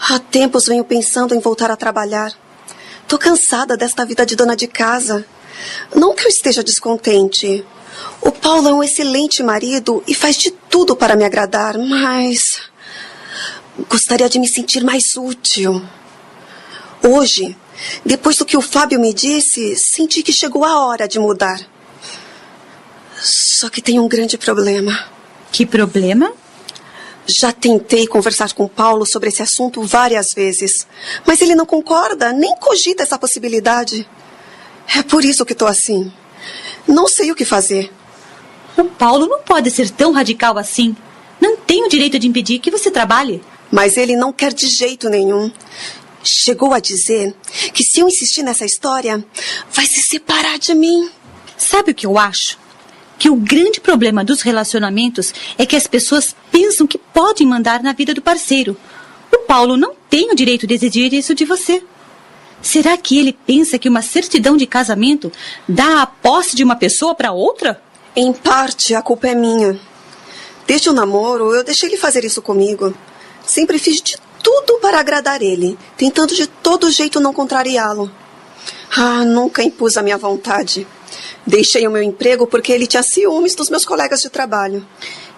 Há 0.00 0.18
tempos 0.18 0.66
venho 0.66 0.84
pensando 0.84 1.34
em 1.34 1.38
voltar 1.38 1.70
a 1.70 1.76
trabalhar. 1.76 2.32
Tô 3.06 3.16
cansada 3.16 3.76
desta 3.76 4.04
vida 4.04 4.26
de 4.26 4.34
dona 4.34 4.56
de 4.56 4.66
casa. 4.66 5.24
Não 5.94 6.14
que 6.14 6.24
eu 6.24 6.28
esteja 6.28 6.64
descontente. 6.64 7.64
O 8.20 8.32
Paulo 8.32 8.68
é 8.68 8.74
um 8.74 8.82
excelente 8.82 9.42
marido 9.42 10.02
e 10.06 10.14
faz 10.14 10.36
de 10.36 10.50
tudo 10.50 10.96
para 10.96 11.14
me 11.14 11.24
agradar, 11.24 11.78
mas. 11.78 12.60
Gostaria 13.88 14.28
de 14.28 14.40
me 14.40 14.48
sentir 14.48 14.82
mais 14.82 15.14
útil. 15.16 15.80
Hoje, 17.02 17.56
depois 18.04 18.36
do 18.36 18.44
que 18.44 18.56
o 18.56 18.60
Fábio 18.60 19.00
me 19.00 19.14
disse, 19.14 19.76
senti 19.76 20.22
que 20.22 20.32
chegou 20.32 20.64
a 20.64 20.84
hora 20.86 21.06
de 21.06 21.18
mudar. 21.18 21.60
Só 23.20 23.68
que 23.68 23.80
tem 23.80 24.00
um 24.00 24.08
grande 24.08 24.36
problema. 24.36 25.06
Que 25.52 25.64
problema? 25.64 26.32
Já 27.26 27.52
tentei 27.52 28.06
conversar 28.06 28.52
com 28.52 28.66
Paulo 28.66 29.06
sobre 29.06 29.28
esse 29.28 29.42
assunto 29.42 29.82
várias 29.82 30.28
vezes, 30.34 30.86
mas 31.26 31.40
ele 31.40 31.54
não 31.54 31.64
concorda, 31.64 32.32
nem 32.32 32.56
cogita 32.56 33.02
essa 33.02 33.18
possibilidade. 33.18 34.08
É 34.96 35.02
por 35.02 35.24
isso 35.24 35.44
que 35.44 35.52
estou 35.52 35.68
assim. 35.68 36.12
Não 36.86 37.06
sei 37.06 37.30
o 37.30 37.34
que 37.34 37.44
fazer. 37.44 37.92
O 38.76 38.84
Paulo 38.84 39.26
não 39.26 39.40
pode 39.42 39.70
ser 39.70 39.90
tão 39.90 40.12
radical 40.12 40.58
assim. 40.58 40.96
Não 41.40 41.56
tem 41.56 41.84
o 41.84 41.88
direito 41.88 42.18
de 42.18 42.26
impedir 42.26 42.58
que 42.58 42.70
você 42.70 42.90
trabalhe. 42.90 43.42
Mas 43.70 43.96
ele 43.96 44.16
não 44.16 44.32
quer 44.32 44.52
de 44.52 44.66
jeito 44.66 45.08
nenhum. 45.08 45.50
Chegou 46.22 46.72
a 46.72 46.80
dizer 46.80 47.34
que 47.72 47.82
se 47.82 48.00
eu 48.00 48.08
insistir 48.08 48.42
nessa 48.42 48.64
história, 48.64 49.24
vai 49.72 49.86
se 49.86 50.02
separar 50.02 50.58
de 50.58 50.74
mim. 50.74 51.10
Sabe 51.56 51.92
o 51.92 51.94
que 51.94 52.06
eu 52.06 52.18
acho? 52.18 52.58
Que 53.18 53.30
o 53.30 53.36
grande 53.36 53.80
problema 53.80 54.24
dos 54.24 54.42
relacionamentos 54.42 55.32
é 55.56 55.64
que 55.64 55.76
as 55.76 55.86
pessoas 55.86 56.34
pensam 56.50 56.86
que 56.86 56.98
podem 56.98 57.46
mandar 57.46 57.82
na 57.82 57.92
vida 57.92 58.12
do 58.12 58.22
parceiro. 58.22 58.76
O 59.30 59.38
Paulo 59.38 59.76
não 59.76 59.94
tem 60.10 60.30
o 60.30 60.34
direito 60.34 60.66
de 60.66 60.74
exigir 60.74 61.12
isso 61.14 61.34
de 61.34 61.44
você. 61.44 61.82
Será 62.60 62.96
que 62.96 63.18
ele 63.18 63.32
pensa 63.32 63.78
que 63.78 63.88
uma 63.88 64.02
certidão 64.02 64.56
de 64.56 64.66
casamento 64.66 65.32
dá 65.68 66.02
a 66.02 66.06
posse 66.06 66.54
de 66.54 66.62
uma 66.62 66.76
pessoa 66.76 67.14
para 67.14 67.32
outra? 67.32 67.82
Em 68.14 68.32
parte, 68.32 68.94
a 68.94 69.02
culpa 69.02 69.28
é 69.28 69.34
minha. 69.34 69.78
Desde 70.66 70.88
o 70.88 70.92
namoro, 70.92 71.54
eu 71.54 71.64
deixei 71.64 71.88
ele 71.88 71.96
fazer 71.96 72.24
isso 72.24 72.40
comigo. 72.40 72.94
Sempre 73.44 73.78
fiz 73.78 73.96
de 74.00 74.16
tudo 74.42 74.78
para 74.80 75.00
agradar 75.00 75.42
ele, 75.42 75.76
tentando 75.96 76.34
de 76.34 76.46
todo 76.46 76.90
jeito 76.90 77.20
não 77.20 77.32
contrariá-lo. 77.32 78.10
Ah, 78.96 79.24
nunca 79.24 79.62
impus 79.62 79.96
a 79.96 80.02
minha 80.02 80.18
vontade. 80.18 80.86
Deixei 81.46 81.86
o 81.86 81.90
meu 81.90 82.02
emprego 82.02 82.46
porque 82.46 82.72
ele 82.72 82.86
tinha 82.86 83.02
ciúmes 83.02 83.54
dos 83.54 83.70
meus 83.70 83.84
colegas 83.84 84.20
de 84.20 84.30
trabalho. 84.30 84.86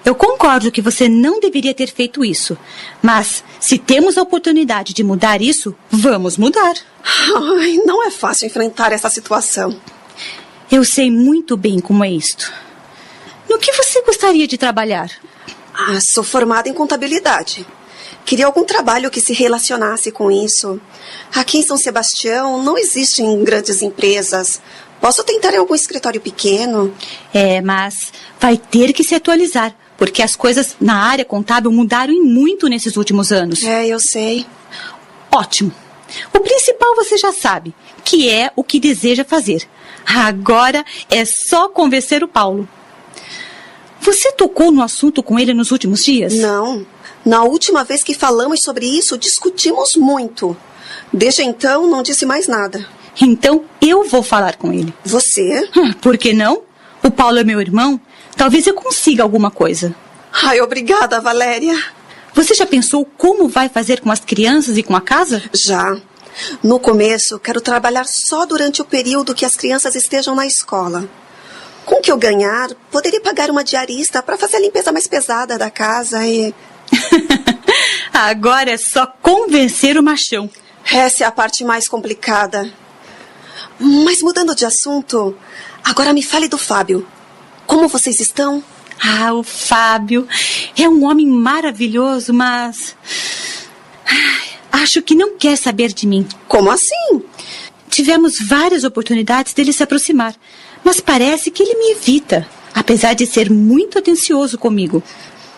Eu 0.05 0.15
concordo 0.15 0.71
que 0.71 0.83
você 0.83 1.09
não 1.09 1.41
deveria 1.41 1.73
ter 1.73 1.91
feito 1.91 2.25
isso. 2.25 2.59
Mas, 3.03 3.43
se 3.59 3.79
temos 3.79 4.19
a 4.19 4.23
oportunidade 4.23 4.93
de 4.93 5.03
mudar 5.03 5.41
isso, 5.41 5.75
vamos 5.91 6.37
mudar. 6.37 6.75
Ai, 7.03 7.79
não 7.87 8.07
é 8.07 8.11
fácil 8.11 8.47
enfrentar 8.47 8.93
essa 8.93 9.09
situação. 9.09 9.81
Eu 10.71 10.85
sei 10.85 11.11
muito 11.11 11.57
bem 11.57 11.81
como 11.81 12.05
é 12.05 12.11
isto. 12.11 12.53
No 13.49 13.59
que 13.59 13.73
você 13.73 14.03
gostaria 14.03 14.47
de 14.47 14.59
trabalhar? 14.59 15.11
Ah, 15.73 15.99
sou 16.01 16.23
formada 16.23 16.69
em 16.69 16.75
contabilidade. 16.75 17.67
Queria 18.25 18.47
algum 18.47 18.65
trabalho 18.65 19.11
que 19.11 19.21
se 19.21 19.33
relacionasse 19.33 20.11
com 20.11 20.31
isso. 20.31 20.81
Aqui 21.35 21.59
em 21.59 21.63
São 21.63 21.77
Sebastião 21.77 22.63
não 22.63 22.79
existem 22.79 23.43
grandes 23.45 23.83
empresas. 23.83 24.61
Posso 25.05 25.23
tentar 25.23 25.53
em 25.53 25.59
algum 25.59 25.75
escritório 25.75 26.19
pequeno? 26.19 26.95
É, 27.35 27.61
mas 27.61 28.11
vai 28.41 28.57
ter 28.57 28.95
que 28.95 29.05
se 29.05 29.15
atualizar, 29.15 29.77
porque 29.99 30.23
as 30.23 30.35
coisas 30.35 30.77
na 30.81 30.97
área 30.97 31.27
contábil 31.27 31.71
mudaram 31.71 32.15
muito 32.25 32.69
nesses 32.69 32.97
últimos 32.97 33.31
anos. 33.31 33.63
É, 33.63 33.87
eu 33.87 34.01
sei. 34.01 34.47
Ótimo. 35.31 35.71
O 36.33 36.41
principal 36.41 36.95
você 36.95 37.19
já 37.19 37.35
sabe, 37.35 37.75
que 38.03 38.31
é 38.31 38.51
o 38.57 38.65
que 38.65 38.81
deseja 38.81 39.27
fazer. 39.27 39.69
Agora 40.07 40.83
é 41.11 41.27
só 41.27 41.69
convencer 41.69 42.25
o 42.25 42.29
Paulo. 42.29 42.67
Você 44.01 44.33
tocou 44.33 44.73
no 44.73 44.83
assunto 44.83 45.23
com 45.23 45.39
ele 45.39 45.53
nos 45.53 45.71
últimos 45.71 46.03
dias? 46.03 46.33
Não. 46.33 46.87
Na 47.23 47.45
última 47.45 47.85
vez 47.85 48.03
que 48.03 48.15
falamos 48.15 48.63
sobre 48.63 48.87
isso, 48.87 49.19
discutimos 49.19 49.97
muito. 49.97 50.57
Desde 51.13 51.43
então, 51.43 51.87
não 51.87 52.03
disse 52.03 52.25
mais 52.25 52.49
nada. 52.49 52.89
Então 53.21 53.65
eu 53.81 54.05
vou 54.05 54.23
falar 54.23 54.57
com 54.57 54.73
ele. 54.73 54.93
Você? 55.05 55.69
Por 56.01 56.19
que 56.19 56.33
não? 56.33 56.63
O 57.03 57.11
Paulo 57.11 57.39
é 57.39 57.45
meu 57.45 57.61
irmão. 57.61 58.01
Talvez 58.37 58.67
eu 58.67 58.75
consiga 58.75 59.23
alguma 59.23 59.51
coisa. 59.51 59.95
Ai, 60.33 60.61
obrigada, 60.61 61.21
Valéria. 61.21 61.79
Você 62.35 62.55
já 62.55 62.67
pensou 62.67 63.05
como 63.17 63.49
vai 63.49 63.69
fazer 63.69 64.01
com 64.01 64.11
as 64.11 64.21
crianças 64.21 64.77
e 64.77 64.83
com 64.83 64.97
a 64.97 65.01
casa? 65.01 65.43
Já. 65.53 65.97
No 66.63 66.81
começo, 66.81 67.39
quero 67.39 67.61
trabalhar 67.61 68.07
só 68.07 68.45
durante 68.45 68.83
o 68.83 68.85
período 68.85 69.35
que 69.35 69.45
as 69.45 69.55
crianças 69.55 69.95
estejam 69.95 70.35
na 70.35 70.47
escola. 70.47 71.09
Com 71.85 71.97
o 71.97 72.01
que 72.01 72.11
eu 72.11 72.17
ganhar, 72.17 72.71
poderia 72.91 73.21
pagar 73.21 73.51
uma 73.51 73.63
diarista 73.63 74.23
para 74.23 74.37
fazer 74.37 74.57
a 74.57 74.61
limpeza 74.61 74.91
mais 74.91 75.07
pesada 75.07 75.57
da 75.57 75.71
casa 75.71 76.27
e. 76.27 76.53
Agora 78.13 78.73
é 78.73 78.77
só 78.77 79.07
convencer 79.23 79.97
o 79.97 80.03
machão. 80.03 80.51
Essa 80.93 81.25
é 81.25 81.27
a 81.27 81.33
parte 81.33 81.65
mais 81.65 81.87
complicada. 81.87 82.71
Mas 83.79 84.23
mudando 84.23 84.55
de 84.55 84.65
assunto, 84.65 85.37
agora 85.83 86.13
me 86.13 86.23
fale 86.23 86.49
do 86.49 86.59
Fábio. 86.59 87.07
Como 87.67 87.89
vocês 87.89 88.21
estão? 88.21 88.63
Ah, 89.03 89.33
o 89.33 89.43
Fábio 89.43 90.27
é 90.77 90.89
um 90.89 91.05
homem 91.05 91.27
maravilhoso, 91.27 92.33
mas. 92.33 92.97
Acho 94.71 95.03
que 95.03 95.15
não 95.15 95.37
quer 95.37 95.57
saber 95.57 95.93
de 95.93 96.07
mim. 96.07 96.27
Como 96.47 96.71
assim? 96.71 97.23
Tivemos 97.89 98.39
várias 98.41 98.85
oportunidades 98.85 99.53
dele 99.55 99.73
se 99.73 99.83
aproximar, 99.83 100.35
mas 100.83 101.01
parece 101.01 101.51
que 101.51 101.63
ele 101.63 101.75
me 101.75 101.93
evita, 101.93 102.47
apesar 102.75 103.15
de 103.15 103.25
ser 103.25 103.51
muito 103.51 103.99
atencioso 103.99 104.59
comigo. 104.59 105.03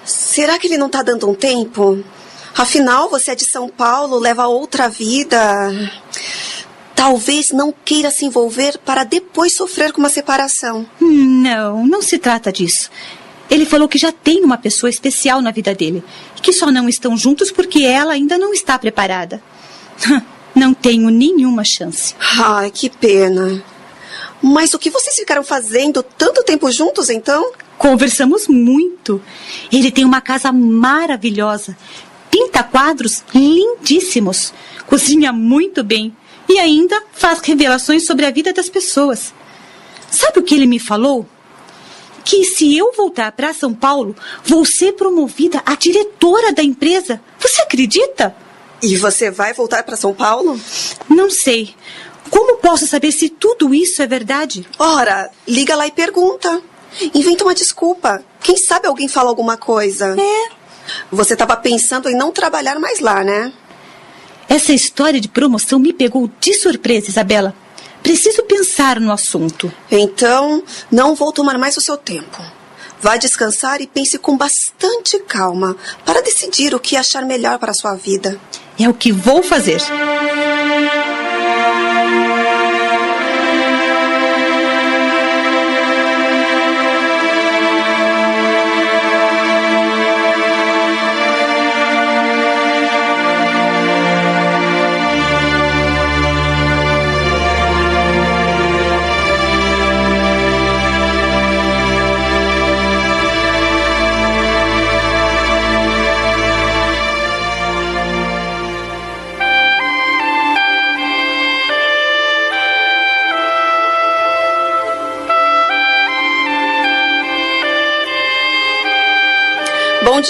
Será 0.05 0.59
que 0.59 0.67
ele 0.67 0.77
não 0.77 0.87
está 0.87 1.03
dando 1.03 1.29
um 1.29 1.35
tempo? 1.35 2.05
Afinal, 2.57 3.11
você 3.11 3.33
é 3.33 3.35
de 3.35 3.51
São 3.51 3.69
Paulo, 3.69 4.19
leva 4.19 4.47
outra 4.47 4.89
vida. 4.89 5.39
Talvez 6.97 7.51
não 7.51 7.73
queira 7.85 8.11
se 8.11 8.25
envolver 8.25 8.79
para 8.79 9.05
depois 9.05 9.55
sofrer 9.55 9.93
com 9.93 10.01
uma 10.01 10.09
separação. 10.09 10.85
Não, 10.99 11.87
não 11.87 12.03
se 12.03 12.19
trata 12.19 12.51
disso. 12.51 12.91
Ele 13.49 13.65
falou 13.65 13.87
que 13.87 13.99
já 13.99 14.11
tem 14.11 14.43
uma 14.43 14.59
pessoa 14.59 14.91
especial 14.91 15.41
na 15.41 15.53
vida 15.53 15.73
dele 15.73 16.03
que 16.47 16.53
só 16.53 16.71
não 16.71 16.89
estão 16.89 17.17
juntos 17.17 17.51
porque 17.51 17.83
ela 17.83 18.13
ainda 18.13 18.39
não 18.39 18.53
está 18.53 18.79
preparada. 18.79 19.43
Não 20.55 20.73
tenho 20.73 21.11
nenhuma 21.11 21.65
chance. 21.65 22.15
Ai, 22.19 22.71
que 22.71 22.89
pena. 22.89 23.63
Mas 24.41 24.73
o 24.73 24.79
que 24.79 24.89
vocês 24.89 25.15
ficaram 25.15 25.45
fazendo 25.45 26.03
tanto 26.03 26.43
tempo 26.43 26.73
juntos, 26.73 27.11
então? 27.11 27.53
Conversamos 27.77 28.49
muito. 28.49 29.21
Ele 29.71 29.91
tem 29.91 30.03
uma 30.03 30.23
casa 30.23 30.51
maravilhosa, 30.51 31.77
pinta 32.31 32.63
quadros 32.63 33.23
lindíssimos, 33.35 34.55
cozinha 34.87 35.31
muito 35.31 35.85
bem 35.85 36.17
e 36.49 36.59
ainda 36.59 37.03
faz 37.13 37.41
revelações 37.41 38.07
sobre 38.07 38.27
a 38.27 38.31
vida 38.31 38.53
das 38.53 38.69
pessoas. 38.69 39.33
Sabe 40.11 40.39
o 40.39 40.43
que 40.43 40.55
ele 40.55 40.67
me 40.67 40.79
falou? 40.79 41.27
Que 42.25 42.45
se 42.45 42.77
eu 42.77 42.93
voltar 42.93 43.33
para 43.33 43.53
São 43.53 43.73
Paulo, 43.73 44.17
vou 44.45 44.65
ser 44.65 44.93
promovida 44.93 45.63
a 45.65 45.75
diretora 45.75 46.53
da 46.53 46.63
empresa. 46.63 47.21
Você 47.39 47.63
acredita? 47.63 48.35
E 48.83 48.97
você 48.97 49.31
vai 49.31 49.53
voltar 49.53 49.83
para 49.83 49.97
São 49.97 50.13
Paulo? 50.13 50.61
Não 51.09 51.31
sei. 51.31 51.75
Como 52.31 52.57
posso 52.57 52.87
saber 52.87 53.13
se 53.13 53.29
tudo 53.29 53.73
isso 53.73 54.03
é 54.03 54.07
verdade? 54.07 54.67
Ora, 54.79 55.31
liga 55.47 55.77
lá 55.77 55.87
e 55.87 55.93
pergunta. 55.93 56.63
Inventa 57.15 57.45
uma 57.45 57.55
desculpa. 57.55 58.25
Quem 58.41 58.57
sabe 58.57 58.89
alguém 58.89 59.09
fala 59.09 59.29
alguma 59.29 59.57
coisa. 59.57 60.17
É. 60.19 60.57
Você 61.11 61.35
estava 61.35 61.57
pensando 61.57 62.09
em 62.09 62.17
não 62.17 62.33
trabalhar 62.33 62.79
mais 62.79 63.01
lá, 63.01 63.23
né? 63.23 63.53
Essa 64.49 64.73
história 64.73 65.21
de 65.21 65.29
promoção 65.29 65.79
me 65.79 65.93
pegou 65.93 66.31
de 66.41 66.55
surpresa, 66.55 67.11
Isabela. 67.11 67.55
Preciso 68.03 68.45
pensar 68.45 69.01
no 69.01 69.11
assunto. 69.11 69.73
Então, 69.91 70.63
não 70.91 71.15
vou 71.15 71.33
tomar 71.33 71.59
mais 71.59 71.77
o 71.77 71.81
seu 71.81 71.97
tempo. 71.97 72.41
Vá 73.01 73.17
descansar 73.17 73.81
e 73.81 73.87
pense 73.87 74.19
com 74.19 74.37
bastante 74.37 75.19
calma 75.27 75.77
para 76.05 76.23
decidir 76.23 76.75
o 76.75 76.81
que 76.81 76.97
achar 76.97 77.25
melhor 77.25 77.59
para 77.59 77.73
a 77.73 77.75
sua 77.75 77.95
vida. 77.95 78.41
É 78.79 78.89
o 78.89 78.95
que 78.95 79.11
vou 79.13 79.43
fazer. 79.43 79.81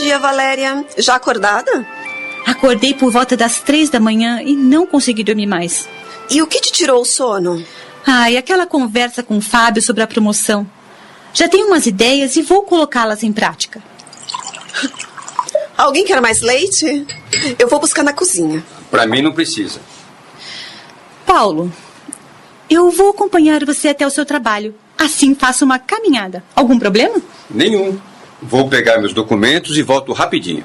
Dia, 0.00 0.18
Valéria. 0.18 0.84
Já 0.98 1.14
acordada? 1.14 1.86
Acordei 2.46 2.94
por 2.94 3.10
volta 3.10 3.36
das 3.36 3.60
três 3.60 3.90
da 3.90 3.98
manhã 3.98 4.40
e 4.42 4.54
não 4.54 4.86
consegui 4.86 5.24
dormir 5.24 5.46
mais. 5.46 5.88
E 6.30 6.42
o 6.42 6.46
que 6.46 6.60
te 6.60 6.72
tirou 6.72 7.02
o 7.02 7.04
sono? 7.04 7.64
Ai, 8.06 8.36
aquela 8.36 8.66
conversa 8.66 9.22
com 9.22 9.38
o 9.38 9.40
Fábio 9.40 9.82
sobre 9.82 10.02
a 10.02 10.06
promoção. 10.06 10.66
Já 11.34 11.48
tenho 11.48 11.66
umas 11.66 11.86
ideias 11.86 12.36
e 12.36 12.42
vou 12.42 12.62
colocá-las 12.62 13.22
em 13.22 13.32
prática. 13.32 13.82
Alguém 15.76 16.04
quer 16.04 16.20
mais 16.20 16.40
leite? 16.40 17.06
Eu 17.58 17.68
vou 17.68 17.80
buscar 17.80 18.02
na 18.02 18.12
cozinha. 18.12 18.64
Para 18.90 19.06
mim 19.06 19.22
não 19.22 19.32
precisa. 19.32 19.80
Paulo, 21.26 21.72
eu 22.70 22.90
vou 22.90 23.10
acompanhar 23.10 23.64
você 23.64 23.88
até 23.88 24.06
o 24.06 24.10
seu 24.10 24.24
trabalho. 24.24 24.74
Assim 24.96 25.34
faço 25.34 25.64
uma 25.64 25.78
caminhada. 25.78 26.42
Algum 26.54 26.78
problema? 26.78 27.20
Nenhum. 27.50 27.98
Vou 28.42 28.68
pegar 28.68 28.98
meus 28.98 29.14
documentos 29.14 29.76
e 29.76 29.82
volto 29.82 30.12
rapidinho. 30.12 30.64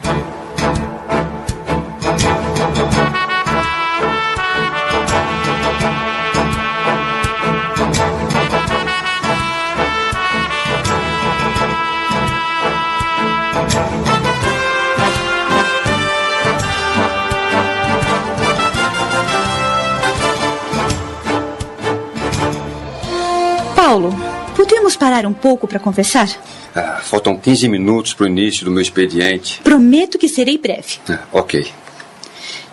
Parar 25.01 25.25
um 25.25 25.33
pouco 25.33 25.67
para 25.67 25.79
conversar? 25.79 26.29
Ah, 26.75 26.99
faltam 27.01 27.35
15 27.35 27.67
minutos 27.67 28.13
para 28.13 28.25
o 28.25 28.27
início 28.27 28.63
do 28.63 28.69
meu 28.69 28.83
expediente. 28.83 29.59
Prometo 29.63 30.19
que 30.19 30.29
serei 30.29 30.59
breve. 30.59 30.99
Ah, 31.09 31.21
ok. 31.31 31.67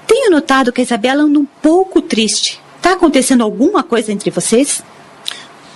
Tenho 0.06 0.30
notado 0.30 0.70
que 0.70 0.82
a 0.82 0.84
Isabela 0.84 1.22
anda 1.22 1.38
um 1.38 1.46
pouco 1.46 2.02
triste. 2.02 2.60
Está 2.76 2.92
acontecendo 2.92 3.42
alguma 3.42 3.82
coisa 3.82 4.12
entre 4.12 4.30
vocês? 4.30 4.82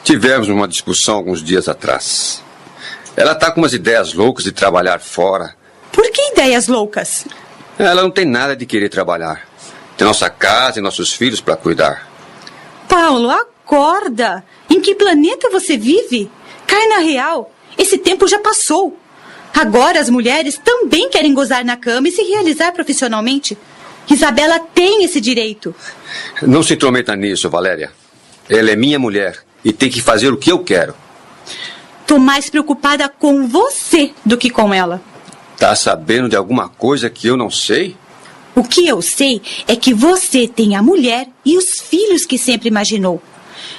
Tivemos 0.04 0.50
uma 0.50 0.68
discussão 0.68 1.14
alguns 1.14 1.42
dias 1.42 1.68
atrás. 1.68 2.42
Ela 3.16 3.32
está 3.32 3.50
com 3.50 3.62
umas 3.62 3.72
ideias 3.72 4.12
loucas 4.12 4.44
de 4.44 4.52
trabalhar 4.52 5.00
fora. 5.00 5.54
Por 5.90 6.04
que 6.10 6.32
ideias 6.32 6.68
loucas? 6.68 7.24
Ela 7.78 8.02
não 8.02 8.10
tem 8.10 8.26
nada 8.26 8.54
de 8.54 8.66
querer 8.66 8.90
trabalhar. 8.90 9.48
Tem 9.96 10.06
nossa 10.06 10.28
casa 10.28 10.78
e 10.78 10.82
nossos 10.82 11.14
filhos 11.14 11.40
para 11.40 11.56
cuidar. 11.56 12.06
Paulo, 12.86 13.30
acorda! 13.30 14.44
Em 14.68 14.82
que 14.82 14.94
planeta 14.94 15.48
você 15.48 15.78
vive? 15.78 16.30
Cai 16.72 16.86
na 16.86 17.00
real. 17.00 17.52
Esse 17.76 17.98
tempo 17.98 18.26
já 18.26 18.38
passou. 18.38 18.98
Agora 19.52 20.00
as 20.00 20.08
mulheres 20.08 20.58
também 20.64 21.10
querem 21.10 21.34
gozar 21.34 21.62
na 21.66 21.76
cama 21.76 22.08
e 22.08 22.10
se 22.10 22.22
realizar 22.22 22.72
profissionalmente. 22.72 23.58
Isabela 24.10 24.58
tem 24.58 25.04
esse 25.04 25.20
direito. 25.20 25.74
Não 26.40 26.62
se 26.62 26.72
intrometa 26.72 27.14
nisso, 27.14 27.50
Valéria. 27.50 27.92
Ela 28.48 28.70
é 28.70 28.76
minha 28.76 28.98
mulher 28.98 29.44
e 29.62 29.70
tem 29.70 29.90
que 29.90 30.00
fazer 30.00 30.32
o 30.32 30.38
que 30.38 30.50
eu 30.50 30.60
quero. 30.60 30.94
Tô 32.06 32.18
mais 32.18 32.48
preocupada 32.48 33.06
com 33.06 33.46
você 33.46 34.12
do 34.24 34.38
que 34.38 34.48
com 34.48 34.72
ela. 34.72 35.02
Tá 35.58 35.76
sabendo 35.76 36.26
de 36.26 36.36
alguma 36.36 36.70
coisa 36.70 37.10
que 37.10 37.26
eu 37.26 37.36
não 37.36 37.50
sei? 37.50 37.94
O 38.54 38.64
que 38.64 38.88
eu 38.88 39.02
sei 39.02 39.42
é 39.68 39.76
que 39.76 39.92
você 39.92 40.48
tem 40.48 40.74
a 40.74 40.82
mulher 40.82 41.28
e 41.44 41.58
os 41.58 41.82
filhos 41.82 42.24
que 42.24 42.38
sempre 42.38 42.68
imaginou. 42.68 43.22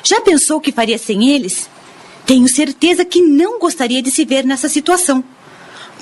Já 0.03 0.21
pensou 0.21 0.57
o 0.57 0.61
que 0.61 0.71
faria 0.71 0.99
sem 0.99 1.31
eles? 1.31 1.72
Tenho 2.25 2.47
certeza 2.47 3.03
que 3.03 3.21
não 3.21 3.59
gostaria 3.59 4.01
de 4.01 4.11
se 4.11 4.25
ver 4.25 4.45
nessa 4.45 4.69
situação. 4.69 5.23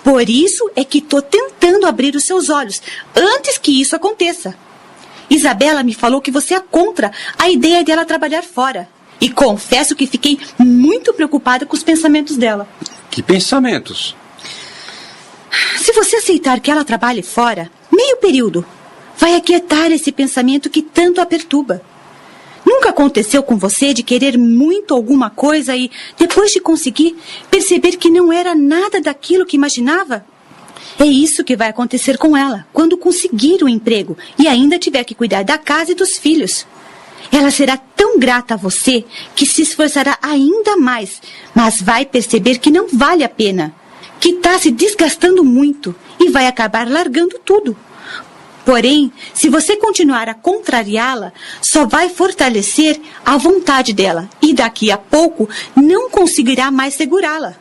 Por 0.03 0.29
isso 0.29 0.69
é 0.75 0.83
que 0.83 0.97
estou 0.97 1.21
tentando 1.21 1.85
abrir 1.85 2.15
os 2.15 2.23
seus 2.23 2.49
olhos 2.49 2.81
antes 3.15 3.57
que 3.57 3.81
isso 3.81 3.95
aconteça. 3.95 4.55
Isabela 5.29 5.83
me 5.83 5.93
falou 5.93 6.21
que 6.21 6.31
você 6.31 6.55
é 6.55 6.59
contra 6.59 7.11
a 7.37 7.49
ideia 7.49 7.83
dela 7.83 8.05
trabalhar 8.05 8.43
fora. 8.43 8.89
E 9.19 9.29
confesso 9.29 9.95
que 9.95 10.07
fiquei 10.07 10.39
muito 10.57 11.13
preocupada 11.13 11.65
com 11.65 11.75
os 11.75 11.83
pensamentos 11.83 12.35
dela. 12.35 12.67
Que 13.09 13.21
pensamentos? 13.21 14.15
Se 15.77 15.93
você 15.93 16.17
aceitar 16.17 16.59
que 16.59 16.71
ela 16.71 16.83
trabalhe 16.83 17.21
fora, 17.21 17.69
meio 17.91 18.17
período, 18.17 18.65
vai 19.17 19.35
aquietar 19.35 19.91
esse 19.91 20.11
pensamento 20.11 20.69
que 20.69 20.81
tanto 20.81 21.21
a 21.21 21.25
perturba. 21.25 21.81
Nunca 22.71 22.91
aconteceu 22.91 23.43
com 23.43 23.57
você 23.57 23.93
de 23.93 24.01
querer 24.01 24.37
muito 24.37 24.93
alguma 24.93 25.29
coisa 25.29 25.75
e, 25.75 25.91
depois 26.17 26.51
de 26.51 26.61
conseguir, 26.61 27.17
perceber 27.49 27.97
que 27.97 28.09
não 28.09 28.31
era 28.31 28.55
nada 28.55 29.01
daquilo 29.01 29.45
que 29.45 29.57
imaginava? 29.57 30.25
É 30.97 31.03
isso 31.05 31.43
que 31.43 31.57
vai 31.57 31.67
acontecer 31.67 32.17
com 32.17 32.35
ela 32.35 32.65
quando 32.71 32.97
conseguir 32.97 33.61
o 33.61 33.67
emprego 33.67 34.17
e 34.39 34.47
ainda 34.47 34.79
tiver 34.79 35.03
que 35.03 35.13
cuidar 35.13 35.43
da 35.43 35.57
casa 35.57 35.91
e 35.91 35.95
dos 35.95 36.17
filhos. 36.17 36.65
Ela 37.29 37.51
será 37.51 37.75
tão 37.75 38.17
grata 38.17 38.53
a 38.53 38.57
você 38.57 39.03
que 39.35 39.45
se 39.45 39.63
esforçará 39.63 40.17
ainda 40.21 40.77
mais, 40.77 41.21
mas 41.53 41.81
vai 41.81 42.05
perceber 42.05 42.57
que 42.57 42.71
não 42.71 42.87
vale 42.87 43.25
a 43.25 43.29
pena, 43.29 43.75
que 44.17 44.29
está 44.29 44.57
se 44.57 44.71
desgastando 44.71 45.43
muito 45.43 45.93
e 46.17 46.29
vai 46.29 46.47
acabar 46.47 46.89
largando 46.89 47.37
tudo. 47.43 47.75
Porém, 48.65 49.11
se 49.33 49.49
você 49.49 49.75
continuar 49.75 50.29
a 50.29 50.33
contrariá-la, 50.33 51.33
só 51.61 51.85
vai 51.85 52.09
fortalecer 52.09 52.99
a 53.25 53.37
vontade 53.37 53.93
dela 53.93 54.29
e 54.41 54.53
daqui 54.53 54.91
a 54.91 54.97
pouco 54.97 55.49
não 55.75 56.09
conseguirá 56.09 56.69
mais 56.69 56.93
segurá-la. 56.93 57.55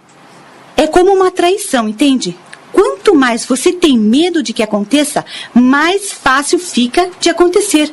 É 0.76 0.86
como 0.86 1.12
uma 1.12 1.30
traição, 1.30 1.88
entende? 1.88 2.36
Quanto 2.72 3.14
mais 3.14 3.44
você 3.44 3.72
tem 3.72 3.98
medo 3.98 4.42
de 4.42 4.52
que 4.52 4.62
aconteça, 4.62 5.24
mais 5.54 6.12
fácil 6.12 6.58
fica 6.58 7.10
de 7.18 7.28
acontecer. 7.28 7.92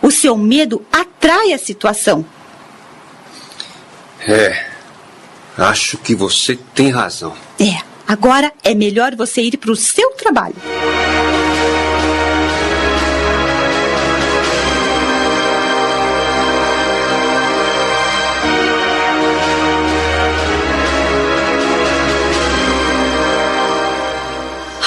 O 0.00 0.10
seu 0.10 0.36
medo 0.36 0.84
até 0.92 1.14
distrai 1.24 1.54
a 1.54 1.58
situação. 1.58 2.24
É. 4.20 4.66
Acho 5.56 5.96
que 5.96 6.14
você 6.14 6.58
tem 6.74 6.90
razão. 6.90 7.34
É, 7.58 7.80
agora 8.06 8.52
é 8.62 8.74
melhor 8.74 9.14
você 9.14 9.40
ir 9.40 9.56
para 9.56 9.70
o 9.70 9.76
seu 9.76 10.10
trabalho. 10.10 10.56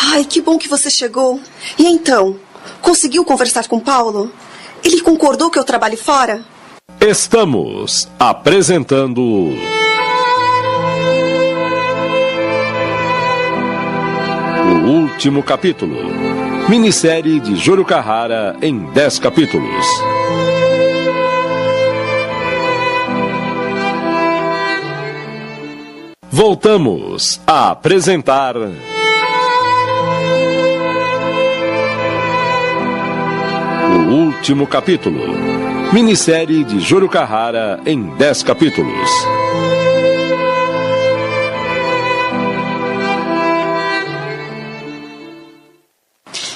Ai, 0.09 0.23
que 0.23 0.41
bom 0.41 0.57
que 0.57 0.69
você 0.69 0.89
chegou. 0.89 1.39
E 1.77 1.85
então, 1.85 2.39
conseguiu 2.81 3.25
conversar 3.25 3.67
com 3.67 3.79
Paulo? 3.79 4.31
Ele 4.83 5.01
concordou 5.01 5.49
que 5.49 5.59
eu 5.59 5.65
trabalhe 5.65 5.97
fora? 5.97 6.43
Estamos 7.01 8.07
apresentando. 8.17 9.21
O 14.65 14.89
último 14.89 15.43
capítulo. 15.43 15.97
Minissérie 16.69 17.41
de 17.41 17.57
Júlio 17.57 17.83
Carrara 17.83 18.55
em 18.61 18.85
10 18.93 19.19
capítulos. 19.19 19.85
Voltamos 26.29 27.41
a 27.45 27.71
apresentar. 27.71 28.55
O 33.97 33.99
último 33.99 34.67
capítulo. 34.67 35.19
Minissérie 35.91 36.63
de 36.63 36.79
Júlio 36.79 37.09
Carrara 37.09 37.81
em 37.83 38.15
10 38.15 38.43
capítulos. 38.43 39.09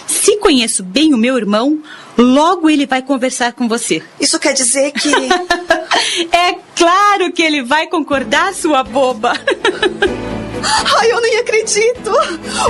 Se 0.05 0.37
conheço 0.37 0.83
bem 0.83 1.15
o 1.15 1.17
meu 1.17 1.35
irmão, 1.35 1.81
logo 2.15 2.69
ele 2.69 2.85
vai 2.85 3.01
conversar 3.01 3.53
com 3.53 3.67
você. 3.67 4.03
Isso 4.19 4.37
quer 4.37 4.53
dizer 4.53 4.91
que. 4.91 5.09
é 6.31 6.59
claro 6.75 7.33
que 7.33 7.41
ele 7.41 7.63
vai 7.63 7.87
concordar, 7.87 8.53
sua 8.53 8.83
boba. 8.83 9.33
Ai, 10.63 11.11
eu 11.11 11.21
nem 11.21 11.37
acredito! 11.37 12.11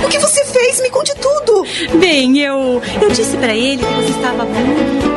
O 0.04 0.08
que 0.08 0.18
você 0.18 0.44
fez? 0.44 0.80
Me 0.80 0.90
conte 0.90 1.14
tudo! 1.16 1.66
Bem, 1.98 2.38
eu. 2.38 2.80
Eu 3.00 3.10
disse 3.10 3.36
para 3.36 3.54
ele 3.54 3.84
que 3.84 3.94
você 3.94 4.10
estava 4.10 4.44
muito. 4.44 5.12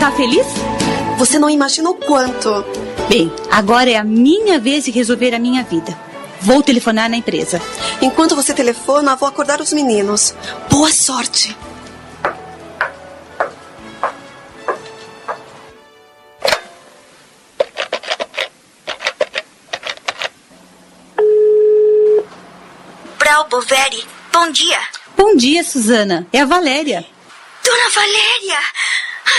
Tá 0.00 0.10
feliz? 0.12 0.46
Você 1.18 1.38
não 1.38 1.48
imagina 1.48 1.90
o 1.90 1.94
quanto. 1.94 2.64
Bem, 3.08 3.32
agora 3.50 3.90
é 3.90 3.96
a 3.96 4.04
minha 4.04 4.58
vez 4.58 4.84
de 4.84 4.90
resolver 4.90 5.34
a 5.34 5.38
minha 5.38 5.62
vida. 5.62 5.96
Vou 6.44 6.62
telefonar 6.62 7.08
na 7.08 7.16
empresa. 7.16 7.58
Enquanto 8.02 8.36
você 8.36 8.52
telefona, 8.52 9.16
vou 9.16 9.26
acordar 9.26 9.62
os 9.62 9.72
meninos. 9.72 10.34
Boa 10.68 10.92
sorte! 10.92 11.56
Brau 23.18 23.48
Boveri, 23.48 24.06
bom 24.30 24.52
dia. 24.52 24.78
Bom 25.16 25.34
dia, 25.34 25.64
Suzana. 25.64 26.26
É 26.30 26.42
a 26.42 26.44
Valéria. 26.44 27.06
Dona 27.64 27.88
Valéria! 27.88 28.58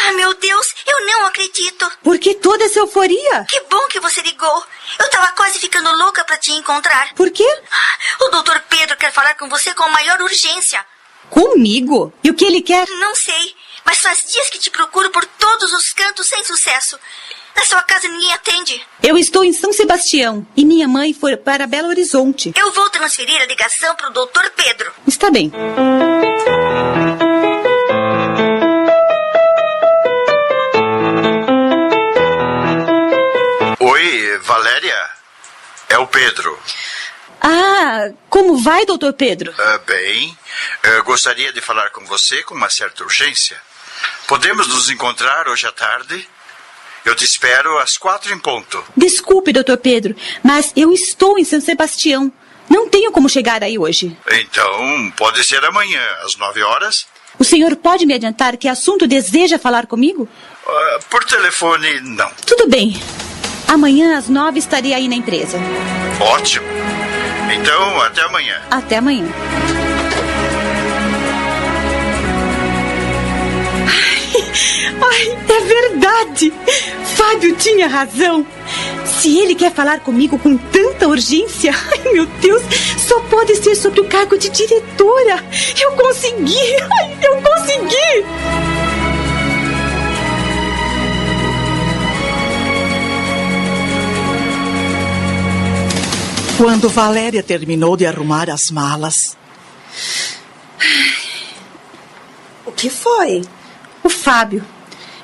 Ah, 0.08 0.14
meu 0.14 0.34
Deus, 0.36 0.68
eu 0.86 1.06
não 1.08 1.26
acredito. 1.26 1.92
Por 2.04 2.20
que 2.20 2.36
toda 2.36 2.64
essa 2.64 2.80
euforia? 2.80 3.46
Que 3.50 3.60
bom 3.62 3.88
que 3.88 4.00
você 4.00 4.22
ligou. 4.22 4.64
Eu 5.00 5.10
tava 5.10 5.30
quase 5.30 5.58
ficando 5.58 5.92
louca 5.98 6.24
para 6.24 6.38
te 6.38 6.52
encontrar. 6.52 7.14
Por 7.16 7.32
quê? 7.32 7.48
O 8.22 8.30
doutor 8.30 8.60
Pedro 8.70 8.96
quer 8.98 9.12
falar 9.12 9.34
com 9.34 9.50
você 9.50 9.74
com 9.74 9.90
maior 9.90 10.22
urgência. 10.22 10.86
Comigo? 11.30 12.14
E 12.24 12.30
o 12.30 12.36
que 12.36 12.46
ele 12.46 12.62
quer? 12.62 12.88
Não 12.88 13.16
sei, 13.16 13.56
mas 13.84 14.00
faz 14.00 14.20
dias 14.32 14.48
que 14.50 14.60
te 14.60 14.70
procuro 14.70 15.10
por 15.10 15.26
todos 15.26 15.74
os 15.74 15.92
cantos 15.94 16.28
sem 16.28 16.44
sucesso. 16.44 17.00
Na 17.56 17.66
sua 17.66 17.82
casa 17.82 18.08
ninguém 18.08 18.32
atende. 18.34 18.86
Eu 19.02 19.18
estou 19.18 19.44
em 19.44 19.54
São 19.54 19.74
Sebastião 19.74 20.46
e 20.56 20.64
minha 20.64 20.88
mãe 20.88 21.14
foi 21.14 21.36
para 21.36 21.66
Belo 21.66 21.88
Horizonte. 21.88 22.54
Eu 22.56 22.72
vou 22.74 22.90
transferir 22.92 23.42
a 23.42 23.46
ligação 23.46 23.96
para 23.96 24.10
o 24.10 24.14
doutor 24.14 24.52
Pedro. 24.52 24.94
Está 25.08 25.32
bem. 25.32 25.52
É 35.96 35.98
o 35.98 36.06
Pedro. 36.08 36.60
Ah, 37.42 38.10
como 38.30 38.58
vai, 38.58 38.86
doutor 38.86 39.14
Pedro? 39.14 39.54
Ah, 39.58 39.80
bem, 39.88 40.38
eu 40.84 41.02
gostaria 41.06 41.54
de 41.54 41.62
falar 41.62 41.90
com 41.92 42.04
você 42.04 42.44
com 42.44 42.54
uma 42.54 42.70
certa 42.70 43.06
urgência. 43.06 43.56
Podemos 44.28 44.68
nos 44.68 44.90
encontrar 44.90 45.48
hoje 45.48 45.66
à 45.66 45.72
tarde? 45.72 46.28
Eu 47.06 47.16
te 47.16 47.24
espero 47.24 47.78
às 47.78 47.96
quatro 47.96 48.34
em 48.34 48.38
ponto. 48.38 48.84
Desculpe, 48.98 49.54
doutor 49.54 49.78
Pedro, 49.78 50.14
mas 50.44 50.74
eu 50.76 50.92
estou 50.92 51.40
em 51.40 51.46
São 51.46 51.62
Sebastião. 51.62 52.30
Não 52.70 52.90
tenho 52.90 53.10
como 53.14 53.30
chegar 53.30 53.64
aí 53.64 53.80
hoje. 53.80 54.18
Então, 54.32 55.14
pode 55.16 55.42
ser 55.46 55.64
amanhã, 55.64 56.06
às 56.26 56.36
nove 56.36 56.62
horas? 56.62 57.08
O 57.40 57.46
senhor 57.46 57.74
pode 57.78 58.06
me 58.06 58.16
adiantar 58.16 58.58
que 58.58 58.68
assunto 58.68 59.08
deseja 59.08 59.58
falar 59.58 59.88
comigo? 59.88 60.28
Ah, 60.68 61.00
por 61.10 61.24
telefone, 61.24 62.02
não. 62.02 62.30
Tudo 62.46 62.68
bem. 62.68 63.00
Amanhã 63.68 64.18
às 64.18 64.30
nove 64.30 64.60
estarei 64.60 64.94
aí 64.94 65.08
na 65.08 65.16
empresa. 65.16 65.58
Ótimo. 66.20 66.66
Então, 67.54 68.02
até 68.02 68.22
amanhã. 68.22 68.62
Até 68.70 68.98
amanhã. 68.98 69.28
Ai, 75.02 75.38
é 75.50 75.62
verdade! 75.62 76.54
Fábio 77.16 77.56
tinha 77.56 77.88
razão. 77.88 78.46
Se 79.06 79.38
ele 79.40 79.56
quer 79.56 79.72
falar 79.72 80.00
comigo 80.00 80.38
com 80.38 80.58
tanta 80.58 81.08
urgência, 81.08 81.72
ai 81.92 82.14
meu 82.14 82.26
Deus, 82.26 82.62
só 82.98 83.20
pode 83.22 83.56
ser 83.56 83.76
sobre 83.76 84.02
o 84.02 84.06
cargo 84.06 84.38
de 84.38 84.50
diretora. 84.50 85.44
Eu 85.82 85.92
consegui! 85.94 86.56
Ai, 87.00 87.18
eu 87.24 87.42
consegui! 87.42 88.26
Quando 96.58 96.90
Valéria 96.90 97.44
terminou 97.44 97.98
de 97.98 98.06
arrumar 98.06 98.50
as 98.50 98.72
malas, 98.72 99.36
O 102.66 102.72
que 102.72 102.90
foi? 102.90 103.44
O 104.04 104.10
Fábio. 104.10 104.64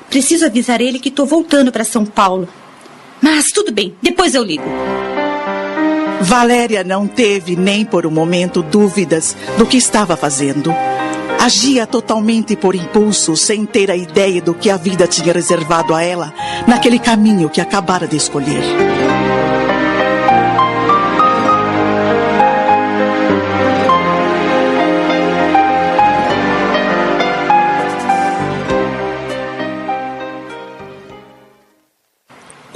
Preciso 0.08 0.46
avisar 0.46 0.80
ele 0.80 0.98
que 0.98 1.08
estou 1.08 1.26
voltando 1.26 1.72
para 1.72 1.84
São 1.84 2.04
Paulo. 2.04 2.48
Mas 3.20 3.50
tudo 3.50 3.72
bem, 3.72 3.94
depois 4.00 4.34
eu 4.34 4.42
ligo. 4.42 4.64
Valéria 6.20 6.84
não 6.84 7.06
teve 7.06 7.56
nem 7.56 7.84
por 7.84 8.06
um 8.06 8.10
momento 8.10 8.62
dúvidas 8.62 9.36
do 9.58 9.66
que 9.66 9.76
estava 9.76 10.16
fazendo. 10.16 10.72
Agia 11.40 11.86
totalmente 11.86 12.54
por 12.54 12.74
impulso, 12.74 13.36
sem 13.36 13.66
ter 13.66 13.90
a 13.90 13.96
ideia 13.96 14.40
do 14.40 14.54
que 14.54 14.70
a 14.70 14.76
vida 14.76 15.06
tinha 15.08 15.32
reservado 15.32 15.94
a 15.94 16.02
ela 16.02 16.32
naquele 16.68 17.00
caminho 17.00 17.50
que 17.50 17.60
acabara 17.60 18.06
de 18.06 18.16
escolher. 18.16 18.62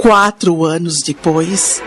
Quatro 0.06 0.64
anos 0.64 1.02
depois, 1.02 1.82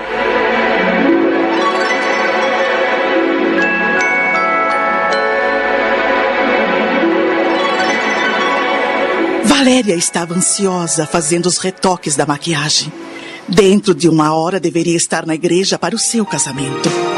Valéria 9.45 9.95
estava 9.95 10.33
ansiosa 10.33 11.05
fazendo 11.05 11.45
os 11.45 11.59
retoques 11.59 12.17
da 12.17 12.25
maquiagem. 12.25 12.91
Dentro 13.47 13.95
de 13.95 14.09
uma 14.09 14.35
hora 14.35 14.59
deveria 14.59 14.97
estar 14.97 15.25
na 15.25 15.35
igreja 15.35 15.79
para 15.79 15.95
o 15.95 15.97
seu 15.97 16.25
casamento. 16.25 17.08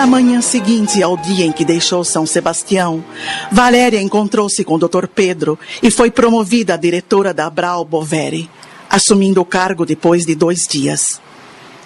Na 0.00 0.06
manhã 0.06 0.40
seguinte 0.40 1.02
ao 1.02 1.14
dia 1.14 1.44
em 1.44 1.52
que 1.52 1.62
deixou 1.62 2.02
São 2.02 2.24
Sebastião, 2.24 3.04
Valéria 3.52 4.00
encontrou-se 4.00 4.64
com 4.64 4.76
o 4.76 4.78
Dr. 4.78 5.06
Pedro 5.06 5.58
e 5.82 5.90
foi 5.90 6.10
promovida 6.10 6.72
a 6.72 6.76
diretora 6.78 7.34
da 7.34 7.50
Brau 7.50 7.84
Boveri, 7.84 8.48
assumindo 8.88 9.42
o 9.42 9.44
cargo 9.44 9.84
depois 9.84 10.24
de 10.24 10.34
dois 10.34 10.66
dias. 10.66 11.20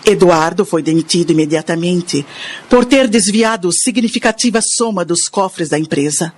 Eduardo 0.06 0.64
foi 0.64 0.80
demitido 0.80 1.32
imediatamente 1.32 2.24
por 2.70 2.84
ter 2.84 3.08
desviado 3.08 3.72
significativa 3.72 4.60
soma 4.62 5.04
dos 5.04 5.28
cofres 5.28 5.68
da 5.68 5.76
empresa. 5.76 6.32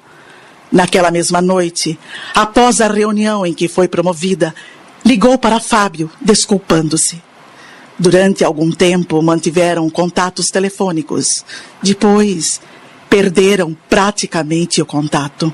Naquela 0.73 1.11
mesma 1.11 1.43
noite, 1.43 1.99
após 2.35 2.81
a 2.81 2.89
reunião 2.89 3.45
em 3.45 3.53
que 3.53 3.69
foi 3.69 3.87
promovida, 3.87 4.55
ligou 5.05 5.37
para 5.37 5.61
Fábio, 5.61 6.11
desculpando-se. 6.23 7.23
Durante 7.99 8.45
algum 8.45 8.71
tempo 8.71 9.23
mantiveram 9.23 9.89
contatos 9.89 10.47
telefônicos. 10.49 11.45
Depois, 11.83 12.61
perderam 13.09 13.77
praticamente 13.89 14.83
o 14.83 14.87
contato. 14.87 15.53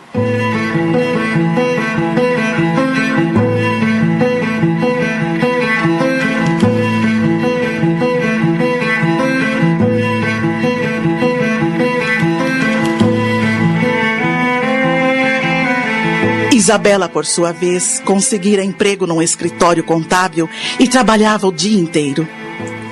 Isabela, 16.62 17.08
por 17.08 17.26
sua 17.26 17.50
vez, 17.50 18.00
conseguira 18.04 18.62
emprego 18.62 19.04
num 19.04 19.20
escritório 19.20 19.82
contábil 19.82 20.48
e 20.78 20.86
trabalhava 20.86 21.48
o 21.48 21.52
dia 21.52 21.76
inteiro. 21.76 22.24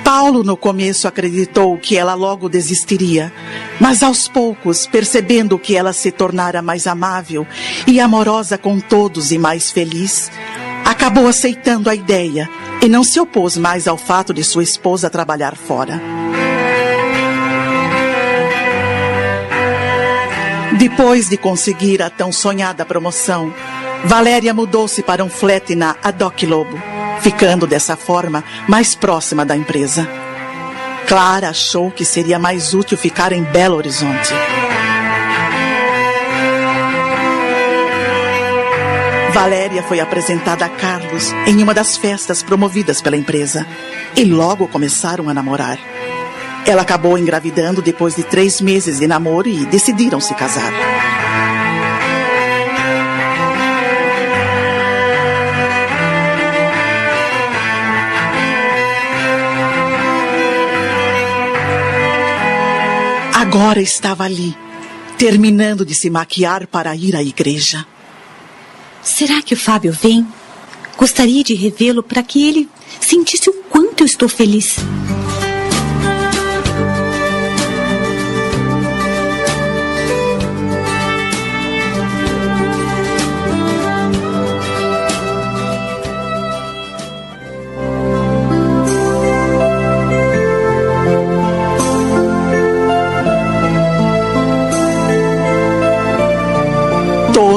Paulo, 0.03 0.43
no 0.43 0.57
começo, 0.57 1.07
acreditou 1.07 1.77
que 1.77 1.95
ela 1.95 2.13
logo 2.13 2.49
desistiria, 2.49 3.31
mas 3.79 4.03
aos 4.03 4.27
poucos, 4.27 4.85
percebendo 4.85 5.57
que 5.57 5.73
ela 5.73 5.93
se 5.93 6.11
tornara 6.11 6.61
mais 6.61 6.85
amável 6.85 7.47
e 7.87 8.01
amorosa 8.01 8.57
com 8.57 8.77
todos 8.77 9.31
e 9.31 9.37
mais 9.37 9.71
feliz, 9.71 10.29
acabou 10.83 11.25
aceitando 11.25 11.89
a 11.89 11.95
ideia 11.95 12.49
e 12.81 12.89
não 12.89 13.05
se 13.05 13.21
opôs 13.21 13.55
mais 13.55 13.87
ao 13.87 13.95
fato 13.95 14.33
de 14.33 14.43
sua 14.43 14.63
esposa 14.63 15.09
trabalhar 15.09 15.55
fora. 15.55 16.01
Depois 20.81 21.29
de 21.29 21.37
conseguir 21.37 22.01
a 22.01 22.09
tão 22.09 22.31
sonhada 22.31 22.83
promoção, 22.83 23.53
Valéria 24.03 24.51
mudou-se 24.51 25.03
para 25.03 25.23
um 25.23 25.29
flat 25.29 25.75
na 25.75 25.95
Adoc 26.01 26.41
Lobo, 26.41 26.75
ficando 27.19 27.67
dessa 27.67 27.95
forma 27.95 28.43
mais 28.67 28.95
próxima 28.95 29.45
da 29.45 29.55
empresa. 29.55 30.09
Clara 31.07 31.49
achou 31.49 31.91
que 31.91 32.03
seria 32.03 32.39
mais 32.39 32.73
útil 32.73 32.97
ficar 32.97 33.31
em 33.31 33.43
Belo 33.43 33.75
Horizonte. 33.75 34.33
Valéria 39.31 39.83
foi 39.83 39.99
apresentada 39.99 40.65
a 40.65 40.69
Carlos 40.69 41.31
em 41.45 41.61
uma 41.61 41.75
das 41.75 41.95
festas 41.95 42.41
promovidas 42.41 43.03
pela 43.03 43.15
empresa 43.15 43.67
e 44.15 44.23
logo 44.23 44.67
começaram 44.67 45.29
a 45.29 45.33
namorar. 45.33 45.77
Ela 46.65 46.83
acabou 46.83 47.17
engravidando 47.17 47.81
depois 47.81 48.15
de 48.15 48.23
três 48.23 48.61
meses 48.61 48.99
de 48.99 49.07
namoro 49.07 49.47
e 49.47 49.65
decidiram 49.65 50.21
se 50.21 50.33
casar. 50.35 50.71
Agora 63.35 63.81
estava 63.81 64.23
ali, 64.23 64.55
terminando 65.17 65.85
de 65.85 65.93
se 65.93 66.09
maquiar 66.09 66.67
para 66.67 66.95
ir 66.95 67.15
à 67.15 67.23
igreja. 67.23 67.85
Será 69.03 69.41
que 69.41 69.53
o 69.53 69.57
Fábio 69.57 69.91
vem? 69.91 70.25
Gostaria 70.97 71.43
de 71.43 71.53
revê-lo 71.53 72.01
para 72.03 72.23
que 72.23 72.47
ele 72.47 72.69
sentisse 72.99 73.49
o 73.49 73.53
quanto 73.69 74.01
eu 74.01 74.05
estou 74.05 74.29
feliz. 74.29 74.75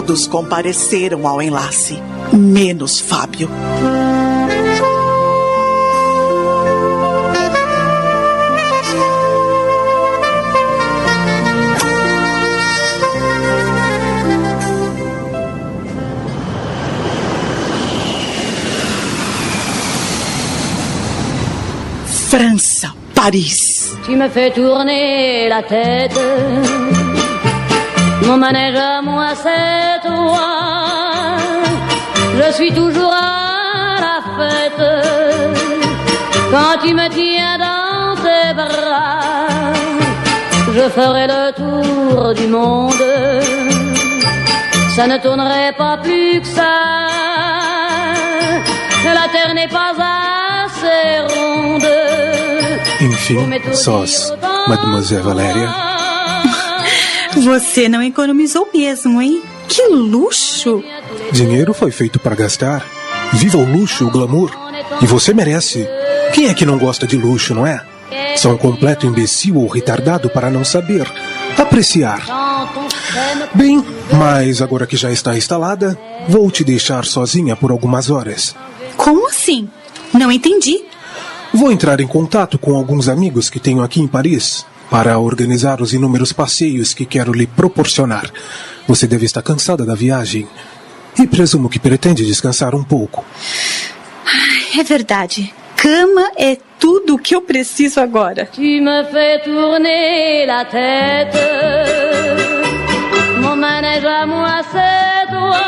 Todos 0.07 0.27
compareceram 0.27 1.27
ao 1.27 1.41
enlace, 1.41 1.99
menos 2.31 3.01
Fábio. 3.01 3.49
França, 22.29 22.93
Paris. 23.15 23.97
Tu 24.05 24.11
me 24.11 24.29
fais 24.29 24.53
tourner 24.53 25.49
la 25.49 25.63
tête. 25.63 26.94
Mon 28.27 28.39
manège 28.39 28.77
à 28.77 29.03
moi, 29.03 29.29
c'est 29.35 30.09
toi. 30.09 30.49
Je 32.39 32.53
suis 32.53 32.73
toujours 32.73 33.13
à 33.13 33.97
la 34.07 34.19
fête. 34.37 34.87
Quand 36.51 36.75
tu 36.83 36.95
me 36.95 37.09
tiens 37.09 37.59
dans 37.59 38.15
tes 38.25 38.55
bras, 38.55 39.73
je 40.77 40.89
ferai 40.97 41.27
le 41.27 41.45
tour 41.61 42.35
du 42.35 42.47
monde. 42.47 43.07
Ça 44.97 45.07
ne 45.07 45.19
tournerait 45.19 45.75
pas 45.77 45.97
plus 46.03 46.41
que 46.41 46.47
ça. 46.47 46.75
La 49.05 49.29
terre 49.29 49.55
n'est 49.55 49.69
pas 49.69 49.93
assez 50.65 51.21
ronde. 51.35 51.87
Enfim, 53.01 53.51
sós, 53.73 54.33
Mademoiselle 54.67 55.21
Valéria. 55.21 56.04
Você 57.43 57.89
não 57.89 58.03
economizou 58.03 58.69
mesmo, 58.73 59.21
hein? 59.21 59.43
Que 59.69 59.89
luxo! 59.89 60.83
Dinheiro 61.33 61.75
foi 61.75 61.91
feito 61.91 62.19
para 62.19 62.35
gastar. 62.35 62.87
Viva 63.33 63.59
o 63.59 63.65
luxo, 63.65 64.07
o 64.07 64.11
glamour. 64.11 64.51
E 65.03 65.07
você 65.07 65.35
merece. 65.35 65.87
Quem 66.33 66.49
é 66.49 66.55
que 66.55 66.65
não 66.65 66.79
gosta 66.79 67.07
de 67.07 67.17
luxo, 67.17 67.55
não 67.55 67.67
é? 67.67 67.85
Só 68.37 68.51
um 68.51 68.57
completo 68.57 69.07
imbecil 69.07 69.57
ou 69.57 69.67
retardado 69.67 70.31
para 70.31 70.51
não 70.51 70.65
saber 70.65 71.07
apreciar. 71.59 72.23
Bem, 73.55 73.85
mas 74.13 74.63
agora 74.63 74.87
que 74.87 74.97
já 74.97 75.11
está 75.11 75.37
instalada, 75.37 75.99
vou 76.29 76.51
te 76.51 76.65
deixar 76.65 77.05
sozinha 77.05 77.57
por 77.57 77.71
algumas 77.71 78.11
horas. 78.11 78.55
Como 78.97 79.29
assim? 79.29 79.69
Não 80.13 80.31
entendi. 80.31 80.85
Vou 81.53 81.71
entrar 81.71 82.01
em 82.01 82.07
contato 82.07 82.59
com 82.59 82.75
alguns 82.75 83.09
amigos 83.09 83.49
que 83.49 83.61
tenho 83.61 83.83
aqui 83.83 84.01
em 84.01 84.09
Paris 84.09 84.67
para 84.95 85.19
organizar 85.19 85.83
os 85.83 85.93
inúmeros 85.93 86.33
passeios 86.33 86.95
que 86.95 87.05
quero 87.05 87.33
lhe 87.33 87.49
proporcionar. 87.49 88.31
Você 88.87 89.09
deve 89.09 89.27
estar 89.27 89.43
cansada 89.43 89.85
da 89.85 89.97
viagem 89.97 90.47
e 91.19 91.27
presumo 91.27 91.69
que 91.69 91.81
pretende 91.81 92.25
descansar 92.25 92.77
um 92.77 92.85
pouco. 92.85 93.25
É 94.79 94.85
verdade. 94.85 95.53
Cama 95.75 96.31
é 96.37 96.57
tudo 96.79 97.17
o 97.17 97.19
que 97.19 97.35
eu 97.35 97.43
preciso 97.43 97.99
agora. 97.99 98.47
Tu 98.47 98.61
me 98.61 99.05
fais 99.11 99.43
tourner 99.43 100.47
la 100.47 100.65
tête. 100.65 101.41
Mon 103.43 103.57
manège 103.57 104.05
à 104.05 104.25
moi, 104.25 104.63
c'est 104.71 105.27
toi. 105.35 105.65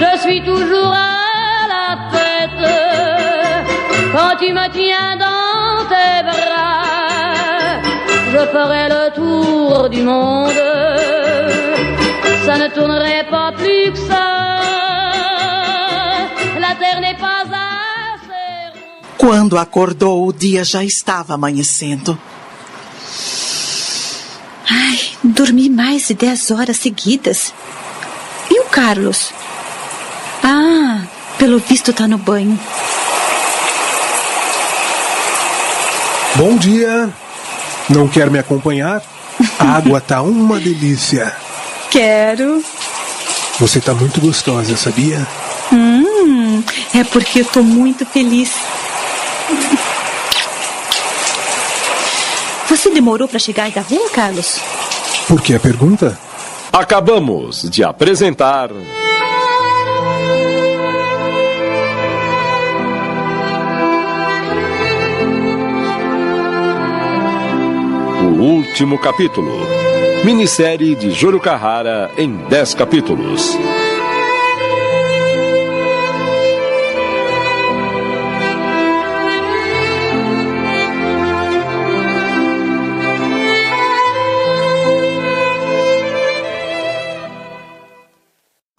Je 0.00 0.18
suis 0.22 0.42
toujours 0.42 0.92
à 0.92 1.68
la 1.68 2.10
fête. 2.10 2.66
Quand 4.10 4.36
tu 4.40 4.52
me 4.52 4.68
tiens 4.72 5.16
dans 5.16 5.27
je 8.58 8.64
ferai 8.64 8.88
le 8.88 9.10
tour 9.14 9.88
du 9.88 10.02
monde. 10.02 10.62
Ça 12.44 12.56
ne 12.58 12.68
tournerait 12.68 13.26
pas 13.30 13.52
plus 13.52 13.92
que 13.92 13.98
ça. 13.98 14.60
La 16.58 16.74
terre 16.74 17.00
n'est 17.00 17.16
pas 17.16 17.42
assez. 17.42 18.78
Quando 19.16 19.58
acordou, 19.58 20.26
o 20.26 20.32
dia 20.32 20.64
já 20.64 20.82
estava 20.82 21.34
amanhecendo. 21.34 22.18
Ai, 24.70 24.98
dormi 25.22 25.70
mais 25.70 26.08
de 26.08 26.14
10 26.14 26.50
horas 26.50 26.78
seguidas. 26.78 27.52
E 28.50 28.60
o 28.60 28.64
Carlos? 28.64 29.32
Ah, 30.42 31.02
pelo 31.38 31.58
visto 31.58 31.92
tá 31.92 32.06
no 32.08 32.18
banho. 32.18 32.58
Bom 36.36 36.56
dia. 36.56 37.12
Não 37.88 38.06
quer 38.06 38.30
me 38.30 38.38
acompanhar? 38.38 39.02
A 39.58 39.76
água 39.76 40.00
tá 40.00 40.20
uma 40.22 40.58
delícia. 40.58 41.34
Quero. 41.90 42.62
Você 43.58 43.80
tá 43.80 43.94
muito 43.94 44.20
gostosa, 44.20 44.76
sabia? 44.76 45.26
Hum, 45.72 46.62
é 46.94 47.04
porque 47.04 47.40
eu 47.40 47.44
tô 47.44 47.62
muito 47.62 48.04
feliz. 48.06 48.52
Você 52.68 52.90
demorou 52.90 53.26
para 53.26 53.38
chegar 53.38 53.70
da 53.70 53.80
rua, 53.80 54.10
Carlos? 54.10 54.60
Por 55.26 55.40
que 55.40 55.54
a 55.54 55.60
pergunta? 55.60 56.18
Acabamos 56.72 57.62
de 57.70 57.82
apresentar. 57.82 58.70
O 68.20 68.42
último 68.42 68.98
capítulo. 68.98 69.66
Minissérie 70.24 70.96
de 70.96 71.10
Júlio 71.12 71.40
Carrara 71.40 72.10
em 72.16 72.36
10 72.48 72.74
capítulos. 72.74 73.56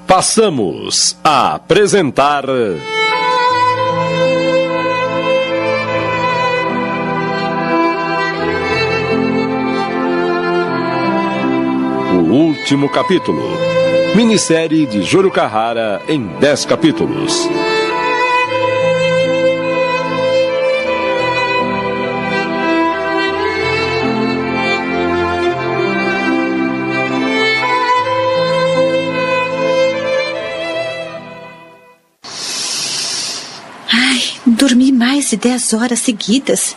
Passamos 0.05 1.15
a 1.23 1.55
apresentar. 1.55 2.43
O 12.69 12.71
último 12.71 12.87
capítulo. 12.87 13.57
Minissérie 14.15 14.85
de 14.85 15.01
Júlio 15.01 15.31
Carrara 15.31 16.03
em 16.07 16.27
10 16.39 16.65
capítulos. 16.65 17.49
Ai, 33.91 34.21
dormi 34.45 34.91
mais 34.91 35.31
de 35.31 35.37
10 35.37 35.73
horas 35.73 35.97
seguidas. 35.97 36.75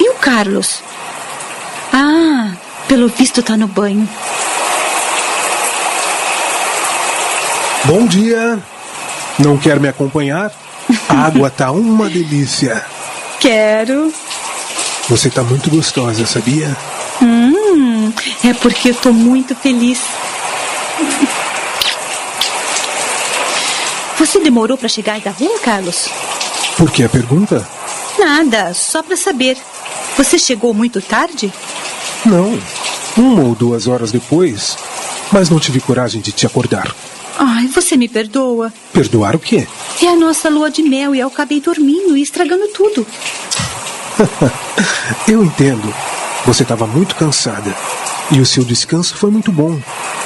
E 0.00 0.08
o 0.08 0.14
Carlos? 0.14 0.80
Ah, 1.92 2.56
pelo 2.88 3.08
visto 3.08 3.42
tá 3.42 3.58
no 3.58 3.68
banho. 3.68 4.08
Bom 7.86 8.04
dia. 8.04 8.58
Não 9.38 9.56
quer 9.56 9.78
me 9.78 9.86
acompanhar? 9.88 10.50
A 11.08 11.26
água 11.26 11.48
tá 11.48 11.70
uma 11.70 12.10
delícia. 12.10 12.84
Quero. 13.38 14.12
Você 15.08 15.30
tá 15.30 15.44
muito 15.44 15.70
gostosa, 15.70 16.26
sabia? 16.26 16.76
Hum, 17.22 18.12
é 18.44 18.52
porque 18.54 18.90
eu 18.90 18.94
tô 18.94 19.12
muito 19.12 19.54
feliz. 19.54 20.00
Você 24.18 24.40
demorou 24.40 24.76
para 24.76 24.88
chegar 24.88 25.20
da 25.20 25.30
rua, 25.30 25.56
Carlos? 25.60 26.08
Por 26.76 26.90
que 26.90 27.04
a 27.04 27.08
pergunta? 27.08 27.66
Nada, 28.18 28.74
só 28.74 29.00
para 29.00 29.16
saber. 29.16 29.56
Você 30.16 30.40
chegou 30.40 30.74
muito 30.74 31.00
tarde? 31.00 31.52
Não. 32.24 32.58
Uma 33.16 33.42
ou 33.44 33.54
duas 33.54 33.86
horas 33.86 34.10
depois. 34.10 34.76
Mas 35.30 35.48
não 35.48 35.60
tive 35.60 35.80
coragem 35.80 36.20
de 36.20 36.32
te 36.32 36.46
acordar. 36.46 36.92
Ai, 37.38 37.66
você 37.68 37.96
me 37.96 38.08
perdoa. 38.08 38.72
Perdoar 38.92 39.36
o 39.36 39.38
quê? 39.38 39.66
É 40.02 40.08
a 40.08 40.16
nossa 40.16 40.48
lua 40.48 40.70
de 40.70 40.82
mel 40.82 41.14
e 41.14 41.20
eu 41.20 41.28
acabei 41.28 41.60
dormindo 41.60 42.16
e 42.16 42.22
estragando 42.22 42.68
tudo. 42.68 43.06
Eu 45.28 45.44
entendo. 45.44 45.92
Você 46.46 46.62
estava 46.62 46.86
muito 46.86 47.14
cansada. 47.14 47.74
E 48.30 48.40
o 48.40 48.46
seu 48.46 48.64
descanso 48.64 49.16
foi 49.16 49.30
muito 49.30 49.52
bom. 49.52 49.78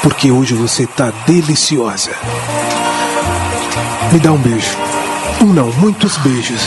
Porque 0.03 0.31
hoje 0.31 0.55
você 0.55 0.87
tá 0.87 1.13
deliciosa. 1.27 2.13
Me 4.13 4.19
dá 4.19 4.33
um 4.33 4.39
beijo. 4.39 4.77
Um 5.43 5.53
não, 5.53 5.73
muitos 5.75 6.17
beijos. 6.19 6.61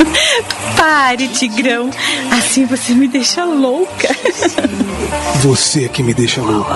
Pare, 0.90 1.28
Tigrão. 1.28 1.88
Assim 2.32 2.66
você 2.66 2.92
me 2.94 3.06
deixa 3.06 3.44
louca. 3.44 4.08
Você 5.40 5.84
é 5.84 5.88
que 5.88 6.02
me 6.02 6.12
deixa 6.12 6.42
louco. 6.42 6.68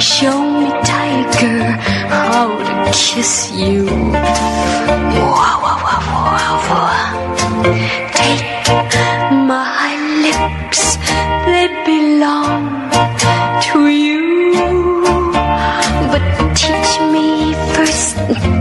Show 0.00 0.40
me, 0.40 0.72
tiger, 0.82 1.78
how 2.08 2.48
to 2.56 2.90
kiss 2.90 3.52
you. 3.54 3.84
Take 8.14 8.44
my 9.46 9.94
lips, 10.22 10.98
they 11.44 11.68
belong 11.84 12.88
to 13.60 13.88
you. 13.90 14.93
But 16.14 16.22
teach 16.54 17.00
me 17.10 17.54
first, 17.74 18.14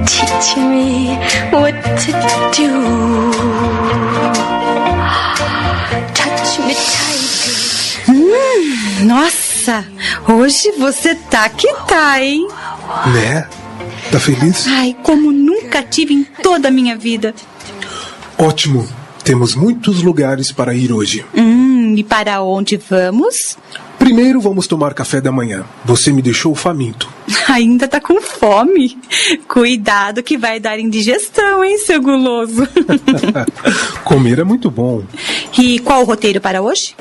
teach 0.07 0.57
me 0.57 1.15
what 1.51 1.75
to 2.01 2.11
do. 2.49 3.31
Touch 6.15 6.59
me, 6.65 6.73
tiger. 6.73 8.09
Hum, 8.09 9.05
nossa, 9.05 9.85
hoje 10.27 10.71
você 10.79 11.13
tá 11.13 11.47
que 11.47 11.71
tá, 11.87 12.19
hein? 12.19 12.47
Né? 13.13 13.47
Tá 14.11 14.19
feliz? 14.19 14.65
Ai, 14.65 14.97
como 15.03 15.31
nunca 15.31 15.83
tive 15.83 16.15
em 16.15 16.23
toda 16.23 16.69
a 16.69 16.71
minha 16.71 16.97
vida. 16.97 17.35
Ótimo. 18.35 18.87
Temos 19.23 19.53
muitos 19.55 20.01
lugares 20.01 20.51
para 20.51 20.73
ir 20.73 20.91
hoje. 20.91 21.23
Hum, 21.35 21.93
e 21.95 22.03
para 22.03 22.41
onde 22.41 22.77
vamos? 22.77 23.57
Primeiro 23.97 24.41
vamos 24.41 24.67
tomar 24.67 24.93
café 24.93 25.21
da 25.21 25.31
manhã. 25.31 25.63
Você 25.85 26.11
me 26.11 26.21
deixou 26.21 26.53
faminto. 26.53 27.07
Ainda 27.49 27.87
tá 27.87 27.99
com 27.99 28.21
fome. 28.21 28.97
Cuidado 29.47 30.23
que 30.23 30.37
vai 30.37 30.59
dar 30.59 30.79
indigestão, 30.79 31.63
hein, 31.63 31.77
seu 31.77 32.01
guloso? 32.01 32.67
Comer 34.03 34.39
é 34.39 34.43
muito 34.43 34.69
bom. 34.69 35.03
E 35.57 35.79
qual 35.79 36.01
o 36.01 36.05
roteiro 36.05 36.41
para 36.41 36.61
hoje? 36.61 36.95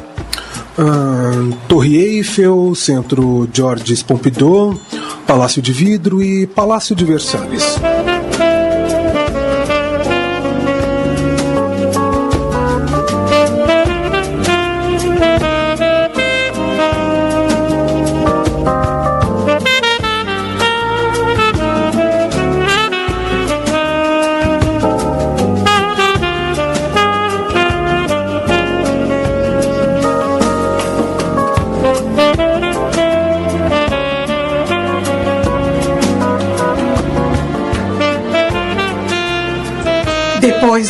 Ah, 0.78 1.56
Torre 1.68 1.96
Eiffel, 1.96 2.74
Centro 2.74 3.48
Georges 3.52 4.02
Pompidou, 4.02 4.80
Palácio 5.26 5.60
de 5.60 5.72
Vidro 5.72 6.22
e 6.22 6.46
Palácio 6.46 6.94
de 6.94 7.04
Versalhes. 7.04 7.78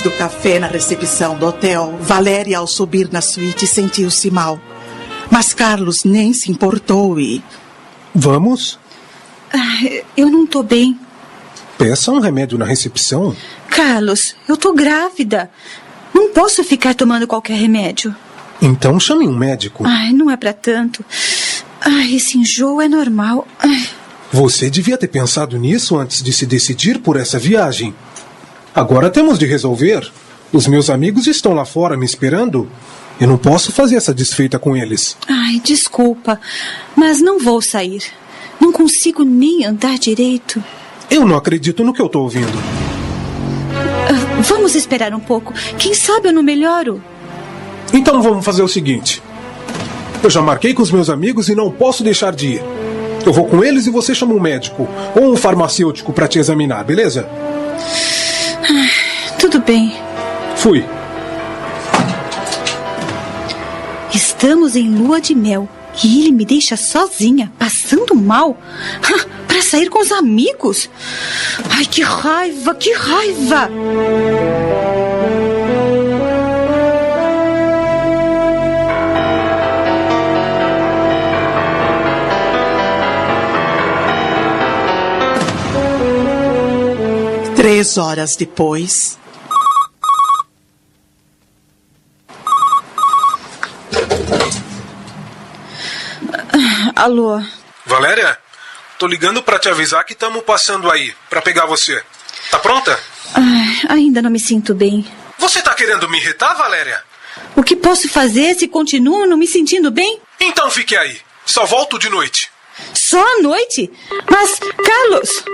Do 0.03 0.11
café 0.11 0.59
na 0.59 0.67
recepção 0.67 1.37
do 1.37 1.47
hotel, 1.47 1.97
Valéria, 2.01 2.59
ao 2.59 2.67
subir 2.67 3.09
na 3.13 3.21
suíte, 3.21 3.67
sentiu-se 3.67 4.31
mal. 4.31 4.59
Mas 5.31 5.55
Carlos 5.55 6.05
nem 6.05 6.33
se 6.33 6.51
importou 6.51 7.19
e. 7.21 7.43
Vamos? 8.15 8.79
Ai, 9.53 10.03
eu 10.17 10.29
não 10.31 10.47
tô 10.47 10.63
bem. 10.63 10.99
Peça 11.79 12.11
um 12.11 12.21
remédio 12.21 12.59
na 12.59 12.65
recepção. 12.65 13.35
Carlos, 13.69 14.35
eu 14.49 14.57
tô 14.57 14.73
grávida. 14.73 15.51
Não 16.15 16.31
posso 16.33 16.63
ficar 16.63 16.95
tomando 16.95 17.27
qualquer 17.27 17.55
remédio. 17.57 18.15
Então 18.61 19.01
chame 19.01 19.27
um 19.27 19.37
médico. 19.37 19.85
Ai, 19.87 20.13
não 20.13 20.31
é 20.31 20.37
pra 20.37 20.53
tanto. 20.53 21.05
Ai, 21.81 22.15
esse 22.15 22.39
enjoo 22.39 22.81
é 22.81 22.89
normal. 22.89 23.47
Ai, 23.59 23.89
Você 24.33 24.69
devia 24.71 24.97
ter 24.99 25.09
pensado 25.09 25.59
nisso 25.59 25.97
antes 25.97 26.23
de 26.23 26.33
se 26.33 26.47
decidir 26.47 26.99
por 27.01 27.17
essa 27.17 27.39
viagem. 27.39 27.95
Agora 28.75 29.11
temos 29.11 29.39
de 29.39 29.47
resolver. 29.47 30.11
Os 30.53 30.67
meus 30.67 30.91
amigos 30.91 31.27
estão 31.27 31.53
lá 31.55 31.65
fora 31.65 31.97
me 31.97 32.05
esperando. 32.05 32.69
Eu 33.21 33.29
não 33.29 33.37
posso 33.39 33.73
fazer 33.73 33.97
essa 33.97 34.13
desfeita 34.15 34.59
com 34.59 34.77
eles. 34.77 35.17
ai, 35.29 35.61
desculpa, 35.63 36.41
mas 36.97 37.21
não 37.21 37.39
vou 37.39 37.61
sair. 37.63 38.03
Não 38.61 38.73
consigo 38.73 39.25
nem 39.25 39.65
andar 39.65 39.99
direito. 39.99 40.63
Eu 41.11 41.27
não 41.27 41.37
acredito 41.37 41.85
no 41.85 41.93
que 41.93 42.01
eu 42.01 42.09
tô 42.09 42.21
ouvindo. 42.23 42.53
Ah, 43.75 44.41
Vamos 44.43 44.75
esperar 44.75 45.15
um 45.15 45.21
pouco. 45.21 45.53
Quem 45.79 45.95
sabe 45.95 46.29
eu 46.29 46.33
não 46.33 46.43
melhoro. 46.43 47.03
Então 47.93 48.23
vamos 48.23 48.45
fazer 48.45 48.63
o 48.63 48.69
seguinte. 48.69 49.23
Eu 50.23 50.31
já 50.31 50.41
marquei 50.41 50.73
com 50.73 50.83
os 50.83 50.91
meus 50.91 51.11
amigos 51.11 51.49
e 51.49 51.55
não 51.55 51.71
posso 51.71 52.03
deixar 52.03 52.33
de 52.33 52.47
ir. 52.55 52.63
Eu 53.27 53.33
vou 53.33 53.47
com 53.47 53.63
eles 53.63 53.87
e 53.87 53.91
você 53.91 54.15
chama 54.15 54.35
um 54.35 54.41
médico 54.41 54.89
ou 55.15 55.33
um 55.33 55.37
farmacêutico 55.37 56.13
para 56.13 56.27
te 56.27 56.39
examinar, 56.39 56.83
beleza? 56.85 57.29
Ah, 58.63 59.37
tudo 59.39 59.59
bem. 59.61 59.93
Fui. 60.57 60.85
Estamos 64.15 64.77
em 64.77 64.89
lua 64.89 65.21
de 65.21 65.35
mel 65.35 65.69
e 66.03 66.21
ele 66.21 66.33
me 66.33 66.45
deixa 66.45 66.77
sozinha, 66.77 67.53
passando 67.59 68.15
mal, 68.15 68.57
para 69.47 69.63
sair 69.63 69.89
com 69.89 70.01
os 70.01 70.13
amigos. 70.13 70.89
Ai, 71.71 71.85
que 71.85 72.03
raiva, 72.03 72.75
que 72.75 72.93
raiva! 72.93 73.69
Três 87.83 87.99
horas 87.99 88.37
depois. 88.37 89.19
Alô? 96.95 97.43
Valéria? 97.85 98.39
Tô 99.01 99.09
ligando 99.09 99.43
para 99.43 99.59
te 99.59 99.69
avisar 99.69 100.05
que 100.05 100.13
estamos 100.13 100.45
passando 100.45 100.89
aí, 100.93 101.13
para 101.29 101.43
pegar 101.43 101.67
você. 101.67 102.01
Tá 102.53 102.61
pronta? 102.61 102.97
Ai, 103.35 103.81
ainda 103.89 104.23
não 104.23 104.31
me 104.31 104.39
sinto 104.39 104.77
bem. 104.77 105.05
Você 105.39 105.61
tá 105.61 105.75
querendo 105.75 106.09
me 106.09 106.19
irritar, 106.19 106.55
Valéria? 106.55 107.03
O 107.57 107.65
que 107.65 107.75
posso 107.75 108.09
fazer 108.09 108.55
se 108.55 108.69
continuo 108.69 109.27
não 109.27 109.37
me 109.37 109.49
sentindo 109.49 109.91
bem? 109.91 110.21
Então 110.39 110.71
fique 110.71 110.97
aí. 110.97 111.21
Só 111.45 111.67
volto 111.67 111.99
de 111.99 112.09
noite. 112.09 112.49
Só 112.95 113.21
à 113.21 113.43
noite? 113.43 113.91
Mas, 114.31 114.57
Carlos! 114.61 115.45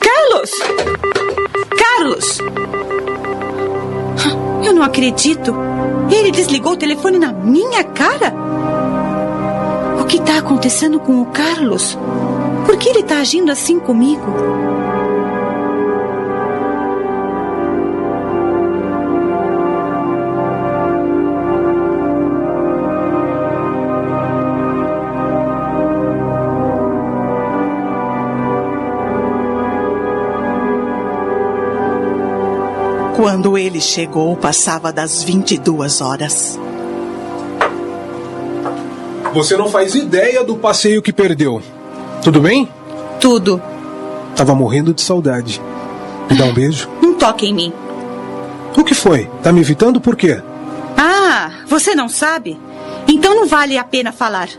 Carlos! 0.00 1.45
Carlos! 1.66 2.38
Eu 4.64 4.72
não 4.72 4.82
acredito. 4.82 5.54
Ele 6.10 6.30
desligou 6.30 6.72
o 6.72 6.76
telefone 6.76 7.18
na 7.18 7.32
minha 7.32 7.84
cara? 7.84 8.34
O 10.00 10.04
que 10.04 10.16
está 10.18 10.38
acontecendo 10.38 10.98
com 11.00 11.20
o 11.20 11.26
Carlos? 11.26 11.96
Por 12.64 12.76
que 12.76 12.88
ele 12.88 13.00
está 13.00 13.18
agindo 13.18 13.50
assim 13.50 13.78
comigo? 13.78 14.24
Quando 33.16 33.56
ele 33.56 33.80
chegou, 33.80 34.36
passava 34.36 34.92
das 34.92 35.22
22 35.22 36.02
horas. 36.02 36.60
Você 39.32 39.56
não 39.56 39.70
faz 39.70 39.94
ideia 39.94 40.44
do 40.44 40.56
passeio 40.56 41.00
que 41.00 41.14
perdeu. 41.14 41.62
Tudo 42.22 42.42
bem? 42.42 42.68
Tudo. 43.18 43.62
Tava 44.36 44.54
morrendo 44.54 44.92
de 44.92 45.00
saudade. 45.00 45.62
Me 46.30 46.36
dá 46.36 46.44
um 46.44 46.52
beijo? 46.52 46.90
Não 47.00 47.14
toque 47.14 47.46
em 47.46 47.54
mim. 47.54 47.72
O 48.76 48.84
que 48.84 48.94
foi? 48.94 49.30
Tá 49.42 49.50
me 49.50 49.62
evitando 49.62 49.98
por 49.98 50.14
quê? 50.14 50.42
Ah, 50.94 51.52
você 51.66 51.94
não 51.94 52.10
sabe? 52.10 52.60
Então 53.08 53.34
não 53.34 53.46
vale 53.46 53.78
a 53.78 53.84
pena 53.84 54.12
falar. 54.12 54.50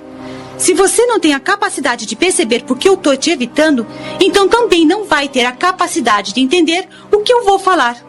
Se 0.58 0.74
você 0.74 1.06
não 1.06 1.20
tem 1.20 1.36
a 1.36 1.40
capacidade 1.40 2.08
de 2.08 2.16
perceber 2.16 2.64
por 2.64 2.76
que 2.76 2.90
eu 2.90 2.98
tô 2.98 3.16
te 3.16 3.30
evitando, 3.30 3.86
então 4.20 4.50
também 4.50 4.84
não 4.84 5.06
vai 5.06 5.28
ter 5.28 5.46
a 5.46 5.52
capacidade 5.52 6.34
de 6.34 6.42
entender 6.42 6.90
o 7.12 7.20
que 7.20 7.32
eu 7.32 7.46
vou 7.46 7.60
falar. 7.60 8.07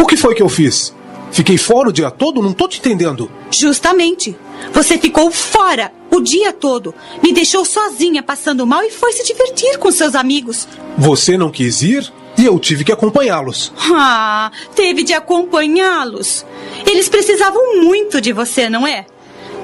O 0.00 0.06
que 0.06 0.16
foi 0.16 0.34
que 0.34 0.42
eu 0.42 0.48
fiz? 0.48 0.94
Fiquei 1.30 1.58
fora 1.58 1.90
o 1.90 1.92
dia 1.92 2.10
todo? 2.10 2.40
Não 2.40 2.54
tô 2.54 2.66
te 2.66 2.78
entendendo. 2.78 3.30
Justamente. 3.50 4.34
Você 4.72 4.96
ficou 4.96 5.30
fora 5.30 5.92
o 6.10 6.20
dia 6.20 6.54
todo. 6.54 6.94
Me 7.22 7.34
deixou 7.34 7.66
sozinha 7.66 8.22
passando 8.22 8.66
mal 8.66 8.82
e 8.82 8.90
foi 8.90 9.12
se 9.12 9.24
divertir 9.24 9.78
com 9.78 9.92
seus 9.92 10.14
amigos. 10.14 10.66
Você 10.96 11.36
não 11.36 11.50
quis 11.50 11.82
ir 11.82 12.10
e 12.38 12.46
eu 12.46 12.58
tive 12.58 12.82
que 12.82 12.90
acompanhá-los. 12.90 13.72
Ah, 13.92 14.50
teve 14.74 15.02
de 15.02 15.12
acompanhá-los. 15.12 16.46
Eles 16.86 17.08
precisavam 17.08 17.82
muito 17.82 18.22
de 18.22 18.32
você, 18.32 18.70
não 18.70 18.86
é? 18.86 19.04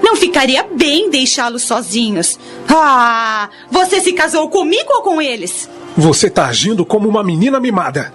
Não 0.02 0.16
ficaria 0.16 0.64
bem 0.64 1.08
deixá-los 1.08 1.62
sozinhos. 1.62 2.38
Ah, 2.68 3.48
você 3.70 4.00
se 4.00 4.12
casou 4.12 4.50
comigo 4.50 4.92
ou 4.92 5.02
com 5.02 5.22
eles? 5.22 5.68
Você 5.96 6.28
tá 6.28 6.46
agindo 6.46 6.84
como 6.84 7.08
uma 7.08 7.24
menina 7.24 7.58
mimada. 7.58 8.12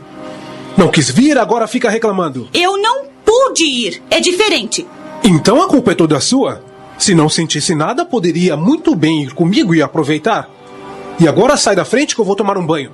Não 0.77 0.89
quis 0.89 1.09
vir, 1.09 1.37
agora 1.37 1.67
fica 1.67 1.89
reclamando. 1.89 2.47
Eu 2.53 2.77
não 2.77 3.05
pude 3.25 3.63
ir. 3.63 4.01
É 4.09 4.19
diferente. 4.19 4.85
Então 5.23 5.61
a 5.61 5.67
culpa 5.67 5.91
é 5.91 5.95
toda 5.95 6.19
sua? 6.19 6.63
Se 6.97 7.13
não 7.13 7.29
sentisse 7.29 7.75
nada, 7.75 8.05
poderia 8.05 8.55
muito 8.55 8.95
bem 8.95 9.23
ir 9.23 9.33
comigo 9.33 9.73
e 9.75 9.81
aproveitar. 9.81 10.49
E 11.19 11.27
agora 11.27 11.57
sai 11.57 11.75
da 11.75 11.85
frente 11.85 12.15
que 12.15 12.21
eu 12.21 12.25
vou 12.25 12.35
tomar 12.35 12.57
um 12.57 12.65
banho. 12.65 12.91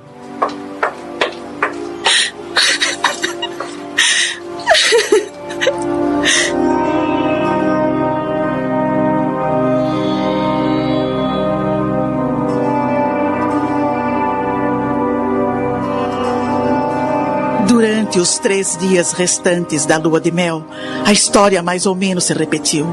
Durante 18.08 18.20
os 18.20 18.38
três 18.38 18.74
dias 18.78 19.12
restantes 19.12 19.84
da 19.84 19.98
lua 19.98 20.18
de 20.18 20.30
mel, 20.30 20.64
a 21.04 21.12
história 21.12 21.62
mais 21.62 21.84
ou 21.84 21.94
menos 21.94 22.24
se 22.24 22.32
repetiu. 22.32 22.86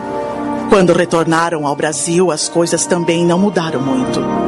Quando 0.67 0.91
retornaram 0.91 1.65
ao 1.65 1.73
Brasil, 1.73 2.31
as 2.31 2.49
coisas 2.49 2.85
também 2.85 3.25
não 3.25 3.39
mudaram 3.39 3.79
muito. 3.79 4.44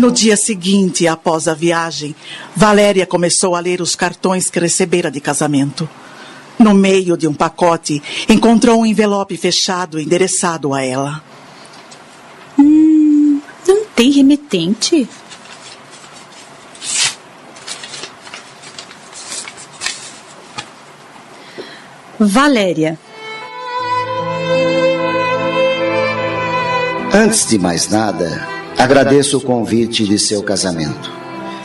No 0.00 0.10
dia 0.10 0.34
seguinte, 0.34 1.06
após 1.06 1.46
a 1.46 1.52
viagem, 1.52 2.16
Valéria 2.56 3.04
começou 3.04 3.54
a 3.54 3.60
ler 3.60 3.82
os 3.82 3.94
cartões 3.94 4.48
que 4.48 4.58
recebera 4.58 5.10
de 5.10 5.20
casamento. 5.20 5.86
No 6.58 6.72
meio 6.72 7.18
de 7.18 7.28
um 7.28 7.34
pacote, 7.34 8.02
encontrou 8.26 8.80
um 8.80 8.86
envelope 8.86 9.36
fechado 9.36 10.00
endereçado 10.00 10.72
a 10.72 10.82
ela. 10.82 11.22
Hum, 12.58 13.42
não 13.68 13.84
tem 13.94 14.10
remetente? 14.10 15.06
Valéria. 22.18 22.98
Antes 27.12 27.46
de 27.46 27.58
mais 27.58 27.86
nada, 27.90 28.59
agradeço 28.80 29.36
o 29.36 29.40
convite 29.40 30.04
de 30.04 30.18
seu 30.18 30.42
casamento. 30.42 31.12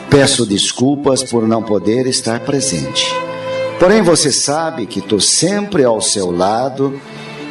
Peço 0.09 0.45
desculpas 0.45 1.23
por 1.23 1.47
não 1.47 1.63
poder 1.63 2.07
estar 2.07 2.41
presente. 2.41 3.05
Porém, 3.79 4.01
você 4.01 4.31
sabe 4.31 4.85
que 4.85 4.99
estou 4.99 5.19
sempre 5.19 5.83
ao 5.83 6.01
seu 6.01 6.29
lado 6.29 6.99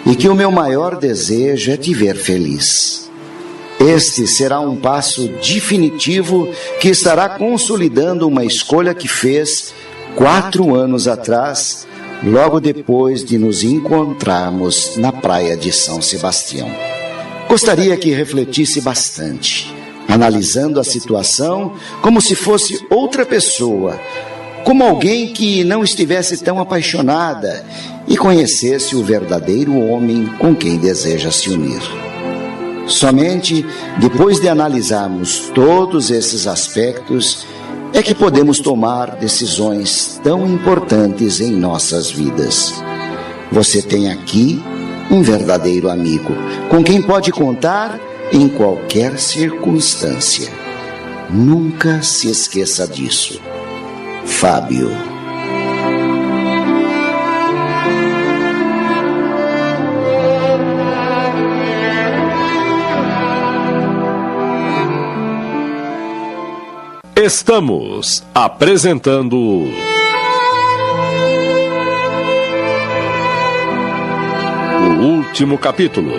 e 0.07 0.15
que 0.15 0.29
o 0.29 0.35
meu 0.35 0.51
maior 0.51 0.97
desejo 0.97 1.73
é 1.73 1.77
te 1.77 1.95
ver 1.95 2.17
feliz. 2.17 3.11
Este 3.81 4.27
será 4.27 4.61
um 4.61 4.77
passo 4.77 5.29
definitivo 5.29 6.49
que 6.81 6.89
estará 6.89 7.29
consolidando 7.31 8.29
uma 8.29 8.45
escolha 8.45 8.95
que 8.95 9.09
fez 9.09 9.75
quatro 10.15 10.75
anos 10.75 11.09
atrás, 11.09 11.87
logo 12.23 12.61
depois 12.61 13.25
de 13.25 13.37
nos 13.39 13.63
encontrarmos 13.63 14.97
na 14.97 15.11
praia 15.11 15.57
de 15.57 15.73
São 15.73 16.01
Sebastião. 16.01 16.94
Gostaria 17.49 17.97
que 17.97 18.11
refletisse 18.11 18.81
bastante, 18.81 19.73
analisando 20.09 20.81
a 20.81 20.85
situação 20.85 21.75
como 22.01 22.21
se 22.21 22.35
fosse 22.35 22.85
outra 22.91 23.25
pessoa, 23.25 24.01
como 24.65 24.83
alguém 24.83 25.33
que 25.33 25.63
não 25.63 25.85
estivesse 25.85 26.43
tão 26.43 26.59
apaixonada 26.59 27.65
e 28.09 28.17
conhecesse 28.17 28.97
o 28.97 29.05
verdadeiro 29.05 29.79
homem 29.79 30.27
com 30.39 30.55
quem 30.55 30.79
deseja 30.79 31.31
se 31.31 31.51
unir. 31.51 31.83
Somente 32.87 33.65
depois 33.99 34.41
de 34.41 34.49
analisarmos 34.49 35.51
todos 35.55 36.11
esses 36.11 36.47
aspectos 36.47 37.47
é 37.93 38.03
que 38.03 38.15
podemos 38.15 38.59
tomar 38.59 39.17
decisões 39.17 40.21
tão 40.23 40.47
importantes 40.47 41.41
em 41.41 41.53
nossas 41.53 42.11
vidas. 42.11 42.75
Você 43.53 43.81
tem 43.81 44.11
aqui 44.11 44.61
um 45.11 45.23
verdadeiro 45.23 45.89
amigo, 45.91 46.35
com 46.69 46.83
quem 46.83 47.01
pode 47.01 47.31
contar 47.31 47.99
em 48.33 48.49
qualquer 48.49 49.19
circunstância. 49.19 50.51
Nunca 51.31 52.03
se 52.03 52.29
esqueça 52.29 52.87
disso. 52.87 53.41
Fábio. 54.25 54.91
Estamos 67.17 68.23
apresentando. 68.35 69.94
O 75.01 75.07
último 75.07 75.59
capítulo. 75.59 76.13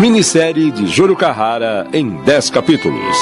Minissérie 0.00 0.70
de 0.70 0.86
Júlio 0.86 1.16
Carrara 1.16 1.86
em 1.92 2.08
10 2.24 2.50
capítulos. 2.50 3.16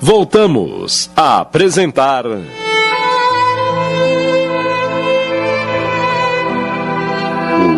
Voltamos 0.00 1.10
a 1.14 1.40
apresentar. 1.40 2.26
O 2.26 2.40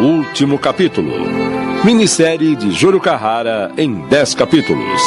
último 0.01 0.59
capítulo. 0.59 1.13
Minissérie 1.85 2.57
de 2.57 2.73
Júlio 2.73 3.01
Carrara 3.01 3.71
em 3.77 3.93
10 4.09 4.35
capítulos. 4.35 5.03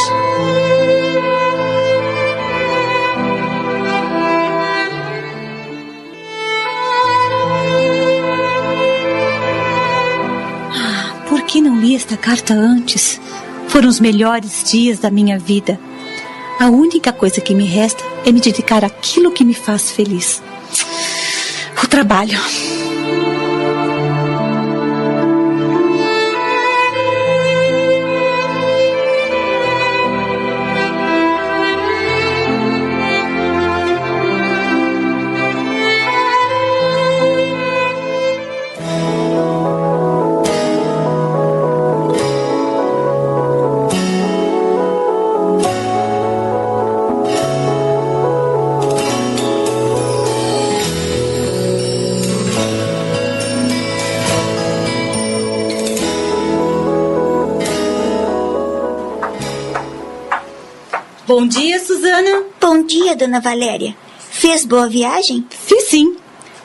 Não 11.68 11.82
li 11.82 11.96
esta 11.96 12.16
carta 12.16 12.54
antes? 12.54 13.20
Foram 13.68 13.90
os 13.90 14.00
melhores 14.00 14.64
dias 14.64 15.00
da 15.00 15.12
minha 15.12 15.38
vida. 15.38 15.78
A 16.60 16.68
única 16.68 17.12
coisa 17.12 17.42
que 17.42 17.54
me 17.54 17.66
resta 17.66 18.02
é 18.26 18.32
me 18.32 18.40
dedicar 18.40 18.86
àquilo 18.86 19.34
que 19.34 19.44
me 19.44 19.54
faz 19.54 19.92
feliz. 19.92 20.42
O 21.84 21.88
trabalho. 21.88 22.40
Dia, 62.88 63.16
dona 63.16 63.40
Valéria. 63.40 63.96
Fez 64.32 64.66
boa 64.66 64.88
viagem? 64.88 65.46
Fiz 65.50 65.90
sim. 65.90 66.16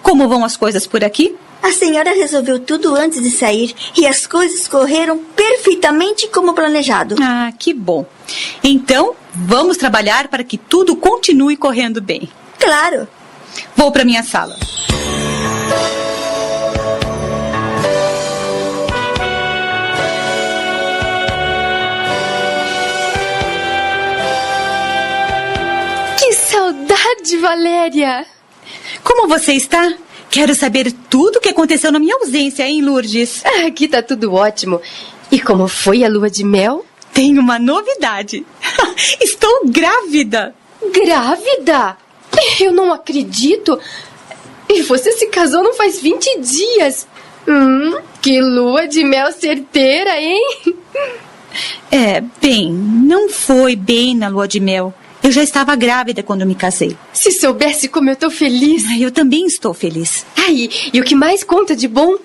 Como 0.03 0.29
vão 0.29 0.45
as 0.45 0.57
coisas 0.57 0.87
por 0.87 1.05
aqui? 1.05 1.37
A 1.63 1.71
senhora 1.71 2.13
resolveu 2.13 2.59
tudo 2.59 2.95
antes 2.97 3.23
de 3.23 3.31
sair 3.31 3.75
e 3.97 4.07
as 4.07 4.27
coisas 4.27 4.67
correram 4.67 5.19
perfeitamente 5.37 6.27
como 6.29 6.55
planejado. 6.55 7.15
Ah, 7.21 7.53
que 7.57 7.73
bom. 7.73 8.05
Então, 8.65 9.15
vamos 9.33 9.77
trabalhar 9.77 10.29
para 10.29 10.43
que 10.43 10.59
tudo 10.59 10.97
continue 10.97 11.57
correndo 11.57 12.01
bem. 12.01 12.29
Claro. 12.59 13.07
Vou 13.77 13.93
para 13.93 14.05
minha 14.05 14.23
sala. 14.23 14.57
Saudade, 27.23 27.37
Valéria! 27.39 28.27
Como 29.03 29.29
você 29.29 29.53
está? 29.53 29.95
Quero 30.31 30.55
saber 30.55 30.93
tudo 31.09 31.37
o 31.37 31.41
que 31.41 31.51
aconteceu 31.51 31.93
na 31.93 31.99
minha 31.99 32.17
ausência, 32.17 32.65
hein, 32.65 32.83
Lourdes? 32.83 33.43
Aqui 33.67 33.87
tá 33.87 34.03
tudo 34.03 34.35
ótimo. 34.35 34.81
E 35.31 35.41
como 35.41 35.69
foi 35.69 36.05
a 36.05 36.09
lua 36.09 36.29
de 36.29 36.45
mel? 36.45 36.85
Tenho 37.15 37.41
uma 37.41 37.59
novidade. 37.59 38.45
Estou 39.21 39.63
grávida. 39.67 40.55
Grávida? 40.93 41.97
Eu 42.61 42.73
não 42.73 42.93
acredito. 42.93 43.79
E 44.69 44.83
você 44.83 45.13
se 45.13 45.27
casou 45.27 45.63
não 45.63 45.75
faz 45.75 46.01
20 46.01 46.41
dias. 46.41 47.07
Hum, 47.47 47.99
que 48.21 48.41
lua 48.41 48.87
de 48.87 49.05
mel 49.05 49.31
certeira, 49.33 50.21
hein? 50.21 50.77
É, 51.91 52.23
bem, 52.41 52.73
não 52.73 53.29
foi 53.29 53.77
bem 53.77 54.17
na 54.17 54.29
lua 54.29 54.49
de 54.49 54.61
mel. 54.61 54.95
Eu 55.23 55.31
já 55.31 55.43
estava 55.43 55.77
grávida 55.77 56.23
quando 56.23 56.45
me 56.45 56.55
casei. 56.55 56.97
Se 57.13 57.31
soubesse 57.31 57.89
como 57.89 58.11
eu 58.11 58.17
tô 58.17 58.31
feliz. 58.31 58.85
Eu 59.01 59.13
também 59.13 59.47
estou 59.47 59.73
feliz. 59.73 60.27
Ai, 60.37 60.69
e 60.93 61.01
o 61.01 61.05
que 61.05 61.15
mais 61.15 61.45
conta 61.45 61.77
de 61.77 61.87
bom? 61.87 62.17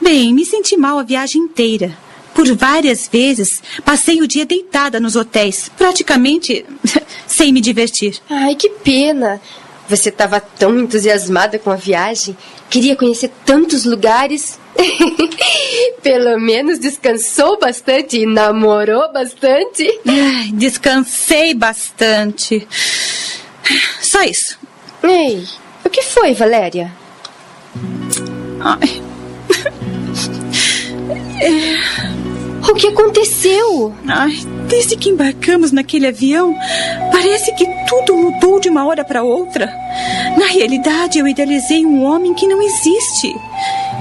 Bem, 0.00 0.32
me 0.32 0.44
senti 0.44 0.76
mal 0.76 0.98
a 0.98 1.02
viagem 1.02 1.42
inteira. 1.42 1.96
Por 2.32 2.46
várias 2.54 3.08
vezes, 3.08 3.62
passei 3.84 4.20
o 4.20 4.28
dia 4.28 4.44
deitada 4.44 5.00
nos 5.00 5.16
hotéis, 5.16 5.70
praticamente 5.76 6.64
sem 7.26 7.52
me 7.52 7.60
divertir. 7.60 8.18
Ai, 8.28 8.54
que 8.54 8.68
pena. 8.68 9.40
Você 9.88 10.10
estava 10.10 10.38
tão 10.38 10.78
entusiasmada 10.78 11.58
com 11.58 11.70
a 11.70 11.76
viagem, 11.76 12.36
queria 12.70 12.96
conhecer 12.96 13.30
tantos 13.44 13.84
lugares. 13.84 14.58
Pelo 16.02 16.38
menos 16.38 16.78
descansou 16.78 17.58
bastante 17.58 18.18
e 18.18 18.26
namorou 18.26 19.12
bastante. 19.12 19.86
Ai, 20.06 20.50
descansei 20.52 21.54
bastante. 21.54 22.66
Só 24.00 24.22
isso. 24.22 24.58
Ei, 25.02 25.44
o 25.84 25.90
que 25.90 26.02
foi, 26.02 26.34
Valéria? 26.34 26.92
Ai. 28.60 29.02
O 32.68 32.74
que 32.74 32.88
aconteceu? 32.88 33.94
Ai, 34.08 34.34
desde 34.68 34.96
que 34.96 35.08
embarcamos 35.08 35.70
naquele 35.70 36.08
avião, 36.08 36.54
parece 37.12 37.54
que 37.54 37.64
tudo 37.88 38.16
mudou 38.16 38.58
de 38.58 38.68
uma 38.68 38.84
hora 38.84 39.04
para 39.04 39.22
outra. 39.22 39.72
Na 40.36 40.46
realidade, 40.46 41.18
eu 41.18 41.28
idealizei 41.28 41.86
um 41.86 42.04
homem 42.04 42.34
que 42.34 42.46
não 42.46 42.60
existe. 42.60 43.32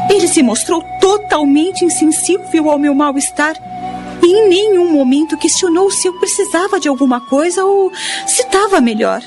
Ele 0.09 0.27
se 0.27 0.41
mostrou 0.41 0.83
totalmente 0.99 1.85
insensível 1.85 2.69
ao 2.69 2.79
meu 2.79 2.93
mal-estar 2.95 3.55
e 4.21 4.27
em 4.27 4.49
nenhum 4.49 4.91
momento 4.91 5.37
questionou 5.37 5.91
se 5.91 6.07
eu 6.07 6.13
precisava 6.13 6.79
de 6.79 6.87
alguma 6.87 7.21
coisa 7.21 7.63
ou 7.63 7.91
se 8.25 8.41
estava 8.41 8.81
melhor. 8.81 9.21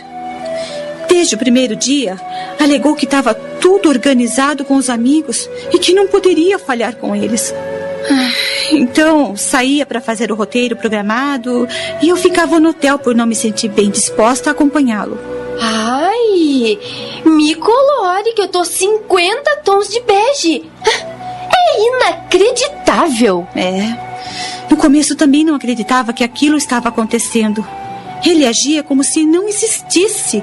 Desde 1.09 1.37
o 1.37 1.39
primeiro 1.39 1.77
dia, 1.77 2.21
alegou 2.61 2.95
que 2.95 3.05
estava 3.05 3.33
tudo 3.35 3.89
organizado 3.89 4.65
com 4.65 4.75
os 4.75 4.91
amigos 4.91 5.49
e 5.73 5.79
que 5.79 5.95
não 5.95 6.07
poderia 6.09 6.59
falhar 6.59 6.97
com 6.97 7.15
eles. 7.15 7.55
Então, 8.79 9.37
saía 9.37 9.87
para 9.87 10.01
fazer 10.01 10.31
o 10.31 10.35
roteiro 10.35 10.77
programado 10.77 11.67
e 12.03 12.09
eu 12.09 12.17
ficava 12.17 12.61
no 12.61 12.71
hotel 12.71 12.99
por 12.99 13.15
não 13.15 13.27
me 13.27 13.35
sentir 13.35 13.69
bem 13.69 13.91
disposta 13.91 14.51
a 14.51 14.53
acompanhá-lo. 14.53 15.19
Ai, 15.61 16.79
me 17.25 17.55
colore 17.55 18.33
que 18.35 18.43
eu 18.43 18.49
tô 18.49 18.65
50 18.65 19.57
tons 19.65 19.89
de 19.89 20.01
bege. 20.01 20.65
É 21.51 21.87
inacreditável. 21.87 23.47
É. 23.57 23.97
No 24.71 24.77
começo 24.77 25.17
também 25.17 25.45
não 25.45 25.55
acreditava 25.55 26.13
que 26.13 26.23
aquilo 26.23 26.57
estava 26.57 26.89
acontecendo. 26.89 27.67
Ele 28.25 28.47
agia 28.47 28.83
como 28.83 29.03
se 29.03 29.25
não 29.25 29.49
existisse. 29.49 30.43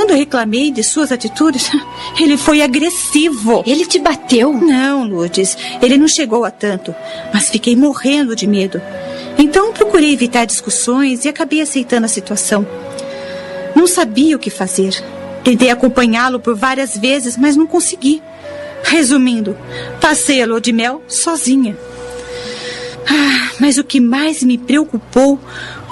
Quando 0.00 0.14
reclamei 0.14 0.70
de 0.70 0.82
suas 0.82 1.12
atitudes, 1.12 1.70
ele 2.18 2.38
foi 2.38 2.62
agressivo. 2.62 3.62
Ele 3.66 3.84
te 3.84 3.98
bateu? 3.98 4.50
Não, 4.50 5.06
Lourdes. 5.06 5.58
Ele 5.82 5.98
não 5.98 6.08
chegou 6.08 6.46
a 6.46 6.50
tanto. 6.50 6.94
Mas 7.34 7.50
fiquei 7.50 7.76
morrendo 7.76 8.34
de 8.34 8.46
medo. 8.46 8.80
Então 9.36 9.74
procurei 9.74 10.10
evitar 10.10 10.46
discussões 10.46 11.26
e 11.26 11.28
acabei 11.28 11.60
aceitando 11.60 12.06
a 12.06 12.08
situação. 12.08 12.66
Não 13.76 13.86
sabia 13.86 14.36
o 14.36 14.38
que 14.38 14.48
fazer. 14.48 15.04
Tentei 15.44 15.68
acompanhá-lo 15.68 16.40
por 16.40 16.54
várias 16.56 16.96
vezes, 16.96 17.36
mas 17.36 17.54
não 17.54 17.66
consegui. 17.66 18.22
Resumindo, 18.82 19.54
passei 20.00 20.42
a 20.42 20.46
lua 20.46 20.62
de 20.62 20.72
mel 20.72 21.02
sozinha. 21.06 21.76
Ah, 23.08 23.50
mas 23.58 23.78
o 23.78 23.84
que 23.84 24.00
mais 24.00 24.42
me 24.42 24.58
preocupou 24.58 25.38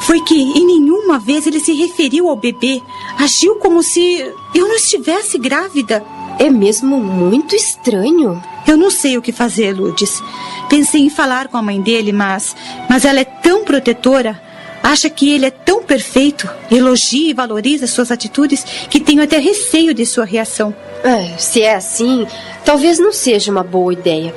foi 0.00 0.20
que 0.22 0.34
em 0.34 0.66
nenhuma 0.66 1.18
vez 1.18 1.46
ele 1.46 1.60
se 1.60 1.72
referiu 1.72 2.28
ao 2.28 2.36
bebê. 2.36 2.80
Agiu 3.18 3.56
como 3.56 3.82
se 3.82 4.20
eu 4.54 4.68
não 4.68 4.76
estivesse 4.76 5.38
grávida. 5.38 6.04
É 6.38 6.50
mesmo 6.50 6.98
muito 6.98 7.56
estranho. 7.56 8.40
Eu 8.66 8.76
não 8.76 8.90
sei 8.90 9.16
o 9.16 9.22
que 9.22 9.32
fazer, 9.32 9.74
Lourdes. 9.74 10.22
Pensei 10.68 11.02
em 11.02 11.10
falar 11.10 11.48
com 11.48 11.56
a 11.56 11.62
mãe 11.62 11.80
dele, 11.80 12.12
mas, 12.12 12.54
mas 12.88 13.04
ela 13.04 13.20
é 13.20 13.24
tão 13.24 13.64
protetora. 13.64 14.40
Acha 14.82 15.10
que 15.10 15.30
ele 15.30 15.46
é 15.46 15.50
tão 15.50 15.82
perfeito, 15.82 16.48
elogia 16.70 17.30
e 17.30 17.34
valoriza 17.34 17.86
suas 17.86 18.12
atitudes, 18.12 18.64
que 18.88 19.00
tenho 19.00 19.22
até 19.22 19.38
receio 19.38 19.92
de 19.92 20.06
sua 20.06 20.24
reação. 20.24 20.74
Ah, 21.04 21.38
se 21.38 21.62
é 21.62 21.74
assim, 21.74 22.26
talvez 22.64 22.98
não 22.98 23.12
seja 23.12 23.50
uma 23.50 23.64
boa 23.64 23.92
ideia. 23.92 24.34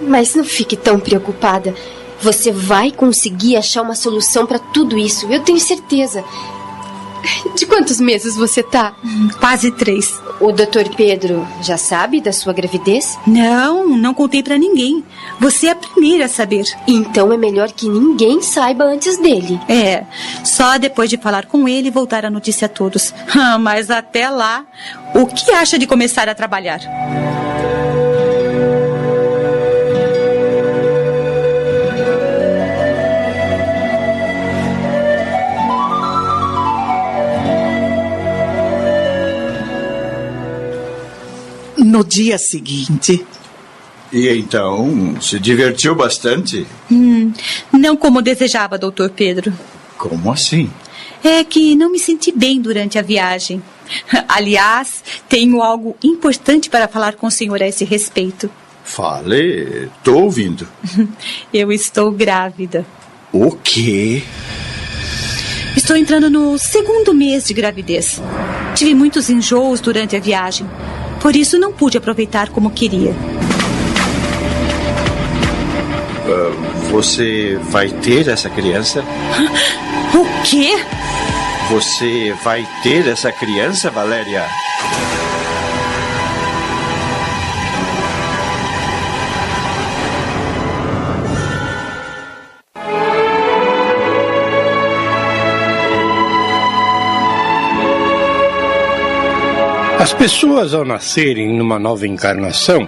Mas 0.00 0.34
não 0.34 0.44
fique 0.44 0.76
tão 0.76 0.98
preocupada. 0.98 1.74
Você 2.20 2.50
vai 2.50 2.90
conseguir 2.90 3.56
achar 3.56 3.82
uma 3.82 3.94
solução 3.94 4.46
para 4.46 4.58
tudo 4.58 4.96
isso, 4.96 5.26
eu 5.30 5.40
tenho 5.40 5.60
certeza. 5.60 6.24
De 7.56 7.66
quantos 7.66 8.00
meses 8.00 8.36
você 8.36 8.62
tá? 8.62 8.94
Quase 9.40 9.70
três. 9.70 10.12
O 10.40 10.52
doutor 10.52 10.88
Pedro 10.94 11.46
já 11.62 11.76
sabe 11.76 12.20
da 12.20 12.32
sua 12.32 12.52
gravidez? 12.52 13.18
Não, 13.26 13.88
não 13.96 14.12
contei 14.12 14.42
para 14.42 14.58
ninguém. 14.58 15.04
Você 15.40 15.68
é 15.68 15.70
a 15.70 15.76
primeira 15.76 16.26
a 16.26 16.28
saber. 16.28 16.64
Então 16.86 17.32
é 17.32 17.36
melhor 17.36 17.70
que 17.72 17.88
ninguém 17.88 18.42
saiba 18.42 18.84
antes 18.84 19.16
dele. 19.16 19.58
É, 19.68 20.04
só 20.44 20.76
depois 20.76 21.08
de 21.08 21.16
falar 21.16 21.46
com 21.46 21.68
ele 21.68 21.90
voltar 21.90 22.24
a 22.24 22.30
notícia 22.30 22.66
a 22.66 22.68
todos. 22.68 23.14
Ah, 23.36 23.58
mas 23.58 23.90
até 23.90 24.28
lá, 24.28 24.64
o 25.14 25.26
que 25.26 25.50
acha 25.52 25.78
de 25.78 25.86
começar 25.86 26.28
a 26.28 26.34
trabalhar? 26.34 26.80
No 41.94 42.02
dia 42.02 42.36
seguinte. 42.38 43.24
E 44.12 44.28
então, 44.28 45.16
se 45.20 45.38
divertiu 45.38 45.94
bastante? 45.94 46.66
Hum, 46.90 47.32
não 47.72 47.96
como 47.96 48.20
desejava, 48.20 48.76
doutor 48.76 49.10
Pedro. 49.10 49.52
Como 49.96 50.32
assim? 50.32 50.68
É 51.22 51.44
que 51.44 51.76
não 51.76 51.92
me 51.92 52.00
senti 52.00 52.32
bem 52.32 52.60
durante 52.60 52.98
a 52.98 53.02
viagem. 53.02 53.62
Aliás, 54.26 55.04
tenho 55.28 55.62
algo 55.62 55.96
importante 56.02 56.68
para 56.68 56.88
falar 56.88 57.14
com 57.14 57.28
o 57.28 57.30
senhor 57.30 57.62
a 57.62 57.68
esse 57.68 57.84
respeito. 57.84 58.50
Fale, 58.82 59.88
estou 59.96 60.24
ouvindo. 60.24 60.66
Eu 61.54 61.70
estou 61.70 62.10
grávida. 62.10 62.84
O 63.32 63.52
quê? 63.52 64.24
Estou 65.76 65.96
entrando 65.96 66.28
no 66.28 66.58
segundo 66.58 67.14
mês 67.14 67.44
de 67.44 67.54
gravidez. 67.54 68.20
Tive 68.74 68.96
muitos 68.96 69.30
enjoos 69.30 69.80
durante 69.80 70.16
a 70.16 70.20
viagem. 70.20 70.66
Por 71.24 71.34
isso 71.34 71.58
não 71.58 71.72
pude 71.72 71.96
aproveitar 71.96 72.50
como 72.50 72.70
queria. 72.70 73.12
Uh, 76.26 76.90
você 76.90 77.58
vai 77.70 77.88
ter 77.88 78.28
essa 78.28 78.50
criança? 78.50 79.02
O 80.14 80.24
quê? 80.44 80.70
Você 81.70 82.32
vai 82.44 82.64
ter 82.84 83.08
essa 83.08 83.32
criança, 83.32 83.90
Valéria? 83.90 84.46
As 100.04 100.12
pessoas, 100.12 100.74
ao 100.74 100.84
nascerem 100.84 101.56
numa 101.56 101.78
nova 101.78 102.06
encarnação, 102.06 102.86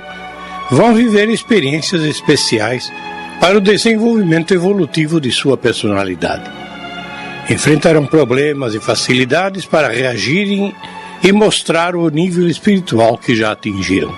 vão 0.70 0.92
viver 0.92 1.30
experiências 1.30 2.02
especiais 2.02 2.92
para 3.40 3.56
o 3.56 3.60
desenvolvimento 3.60 4.52
evolutivo 4.52 5.18
de 5.18 5.32
sua 5.32 5.56
personalidade. 5.56 6.44
Enfrentarão 7.48 8.04
problemas 8.04 8.74
e 8.74 8.80
facilidades 8.80 9.64
para 9.64 9.88
reagirem 9.88 10.74
e 11.24 11.32
mostrar 11.32 11.96
o 11.96 12.06
nível 12.10 12.46
espiritual 12.46 13.16
que 13.16 13.34
já 13.34 13.52
atingiram. 13.52 14.14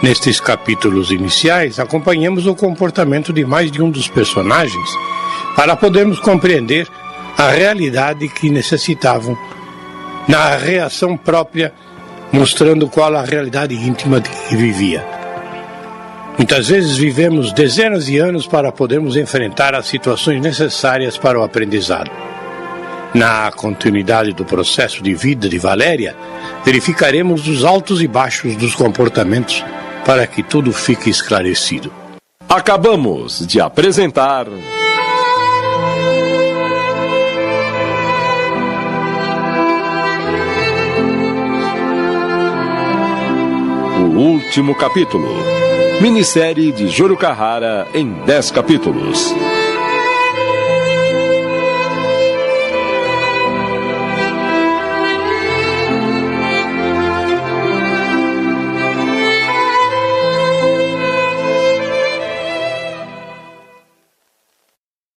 Nestes 0.00 0.38
capítulos 0.38 1.10
iniciais, 1.10 1.80
acompanhamos 1.80 2.46
o 2.46 2.54
comportamento 2.54 3.32
de 3.32 3.44
mais 3.44 3.72
de 3.72 3.82
um 3.82 3.90
dos 3.90 4.06
personagens 4.06 4.88
para 5.56 5.74
podermos 5.74 6.20
compreender 6.20 6.86
a 7.36 7.50
realidade 7.50 8.28
que 8.28 8.50
necessitavam 8.50 9.36
na 10.28 10.54
reação 10.56 11.16
própria, 11.16 11.72
mostrando 12.32 12.88
qual 12.88 13.14
a 13.16 13.22
realidade 13.22 13.74
íntima 13.74 14.20
de 14.20 14.28
que 14.28 14.56
vivia. 14.56 15.04
Muitas 16.36 16.68
vezes 16.68 16.96
vivemos 16.96 17.52
dezenas 17.52 18.06
de 18.06 18.18
anos 18.18 18.46
para 18.46 18.70
podermos 18.70 19.16
enfrentar 19.16 19.74
as 19.74 19.86
situações 19.86 20.40
necessárias 20.40 21.18
para 21.18 21.38
o 21.38 21.42
aprendizado. 21.42 22.10
Na 23.12 23.50
continuidade 23.50 24.32
do 24.32 24.44
processo 24.44 25.02
de 25.02 25.14
vida 25.14 25.48
de 25.48 25.58
Valéria, 25.58 26.14
verificaremos 26.64 27.48
os 27.48 27.64
altos 27.64 28.02
e 28.02 28.06
baixos 28.06 28.54
dos 28.54 28.74
comportamentos 28.74 29.64
para 30.04 30.26
que 30.26 30.42
tudo 30.42 30.72
fique 30.72 31.10
esclarecido. 31.10 31.92
Acabamos 32.48 33.46
de 33.46 33.60
apresentar. 33.60 34.46
Último 44.16 44.74
capítulo. 44.74 45.28
Minissérie 46.00 46.72
de 46.72 46.88
Júlio 46.88 47.16
Carrara 47.16 47.88
em 47.92 48.12
10 48.24 48.50
capítulos. 48.52 49.34